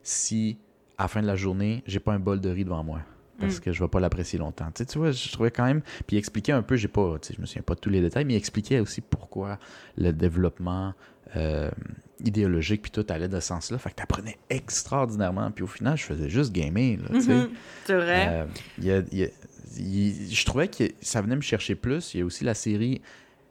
[0.03, 0.59] si,
[0.97, 3.01] à la fin de la journée, j'ai pas un bol de riz devant moi.
[3.39, 4.67] parce que je vais pas l'apprécier longtemps.
[4.75, 5.83] Tu, sais, tu vois, je trouvais quand même.
[6.07, 7.91] Puis il expliquait un peu, j'ai pas, tu sais, je me souviens pas de tous
[7.91, 9.59] les détails, mais il expliquait aussi pourquoi
[9.97, 10.95] le développement
[11.37, 11.71] euh,
[12.25, 13.79] idéologique puis tout allait de ce sens-là.
[13.79, 15.51] Fait que t'apprenais extraordinairement.
[15.51, 16.97] Puis au final, je faisais juste gamer.
[16.99, 17.35] Là, tu sais.
[17.35, 17.49] Mhm.
[17.85, 18.27] C'est vrai.
[18.29, 18.45] Euh,
[18.81, 19.29] y a- y a-
[20.31, 22.14] je trouvais que ça venait me chercher plus.
[22.14, 23.01] Il y a aussi la série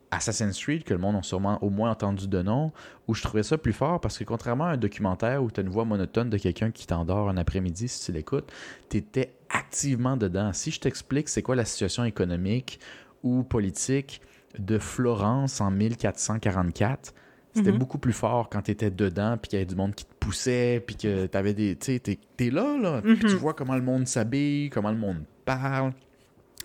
[0.09, 2.71] Assassin's Creed, que le monde a sûrement au moins entendu de nom,
[3.07, 5.63] où je trouvais ça plus fort parce que contrairement à un documentaire où tu as
[5.63, 8.49] une voix monotone de quelqu'un qui t'endort un après-midi si tu l'écoutes,
[8.89, 10.53] tu étais activement dedans.
[10.53, 12.79] Si je t'explique c'est quoi la situation économique
[13.21, 14.21] ou politique
[14.57, 17.13] de Florence en 1444,
[17.57, 17.77] c'était Mhm.
[17.79, 20.13] beaucoup plus fort quand tu étais dedans, puis qu'il y avait du monde qui te
[20.19, 21.75] poussait, puis que tu avais des.
[21.75, 23.01] Tu sais, t'es- là, là.
[23.01, 23.19] puis Mhm.
[23.19, 25.93] tu vois comment le monde s'habille, comment le monde parle.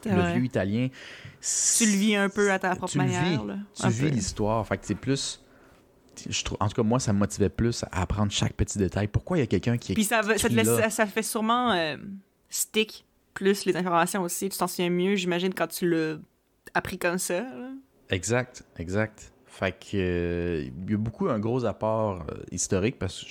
[0.04, 0.32] Le vrai.
[0.34, 0.88] vieux italien.
[1.40, 3.12] Tu le vis un peu à ta propre tu le vis.
[3.14, 3.44] manière.
[3.44, 3.56] là.
[3.74, 4.66] Tu vis l'histoire.
[4.66, 5.40] Fait que c'est plus.
[6.28, 9.06] Je trouve, en tout cas, moi, ça me motivait plus à apprendre chaque petit détail.
[9.08, 9.94] Pourquoi il y a quelqu'un qui est.
[9.94, 10.82] Puis ça, va- ça, te laisse, là?
[10.82, 11.96] ça, ça fait sûrement euh,
[12.50, 14.48] stick plus les informations aussi.
[14.48, 16.16] Tu t'en souviens mieux, j'imagine, quand tu l'as
[16.74, 17.40] appris comme ça.
[17.40, 17.70] là.
[18.10, 19.31] Exact, exact.
[19.54, 23.28] Fait que euh, il y a beaucoup un gros apport euh, historique parce que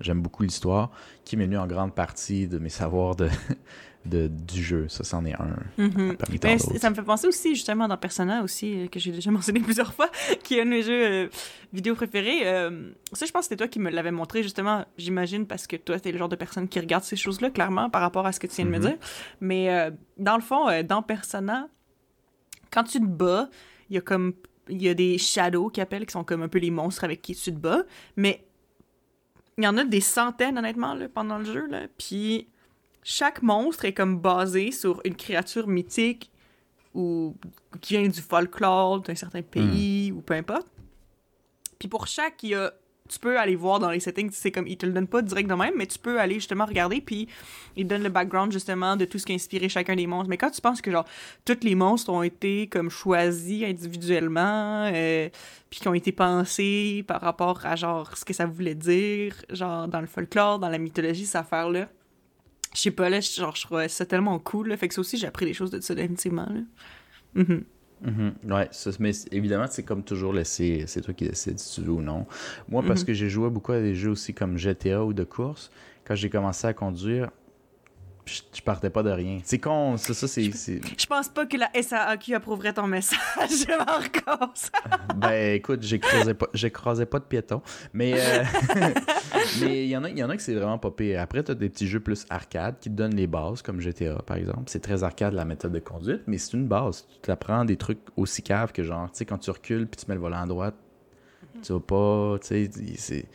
[0.00, 0.90] j'aime beaucoup l'histoire
[1.24, 3.28] qui m'est venu en grande partie de mes savoirs de,
[4.04, 4.88] de- du jeu.
[4.88, 6.16] Ça, c'en est un Mhm.
[6.16, 6.72] parmi tant Mais d'autres.
[6.72, 9.60] c- ça me fait penser aussi, justement, dans Persona aussi, euh, que j'ai déjà mentionné
[9.60, 10.08] plusieurs fois,
[10.42, 11.28] qui est un de mes jeux euh,
[11.72, 12.40] vidéo préférés.
[12.48, 15.76] Euh, ça, je pense que c'était toi qui me l'avais montré, justement, j'imagine, parce que
[15.76, 18.40] toi, t'es le genre de personne qui regarde ces choses-là, clairement, par rapport à ce
[18.40, 18.82] que tu viens de me Mhm.
[18.86, 18.96] dire.
[19.40, 21.68] Mais euh, dans le fond, euh, dans Persona,
[22.72, 23.48] quand tu te bats,
[23.88, 24.32] il y a comme.
[24.68, 27.22] Il y a des shadows qui appellent, qui sont comme un peu les monstres avec
[27.22, 27.84] qui tu te bats.
[28.16, 28.46] Mais
[29.58, 31.66] il y en a des centaines, honnêtement, là, pendant le jeu.
[31.66, 31.86] Là.
[31.98, 32.48] Puis
[33.02, 36.30] chaque monstre est comme basé sur une créature mythique
[36.94, 37.36] ou
[37.80, 40.68] qui vient du folklore d'un certain pays ou peu importe.
[41.78, 42.72] Puis pour chaque, il y a
[43.10, 45.48] tu peux aller voir dans les settings, c'est comme ils te le donnent pas direct
[45.48, 47.28] de même, mais tu peux aller justement regarder puis
[47.76, 50.30] ils donnent le background justement de tout ce qui a inspiré chacun des monstres.
[50.30, 51.04] Mais quand tu penses que genre
[51.44, 55.28] tous les monstres ont été comme choisis individuellement, euh,
[55.68, 59.86] puis qui ont été pensés par rapport à genre ce que ça voulait dire, genre
[59.86, 61.90] dans le folklore, dans la mythologie, cette affaire-là.
[62.74, 64.76] Je sais pas, là, genre, je trouvais ça tellement cool, là.
[64.76, 67.44] Fait que ça aussi, j'ai appris des choses de ça, définitivement, là.
[68.04, 68.34] Mhm.
[68.44, 68.52] Mhm.
[68.52, 71.92] Ouais, ça, mais évidemment, c'est comme toujours laissé, c'est toi qui décides si tu veux
[71.92, 72.26] ou non.
[72.68, 73.06] Moi, parce Mhm.
[73.06, 75.70] que j'ai joué beaucoup à des jeux aussi comme GTA ou de course,
[76.04, 77.30] quand j'ai commencé à conduire,
[78.26, 79.38] je, je partais pas de rien.
[79.44, 80.50] C'est con, ça, ça c'est.
[80.50, 83.18] Je pense pas que la SAAQ approuverait ton message,
[83.68, 84.70] Marcos.
[85.16, 87.62] Ben écoute, j'écrasais pas, j'écrasais pas de piétons.
[87.92, 88.44] Mais euh,
[89.60, 91.20] mais il y en a, y en a que c'est vraiment pas pire.
[91.20, 94.22] Après, tu as des petits jeux plus arcade qui te donnent les bases, comme GTA
[94.26, 94.64] par exemple.
[94.66, 97.06] C'est très arcade la méthode de conduite, mais c'est une base.
[97.22, 100.06] Tu apprends des trucs aussi caves que genre, tu sais, quand tu recules puis tu
[100.08, 100.74] mets le volant à droite,
[101.62, 103.26] tu vas pas, tu sais, c'est.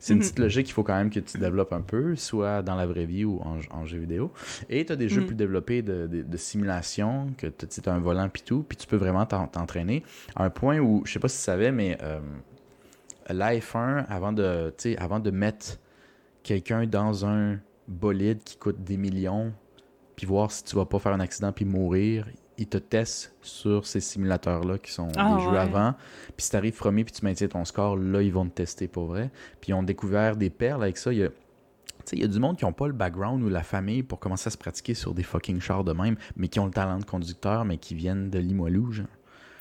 [0.00, 0.24] C'est une Mhm.
[0.24, 3.04] petite logique qu'il faut quand même que tu développes un peu, soit dans la vraie
[3.06, 4.32] vie ou en, en jeu vidéo.
[4.68, 5.26] Et tu as des jeux Mhm.
[5.26, 8.86] plus développés de, de- de simulation, que tu as un volant puis tout, puis tu
[8.86, 10.04] peux vraiment t'en- t'entraîner
[10.36, 12.20] à un point où, je sais pas si tu savais, mais euh,
[13.28, 15.78] l'AF1, avant de, avant de mettre
[16.42, 19.52] quelqu'un dans un bolide qui coûte des millions,
[20.16, 22.26] puis voir si tu vas pas faire un accident puis mourir,
[22.58, 25.94] ils te testent sur ces simulateurs-là qui sont Ah, des jeux avant.
[26.36, 29.06] Puis si t'arrives premier puis tu maintiens ton score, là, ils vont te tester pour
[29.06, 29.30] vrai.
[29.60, 31.12] Puis ils ont découvert des perles avec ça.
[31.12, 31.34] Il y a, tu
[32.04, 34.18] sais, il y a du monde qui n'ont pas le background ou la famille pour
[34.18, 36.98] commencer à se pratiquer sur des fucking chars de même, mais qui ont le talent
[36.98, 39.06] de conducteur, mais qui viennent de Limoilou, genre.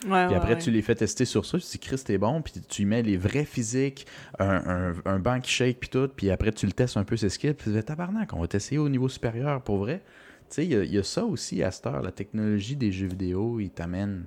[0.07, 0.59] Ouais, Puis après, ouais.
[0.59, 3.01] tu les fais tester sur ça, tu dis, Chris, t'es bon, puis tu y mets
[3.01, 4.05] les vrais physiques,
[4.37, 7.17] un, un, un banc qui shake, puis tout, puis après, tu le testes un peu
[7.17, 10.03] ses skills, puis tu fais tabarnak, on va t'essayer au niveau supérieur pour vrai.
[10.49, 12.75] Tu sais, il y, a- il y a ça aussi à cette heure, la technologie
[12.75, 14.25] des jeux vidéo, il t'amène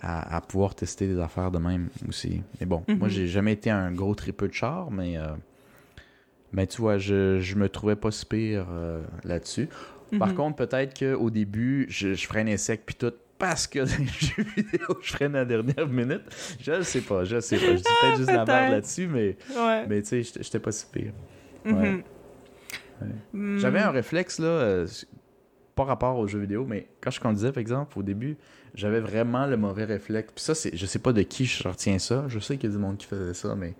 [0.00, 2.42] à, à pouvoir tester des affaires de même aussi.
[2.60, 3.08] Mais bon, moi, Mhm.
[3.08, 5.26] j'ai jamais été un gros tripeux de char, mais, euh,
[6.52, 9.68] mais tu vois, je, je me trouvais pas si pire euh, là-dessus.
[10.18, 10.34] Par Mhm.
[10.34, 14.44] contre, peut-être qu'au début, je, je freinais sec puis tout parce que dans les jeux
[14.56, 16.22] vidéo, je freine à la dernière minute.
[16.60, 17.66] Je le sais pas, je le sais pas.
[17.66, 19.86] Je dis peut-être juste la merde là-dessus, mais, Ouais.
[19.86, 21.12] mais tu sais, j'étais- pas si pire.
[21.64, 21.74] Mhm.
[21.78, 22.04] ouais.
[23.32, 23.58] Mm.
[23.58, 24.86] J'avais un réflexe, là, euh,
[25.74, 28.36] pas rapport aux jeux vidéo, mais quand je conduisais, par exemple, au début,
[28.74, 30.32] j'avais vraiment le mauvais réflexe.
[30.34, 32.24] Puis ça, c'est, je sais pas de qui je retiens ça.
[32.28, 33.74] Je sais qu'il y a du monde qui faisait ça, mais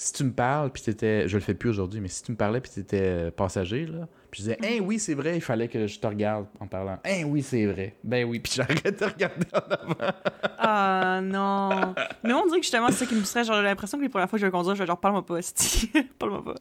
[0.00, 2.36] si tu me parles, puis t'étais, je le fais plus aujourd'hui, mais si tu me
[2.36, 5.66] parlais, puis t'étais euh, passager, là, puis je disais, hein, oui, c'est vrai, il fallait
[5.68, 6.98] que je te regarde en parlant.
[7.04, 7.96] Hein, oui, c'est vrai.
[8.04, 10.12] Ben oui, puis j'arrête de regarder en avant.
[10.58, 11.94] Ah non.
[12.22, 13.24] Mais on dirait que justement, c'est ça qui me.
[13.24, 15.26] Genre, j'ai l'impression que les premières fois que je vais conduire, je vais genre, parle-moi
[15.26, 15.38] pas,
[16.18, 16.54] parle-moi pas.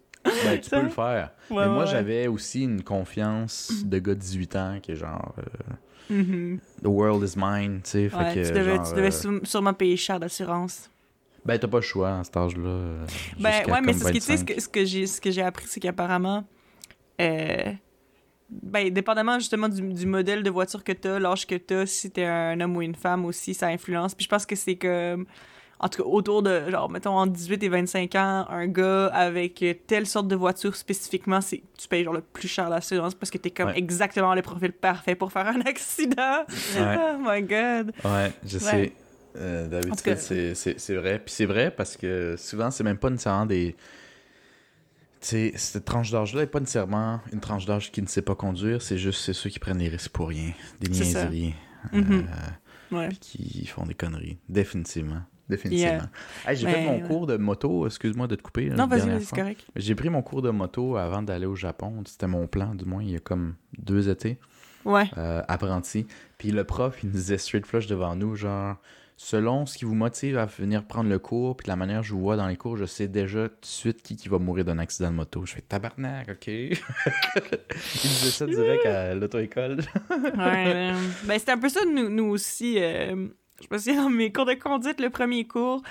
[0.45, 0.77] Ben, tu Ça?
[0.77, 1.31] peux le faire.
[1.49, 4.95] Ouais, mais moi, ouais, j'avais aussi une confiance de gars de 18 ans qui est
[4.95, 5.73] genre, euh,
[6.09, 6.59] Mhm.
[6.81, 8.15] the world is mine, tu sais.
[8.15, 10.89] Ouais, tu devais, genre, tu devais euh, sû- sûrement payer cher d'assurance.
[11.47, 12.67] Ben, t'as pas le choix à cet âge-là.
[12.67, 13.05] euh,
[13.39, 14.45] Ben ouais, mais c'est ce que ce 25.
[14.55, 16.43] que, ce que j'ai ce que j'ai appris, c'est qu'apparemment,
[17.21, 17.71] euh,
[18.49, 22.25] ben, dépendamment justement du, du modèle de voiture que t'as, l'âge que t'as, si t'es
[22.25, 24.13] un homme ou une femme aussi, ça influence.
[24.13, 25.25] Puis je pense que c'est comme,
[25.79, 29.63] en tout cas, autour de, genre, mettons, entre 18 et 25 ans, un gars avec
[29.87, 33.37] telle sorte de voiture spécifiquement, c'est, tu payes genre le plus cher l'assurance parce que
[33.37, 33.77] t'es comme Ouais.
[33.77, 36.43] exactement le profil parfait pour faire un accident.
[36.77, 36.97] Ouais.
[36.97, 37.93] Oh my god.
[38.03, 38.63] Ouais, je Ouais.
[38.63, 38.93] sais.
[39.35, 41.19] Euh, D'habitude, c'est- vrai.
[41.19, 43.75] Puis c'est vrai parce que souvent, c'est même pas nécessairement des.
[45.19, 48.35] Tu sais, cette tranche d'âge-là n'est pas nécessairement une tranche d'âge qui ne sait pas
[48.35, 51.55] conduire, c'est juste c'est ceux qui prennent des risques pour rien, des niaiseries,
[51.91, 52.27] Mhm.
[52.91, 53.09] euh, Ouais.
[53.19, 54.37] qui font des conneries.
[54.47, 55.21] Définitivement.
[55.49, 55.91] Définitivement.
[55.93, 56.09] Yeah.
[56.45, 57.07] Hey, J'ai Ben, fait mon ouais.
[57.07, 58.69] cours de moto, excuse-moi de te couper.
[58.69, 59.65] là, Non, vas-y, c'est correct.
[59.75, 62.03] J'ai pris mon cours de moto avant d'aller au Japon.
[62.05, 64.37] C'était mon plan, du moins, il y a comme deux étés
[64.85, 65.09] Ouais.
[65.17, 66.05] euh, apprenti.
[66.37, 68.75] Puis le prof, il nous disait straight flush devant nous, genre,
[69.17, 72.13] selon ce qui vous motive à venir prendre le cours, puis la manière que je
[72.13, 74.63] vous vois dans les cours, je sais déjà tout de suite qui, qui va mourir
[74.63, 75.43] d'un accident de moto.
[75.45, 76.47] Je fais tabarnak, ok.
[76.47, 76.77] il
[78.01, 79.79] disait ça direct à l'auto-école.
[80.37, 80.91] Ouais,
[81.23, 82.77] ben c'était un peu ça nous, nous aussi.
[82.79, 83.27] euh,
[83.59, 85.81] je me souviens dans mes cours de conduite, le premier cours,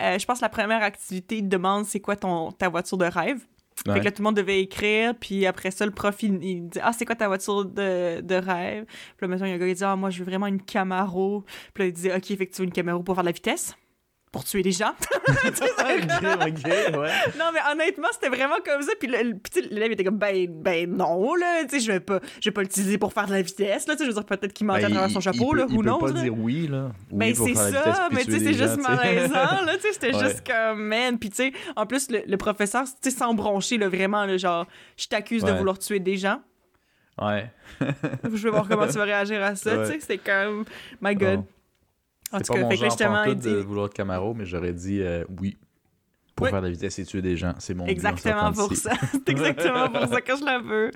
[0.00, 3.40] euh, je pense que la première activité, demande c'est quoi ton, ta voiture de rêve.
[3.86, 6.68] Fait que là, tout le monde devait écrire, puis après ça, le prof, il, il
[6.68, 9.56] dit Ah, c'est quoi ta voiture de, de rêve Puis là, maintenant, il y a
[9.56, 11.44] un gars qui dit Ah, moi, je veux vraiment une Camaro.
[11.74, 13.32] Puis là, il dit Ok, fait que tu veux une Camaro pour faire de la
[13.32, 13.74] vitesse
[14.34, 14.90] Pour tuer des gens.
[15.28, 17.10] ok, ok, ouais.
[17.38, 18.90] non, mais honnêtement, c'était vraiment comme ça.
[18.98, 21.62] Puis l'élève était comme Ben, ben non, là.
[21.62, 23.94] Tu sais, je vais pas, je vais pas l'utiliser pour faire de la vitesse, là.
[23.94, 25.66] Tu sais, je veux dire, peut-être qu'il mentait à Ben, travers son chapeau, il là.
[25.66, 26.20] peut- peut knows, pas là?
[26.20, 26.90] dire oui, là.
[27.12, 30.24] Oui Ben c'est ça, mais tu sais, c'est juste malaisant, là, tu sais, c'était Ouais.
[30.28, 33.78] juste comme, man, puis tu sais, en plus, le, le professeur, tu sais, sans broncher,
[33.78, 34.66] là, vraiment, là, genre,
[34.96, 36.40] je t'accuse de vouloir tuer des gens,
[37.22, 37.48] Ouais.
[38.24, 40.64] je vais voir comment tu vas réagir à ça, tu sais, c'était comme,
[41.00, 41.44] my god.
[41.44, 41.48] Oh.
[42.34, 43.94] En C'est tout pas cas, mon fait genre justement, il pantoute de dit, vouloir de
[43.94, 45.56] Camaro, mais j'aurais dit euh, oui.
[46.34, 46.50] Pour Oui.
[46.50, 49.88] faire de la vitesse et tuer des gens, c'est mon exactement pour ça, c'est exactement
[49.88, 50.90] pour ça que je la veux.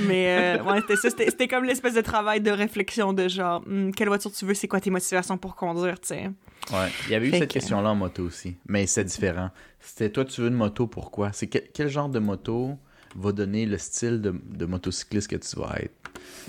[0.00, 3.62] Mais, euh, ouais, c'était ça, c'était c'était comme l'espèce de travail de réflexion de genre,
[3.66, 6.30] Hmm, quelle voiture tu veux, c'est quoi tes motivations pour conduire, tu sais?
[6.70, 6.88] Ouais.
[7.06, 9.50] Il y avait eu cette que- question-là en moto aussi, mais c'est différent.
[9.80, 11.32] C'était toi, tu veux une moto, pourquoi?
[11.32, 12.72] C'est quel, quel genre de moto
[13.16, 15.94] va donner le style de, de motocycliste que tu vas être?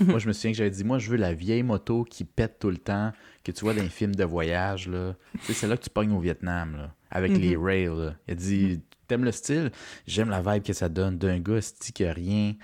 [0.00, 2.58] moi, je me souviens que j'avais dit, moi, je veux la vieille moto qui pète
[2.58, 3.12] tout le temps,
[3.46, 5.14] que tu vois dans les films de voyage, là.
[5.40, 7.38] Tu sais, c'est là que tu pognes au Vietnam, là, avec Mhm.
[7.38, 8.14] les rails, là.
[8.28, 9.70] Il a dit, t'aimes le style?
[10.06, 12.54] J'aime la vibe que ça donne d'un gars, sti, qui a rien,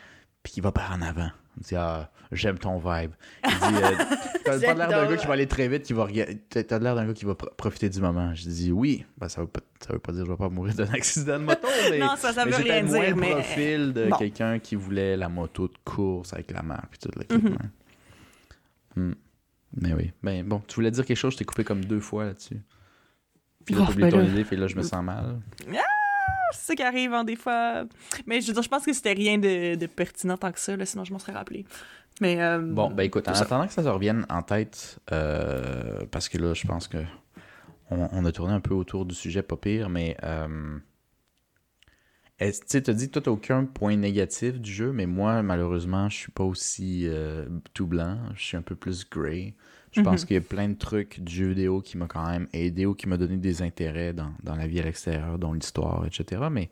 [0.42, 1.30] puis qui va par en avant.
[1.58, 3.10] Il dit, ah, j'aime ton vibe.
[3.44, 3.90] Il dit, euh,
[4.44, 6.06] t'as pas l'air d'un gars qui va aller très vite, qui va.
[6.48, 8.34] T'as l'air d'un gars qui va pro- profiter du moment.
[8.34, 9.04] Je dis, oui.
[9.18, 11.38] Ben, ça, veut pas, ça veut pas dire que je vais pas mourir d'un accident
[11.38, 11.98] de moto, mais.
[11.98, 13.30] Non, ça, ça veut rien dire, le mais...
[13.32, 14.16] profil de bon.
[14.16, 17.56] quelqu'un qui voulait la moto de course avec la mère puis tout le Mhm.
[18.96, 19.14] ouais.
[19.80, 20.12] Mais oui.
[20.22, 22.60] Ben bon, tu voulais dire quelque chose, je t'ai coupé comme deux fois là-dessus.
[23.64, 24.24] Puis là, Oh, oublié ben ton là.
[24.24, 25.40] idée, puis là, je me sens mal.
[26.54, 27.84] C'est ça qui arrive, hein, des fois.
[28.26, 30.76] Mais je veux dire, je pense que c'était rien de, de pertinent tant que ça,
[30.76, 31.64] là, sinon je m'en serais rappelé.
[32.20, 32.42] Mais.
[32.42, 33.44] euh, Bon, ben écoute, en ça.
[33.44, 36.98] attendant que ça se revienne en tête, euh, parce que là, je pense que
[37.90, 40.78] on, on a tourné un peu autour du sujet, pas pire, mais euh,
[42.50, 46.16] tu sais, t'as dit que toi, aucun point négatif du jeu, mais moi, malheureusement, je
[46.16, 49.54] suis pas aussi euh, tout blanc, je suis un peu plus gray.
[49.92, 50.26] Je pense Mhm.
[50.26, 52.94] qu'il y a plein de trucs du jeu vidéo qui m'a quand même aidé ou
[52.94, 56.44] qui m'a donné des intérêts dans, dans la vie à l'extérieur, dont l'histoire, etc.
[56.50, 56.70] Mais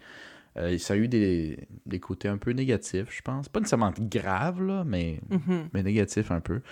[0.56, 3.48] euh, ça a eu des, des côtés un peu négatifs, je pense.
[3.50, 5.68] Pas nécessairement grave, là, mais mhm.
[5.74, 6.62] mais négatif un peu.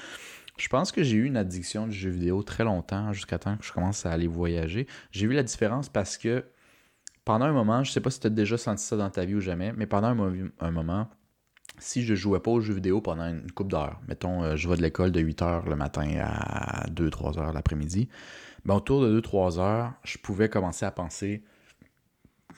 [0.56, 3.64] Je pense que j'ai eu une addiction du jeu vidéo très longtemps, jusqu'à temps que
[3.64, 4.86] je commence à aller voyager.
[5.12, 6.44] J'ai vu la différence parce que
[7.28, 9.34] pendant un moment, je sais pas si tu as déjà senti ça dans ta vie
[9.34, 11.10] ou jamais, mais pendant un, mo- un moment,
[11.78, 14.76] si je jouais pas aux jeux vidéo pendant une couple d'heures, mettons, euh, je vais
[14.78, 18.08] de l'école de 8 heures le matin à 2-3 heures l'après-midi,
[18.64, 21.42] ben, autour de 2-3 heures, je pouvais commencer à penser,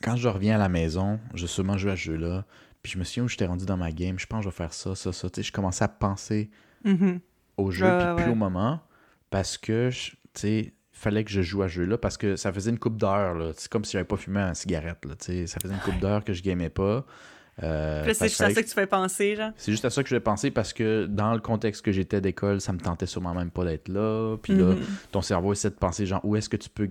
[0.02, 2.44] quand je reviens à la maison, je vais sûrement jouer à ce jeu-là,
[2.82, 4.56] puis je me souviens où j'étais rendu dans ma game, je pense que je vais
[4.56, 5.28] faire ça, ça, ça.
[5.30, 6.48] Tu sais, je commençais à penser
[6.84, 7.18] Mhm.
[7.56, 8.30] au jeu, puis plus ouais.
[8.30, 8.80] au moment,
[9.30, 12.70] parce que, tu sais, fallait que je joue à ce jeu-là, parce que ça faisait
[12.70, 13.52] une coupe d'heures, là.
[13.56, 15.14] C'est comme si j'avais pas fumé une cigarette, là.
[15.18, 17.04] Ça faisait une coupe d'heures que je gamais pas.
[17.62, 19.50] Euh, c'est juste à ça que tu fais penser, genre.
[19.56, 22.20] c'est juste à ça que je vais penser parce que dans le contexte que j'étais
[22.22, 24.36] d'école, ça me tentait sûrement même pas d'être là.
[24.42, 24.82] Puis là, Mhm.
[25.12, 26.88] ton cerveau essaie de penser genre où est-ce que tu peux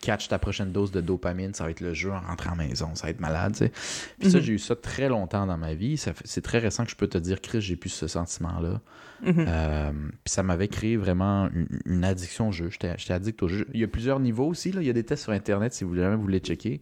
[0.00, 2.66] catch ta prochaine dose de dopamine, ça va être le jeu en rentrant à la
[2.68, 3.72] maison, ça va être malade, tu sais.
[4.20, 4.44] Puis ça, Mhm.
[4.44, 5.96] j'ai eu ça très longtemps dans ma vie.
[5.96, 8.80] C'est très récent que je peux te dire, Chris, j'ai plus ce sentiment-là.
[9.22, 9.34] Mhm.
[9.48, 9.92] Euh,
[10.24, 12.68] puis ça m'avait créé vraiment une, une addiction au jeu.
[12.70, 13.66] J'étais j'étais addict au jeu.
[13.72, 14.72] Il y a plusieurs niveaux aussi.
[14.72, 14.82] Là.
[14.82, 16.80] Il y a des tests sur Internet si vous jamais vous voulez checker.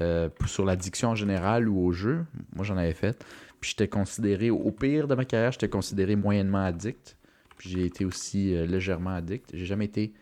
[0.00, 2.24] euh, sur l'addiction en général ou au jeu.
[2.56, 3.24] Moi, j'en avais fait.
[3.60, 7.16] Puis j'étais considéré, au pire de ma carrière, j'étais considéré moyennement addict.
[7.58, 9.50] Puis j'ai été aussi euh, légèrement addict.
[9.54, 10.12] J'ai jamais été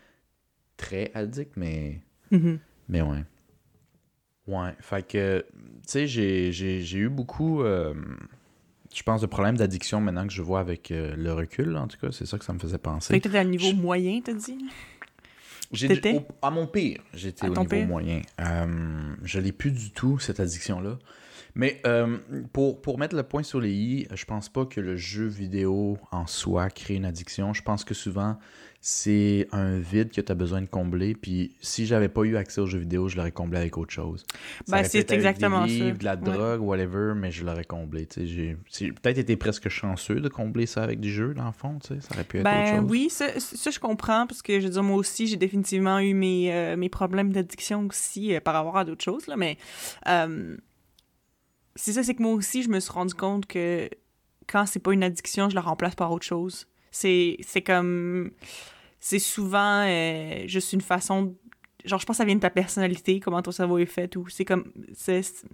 [0.77, 2.01] très addict, mais
[2.33, 2.59] Mhm.
[2.89, 3.25] mais ouais.
[4.49, 5.57] Ouais, fait que, tu
[5.87, 7.95] sais, j'ai- j'ai j'ai eu beaucoup euh,
[8.93, 11.97] je pense, le problème d'addiction maintenant que je vois avec euh, le recul, en tout
[11.99, 13.15] cas, c'est ça que ça me faisait penser.
[13.15, 14.59] Fait que t'étais à niveau moyen, t'as dit?
[16.15, 17.87] Au- à mon pire, j'étais À au niveau pire?
[17.87, 18.21] moyen.
[18.41, 20.99] Euh, je l'ai plus du tout, cette addiction-là.
[21.55, 22.19] Mais euh,
[22.53, 25.99] pour, pour mettre le point sur les i, je pense pas que le jeu vidéo
[26.11, 27.53] en soi crée une addiction.
[27.55, 28.39] Je pense que souvent,
[28.85, 31.15] c'est un vide que tu as besoin de combler.
[31.15, 34.25] Puis si j'avais pas eu accès aux jeux vidéo, je l'aurais comblé avec autre chose.
[34.67, 35.85] Ça Ben, c'est exactement des ça.
[35.85, 36.21] livres, de la Ouais.
[36.21, 38.07] drogue, whatever, mais je l'aurais comblé.
[38.07, 38.57] tu sais.
[38.67, 41.79] J'ai peut-être été presque chanceux de combler ça avec du jeu, dans le fond.
[41.79, 42.01] tu sais.
[42.01, 42.91] Ça aurait pu être autre Ben chose.
[42.91, 46.13] oui, ça, ça, je comprends, parce que je veux dire, moi aussi, j'ai définitivement eu
[46.13, 49.59] mes, euh, mes problèmes d'addiction aussi euh, par rapport à d'autres choses, là, mais
[50.09, 50.57] euh,
[51.77, 53.89] c'est ça, c'est que moi aussi, je me suis rendu compte que
[54.49, 56.67] quand c'est pas une addiction, je la remplace par autre chose.
[56.93, 58.31] C'est comme...
[59.01, 61.35] C'est souvent euh, juste une façon...
[61.85, 64.29] Genre, je pense que ça vient de ta personnalité, comment ton cerveau est fait, ou
[64.29, 64.71] c'est comme...
[64.95, 65.45] c'est-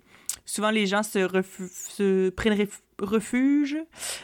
[0.45, 3.76] Souvent, les gens se, refu- se prennent ref- refuge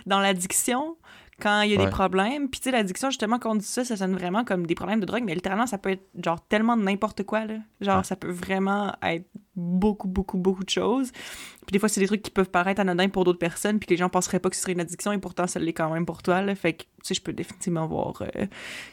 [0.07, 0.97] dans l'addiction
[1.41, 1.85] quand il y a Ouais.
[1.87, 2.49] des problèmes.
[2.49, 5.01] Puis, tu sais, l'addiction, justement, quand on dit ça, ça sonne vraiment comme des problèmes
[5.01, 7.55] de drogue, mais littéralement, ça peut être, genre, tellement n'importe quoi, là.
[7.81, 8.05] Genre, Ouais.
[8.05, 9.27] ça peut vraiment être
[9.57, 11.11] beaucoup, beaucoup, beaucoup de choses.
[11.13, 13.93] Puis, des fois, c'est des trucs qui peuvent paraître anodins pour d'autres personnes, puis que
[13.95, 16.07] les gens penseraient pas que ce serait une addiction, et pourtant, ça l'est quand même
[16.07, 16.55] pour toi, là.
[16.55, 18.47] Fait que, tu sais, je peux définitivement voir euh,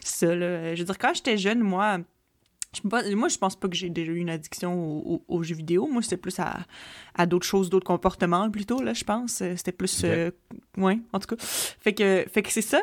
[0.03, 0.73] ça, là.
[0.75, 1.99] Je veux dire, quand j'étais jeune, moi...
[2.73, 5.55] Je, moi, je pense pas que j'ai déjà eu une addiction aux, aux- aux jeux
[5.55, 5.87] vidéo.
[5.87, 6.59] Moi, c'était plus à,
[7.15, 9.41] à d'autres choses, d'autres comportements plutôt, là, je pense.
[9.41, 9.99] Euh, C'était plus...
[10.03, 10.09] Ok.
[10.09, 10.31] euh,
[10.77, 11.43] ouais, en tout cas.
[11.43, 12.81] Fait que, fait que c'est ça.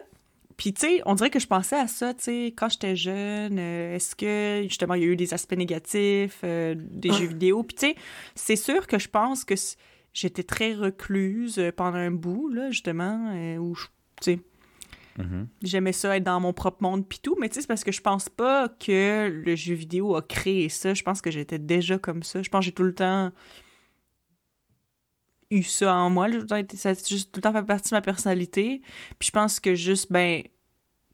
[0.59, 3.59] Puis, tu sais, on dirait que je pensais à ça, tu sais, quand j'étais jeune.
[3.59, 7.63] euh, Est-ce que, justement, il y a eu des aspects négatifs euh, des jeux vidéo?
[7.63, 7.95] Puis, tu sais,
[8.35, 9.55] c'est sûr que je pense que
[10.13, 13.87] j'étais très recluse pendant un bout, là, justement, où, je-
[14.21, 14.41] tu sais,
[15.19, 15.49] Mhm.
[15.63, 17.93] j'aimais ça être dans mon propre monde pis tout, mais tu sais, c'est parce que
[17.93, 20.95] je pense pas que le jeu vidéo a créé ça.
[20.95, 22.43] Je pense que j'étais déjà comme ça.
[22.43, 23.33] Je pense que j'ai tout le temps
[25.51, 26.29] eu ça en moi.
[26.29, 26.41] là.
[26.63, 28.81] Tout Ça a juste tout le temps fait partie de ma personnalité.
[29.19, 30.43] Puis je pense que juste, ben,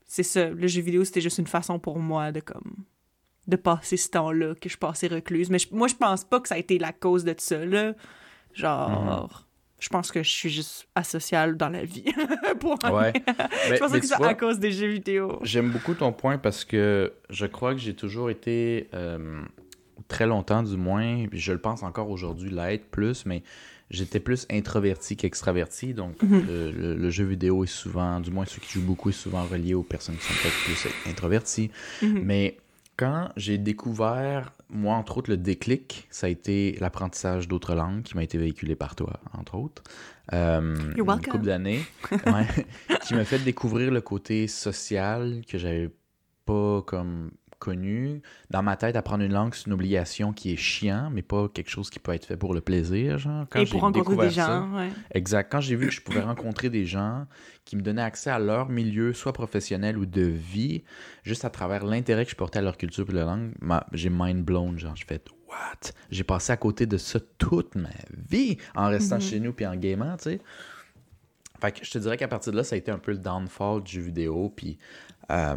[0.06, 0.50] c'est ça.
[0.50, 2.84] Le jeu vidéo, c'était juste une façon pour moi de comme
[3.46, 5.50] de passer ce temps-là que je passais recluse.
[5.50, 7.94] Mais je- moi, je pense pas que ça a été la cause de ça, là.
[8.54, 9.46] Genre...
[9.84, 12.04] Je pense que je suis juste asociale dans la vie.
[12.58, 12.78] Point.
[12.90, 13.12] Ouais.
[13.68, 15.38] Je pense mais que c'est à cause des jeux vidéo.
[15.42, 19.42] J'aime beaucoup ton point parce que je crois que j'ai toujours été, euh,
[20.08, 23.42] très longtemps du moins, je le pense encore aujourd'hui, l'être plus, mais
[23.90, 25.92] j'étais plus introverti qu'extraverti.
[25.92, 26.46] Donc, Mhm.
[26.48, 29.42] le, le- le jeu vidéo est souvent, du moins ceux qui jouent beaucoup, est souvent
[29.44, 31.70] relié aux personnes qui sont peut-être plus introverties.
[32.00, 32.20] Mhm.
[32.24, 32.56] Mais
[32.96, 38.16] quand j'ai découvert, moi, entre autres, le déclic, ça a été l'apprentissage d'autres langues qui
[38.16, 39.82] m'a été véhiculé par toi, entre autres.
[40.32, 41.32] Euh, You're une welcome.
[41.32, 41.82] couple d'années.
[42.26, 42.46] Ouais,
[43.06, 45.90] qui m'a fait découvrir le côté social que j'avais
[46.46, 48.22] pas comme connu.
[48.50, 51.70] Dans ma tête, apprendre une langue, c'est une obligation qui est chiant, mais pas quelque
[51.70, 53.46] chose qui peut être fait pour le plaisir, genre.
[53.50, 54.90] Quand Et pour rencontrer des ça- gens, ouais.
[55.12, 55.50] Exact.
[55.50, 57.26] Quand j'ai vu que je pouvais rencontrer des gens
[57.64, 60.84] qui me donnaient accès à leur milieu, soit professionnel ou de vie,
[61.22, 64.10] juste à travers l'intérêt que je portais à leur culture et leur langue, ma- j'ai
[64.10, 64.78] mind blown.
[64.78, 65.92] Genre, j'ai fait What?
[66.10, 67.88] J'ai passé à côté de ça toute ma
[68.28, 69.20] vie en restant Mhm.
[69.20, 70.40] chez nous puis en gamant, tu sais.
[71.60, 73.18] Fait que je te dirais qu'à partir de là, ça a été un peu le
[73.18, 74.52] downfall du jeu vidéo.
[74.54, 74.78] Puis
[75.30, 75.56] euh,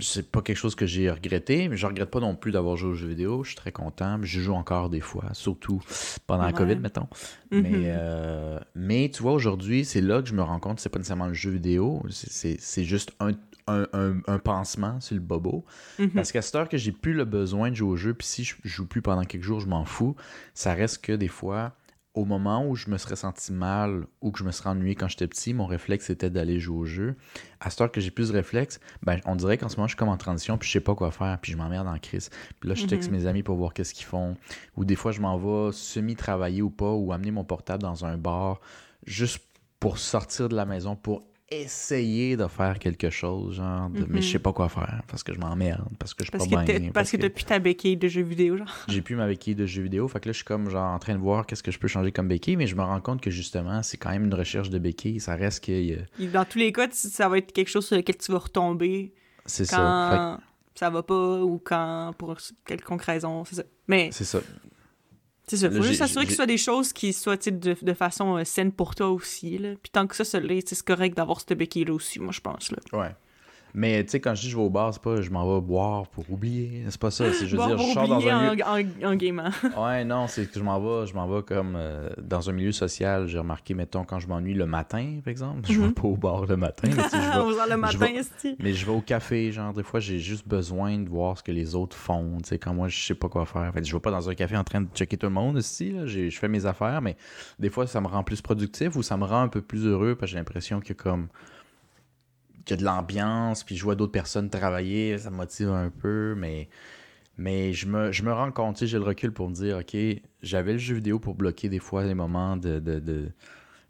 [0.00, 2.90] c'est pas quelque chose que j'ai regretté, mais je regrette pas non plus d'avoir joué
[2.90, 3.42] aux jeux vidéo.
[3.44, 4.18] Je suis très content.
[4.22, 5.80] Je joue encore des fois, surtout
[6.26, 6.52] pendant la.
[6.52, 7.08] COVID, mettons.
[7.50, 7.60] Mhm.
[7.62, 10.88] Mais, euh, mais tu vois, aujourd'hui, c'est là que je me rends compte que c'est
[10.88, 13.32] pas nécessairement le jeu vidéo, c'est- juste un,
[13.66, 15.64] un, un- un pansement sur le bobo.
[15.98, 16.10] Mhm.
[16.10, 18.44] Parce qu'à cette heure que j'ai plus le besoin de jouer au jeu, puis si
[18.44, 20.16] je joue plus pendant quelques jours, je m'en fous,
[20.54, 21.72] ça reste que des fois,
[22.18, 25.06] au moment où je me serais senti mal ou que je me serais ennuyé quand
[25.06, 27.16] j'étais petit, mon réflexe était d'aller jouer au jeu.
[27.60, 29.92] À cette heure que j'ai plus de réflexe, ben, on dirait qu'en ce moment, je
[29.92, 32.30] suis comme en transition, puis je sais pas quoi faire, puis je m'emmerde en crise.
[32.58, 33.16] Puis là, je texte Mhm.
[33.18, 34.36] mes amis pour voir qu'est-ce qu'ils font.
[34.76, 38.18] Ou des fois, je m'en vais semi-travailler ou pas, ou amener mon portable dans un
[38.18, 38.60] bar,
[39.06, 39.40] juste
[39.78, 44.32] pour sortir de la maison, pour essayer de faire quelque chose, genre, de- mais je
[44.32, 46.90] sais pas quoi faire, parce que je m'emmerde, parce que je suis Parce pas bien.
[46.92, 48.68] parce que plus ta béquille de jeux vidéo, genre.
[48.88, 50.06] j'ai plus ma béquille de jeux vidéo.
[50.08, 51.88] Fait que là, je suis comme genre en train de voir qu'est-ce que je peux
[51.88, 54.70] changer comme béquille, mais je me rends compte que justement, c'est quand même une recherche
[54.70, 55.20] de béquille.
[55.20, 58.16] Ça reste que euh, Dans tous les cas, ça va être quelque chose sur lequel
[58.18, 59.14] tu vas retomber
[59.46, 60.38] c'est ça.
[60.74, 63.62] ça va pas ou quand, pour quelconque raison, c'est ça.
[63.86, 64.40] Mais C'est ça.
[65.48, 67.94] C'est ça, Là, faut juste s'assurer que ce soit des choses qui soient de, de
[67.94, 69.58] façon euh, saine pour toi aussi.
[69.58, 69.70] Là.
[69.82, 72.70] Puis tant que ça, l'est, c'est correct d'avoir cette béquille-là aussi, moi, je pense.
[72.70, 72.78] Là.
[72.98, 73.14] Ouais.
[73.80, 75.60] Mais tu sais, quand je dis je vais au bar, c'est pas je m'en vais
[75.64, 76.82] boire pour oublier.
[76.88, 77.32] C'est pas ça.
[77.32, 78.62] C'est je veux dire, je sors dans oublier un lieu.
[78.64, 79.50] en, en, en gamant.
[79.78, 82.72] Ouais, non, c'est que je m'en vais, je m'en vais comme euh, dans un milieu
[82.72, 83.28] social.
[83.28, 85.94] J'ai remarqué, mettons, quand je m'ennuie le matin, par exemple, je vais Mhm.
[85.94, 88.56] pas au bar le matin, mais, je vais, On le je matin, vais- esti.
[88.58, 89.52] mais je vais au café.
[89.52, 92.38] Genre, des fois, j'ai juste besoin de voir ce que les autres font.
[92.42, 93.70] Tu sais, quand moi, je sais pas quoi faire.
[93.72, 95.54] Fait je vais pas dans un café en train de checker tout le monde.
[95.56, 95.60] Là.
[96.06, 97.16] J'ai- Je fais mes affaires, mais
[97.60, 100.16] des fois, ça me rend plus productif ou ça me rend un peu plus heureux
[100.16, 101.28] parce que j'ai l'impression que comme
[102.68, 105.90] qu'il y a de l'ambiance, puis je vois d'autres personnes travailler, ça me motive un
[105.90, 106.68] peu, mais,
[107.38, 109.96] mais je, me, je me rends compte, j'ai le recul pour me dire, OK,
[110.42, 113.30] j'avais le jeu vidéo pour bloquer des fois les moments de, de, de,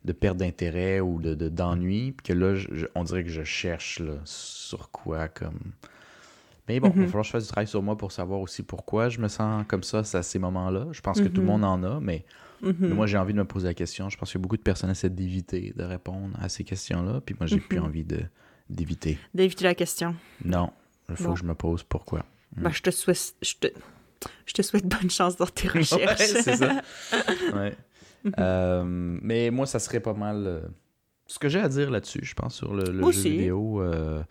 [0.04, 3.42] de perte d'intérêt ou de, de- d'ennui, puis que là, je- on dirait que je
[3.44, 5.58] cherche là, sur quoi, comme...
[6.68, 7.06] Mais bon, il va Mhm.
[7.06, 9.64] falloir que je fasse du travail sur moi pour savoir aussi pourquoi je me sens
[9.66, 10.86] comme ça à ces moments-là.
[10.92, 11.52] Je pense que tout le Mhm.
[11.60, 12.24] monde en a, mais
[12.60, 12.76] Mhm.
[12.88, 14.10] mais moi, j'ai envie de me poser la question.
[14.10, 17.20] Je pense que beaucoup de personnes essaient d'éviter de répondre à ces questions-là.
[17.24, 18.20] Puis moi, j'ai plus envie de
[18.70, 19.18] d'éviter.
[19.34, 20.14] D'éviter la question.
[20.44, 20.70] Non,
[21.08, 21.32] il faut Bon.
[21.34, 22.20] que je me pose pourquoi.
[22.56, 22.62] Mm.
[22.62, 23.34] Ben, je te souhaite...
[23.42, 23.66] Je te...
[24.46, 26.18] Je te souhaite bonne chance dans tes Ouais, recherches.
[26.18, 26.82] c'est ça.
[27.54, 27.76] Ouais.
[28.38, 30.60] Euh, mais moi, ça serait pas mal euh,
[31.26, 33.30] ce que j'ai à dire là-dessus, je pense, sur le, jeu aussi.
[33.30, 33.80] vidéo.
[33.80, 34.22] euh,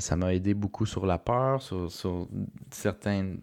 [0.00, 2.26] ça m'a aidé beaucoup sur la peur, sur, sur
[2.72, 3.34] certains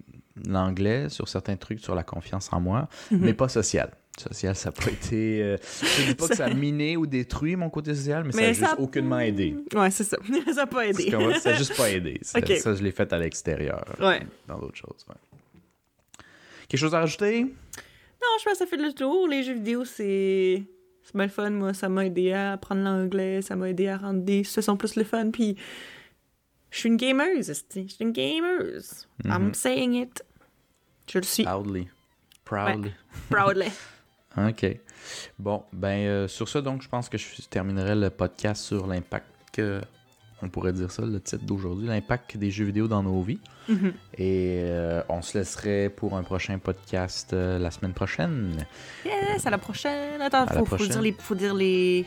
[0.46, 3.20] l'anglais, sur certains trucs, sur la confiance en moi, Mhm.
[3.22, 3.92] mais pas social.
[4.20, 5.42] Social, ça n'a pas été.
[5.42, 5.58] euh,
[5.98, 8.54] je dis pas que ça a miné ou détruit mon côté social, mais, ça a
[8.54, 9.56] juste aucunement aidé.
[9.74, 10.18] Ouais, c'est ça.
[10.48, 11.10] ça n'a pas aidé.
[11.40, 12.20] Ça n'a juste pas aidé.
[12.24, 14.22] Ça, je l'ai fait à l'extérieur, Ouais.
[14.48, 15.06] dans d'autres choses.
[15.10, 15.16] ouais.
[16.68, 17.44] Quelque chose à rajouter?
[17.44, 19.28] Non, je pense que ça fait le tour.
[19.28, 20.64] Les jeux vidéo, c'est.
[21.04, 21.50] C'est bien le fun.
[21.50, 23.42] Moi, ça m'a aidé à apprendre l'anglais.
[23.42, 25.32] Ça m'a aidé à rendre des situations plus le fun.
[25.32, 25.56] Puis.
[26.70, 27.48] Je suis une gameuse.
[27.76, 29.08] Je suis une gameuse.
[29.26, 29.54] I'm Mhm.
[29.54, 30.24] saying it.
[31.12, 31.44] Je le suis.
[31.44, 31.88] Proudly.
[32.46, 32.92] Proudly.
[33.30, 33.66] Proudly.
[34.38, 34.66] OK.
[35.40, 39.28] Bon, ben euh, sur ça, donc, je pense que je terminerai le podcast sur l'impact
[39.52, 39.82] que,
[40.42, 43.40] on pourrait dire ça, le titre d'aujourd'hui, l'impact des jeux vidéo dans nos vies.
[43.68, 43.94] Mhm.
[44.18, 48.66] Et euh, on se laisserait pour un prochain podcast euh, la semaine prochaine.
[49.06, 50.22] Yes, à la prochaine.
[50.22, 51.12] Attends, faut, faut dire les.
[51.12, 52.06] Faut dire les.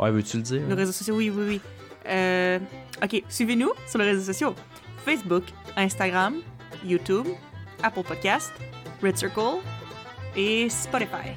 [0.00, 0.62] Ouais, veux-tu le dire?
[0.68, 1.60] Les réseaux sociaux, oui, oui,
[2.06, 2.60] oui.
[3.02, 4.54] Ok, suivez-nous sur les réseaux sociaux.
[5.04, 5.44] Facebook,
[5.76, 6.36] Instagram,
[6.84, 7.26] YouTube,
[7.82, 8.52] Apple Podcast,
[9.02, 9.60] Red Circle
[10.36, 11.34] et Spotify.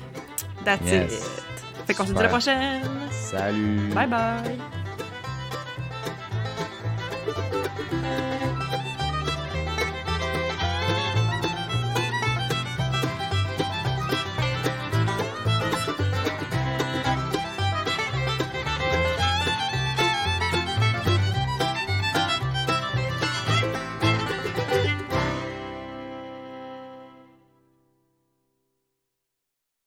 [0.66, 1.14] That's Yes.
[1.14, 1.44] it.
[1.88, 2.82] Fait qu'on se dit à la prochaine.
[3.12, 3.90] Salut!
[3.94, 4.58] Bye bye.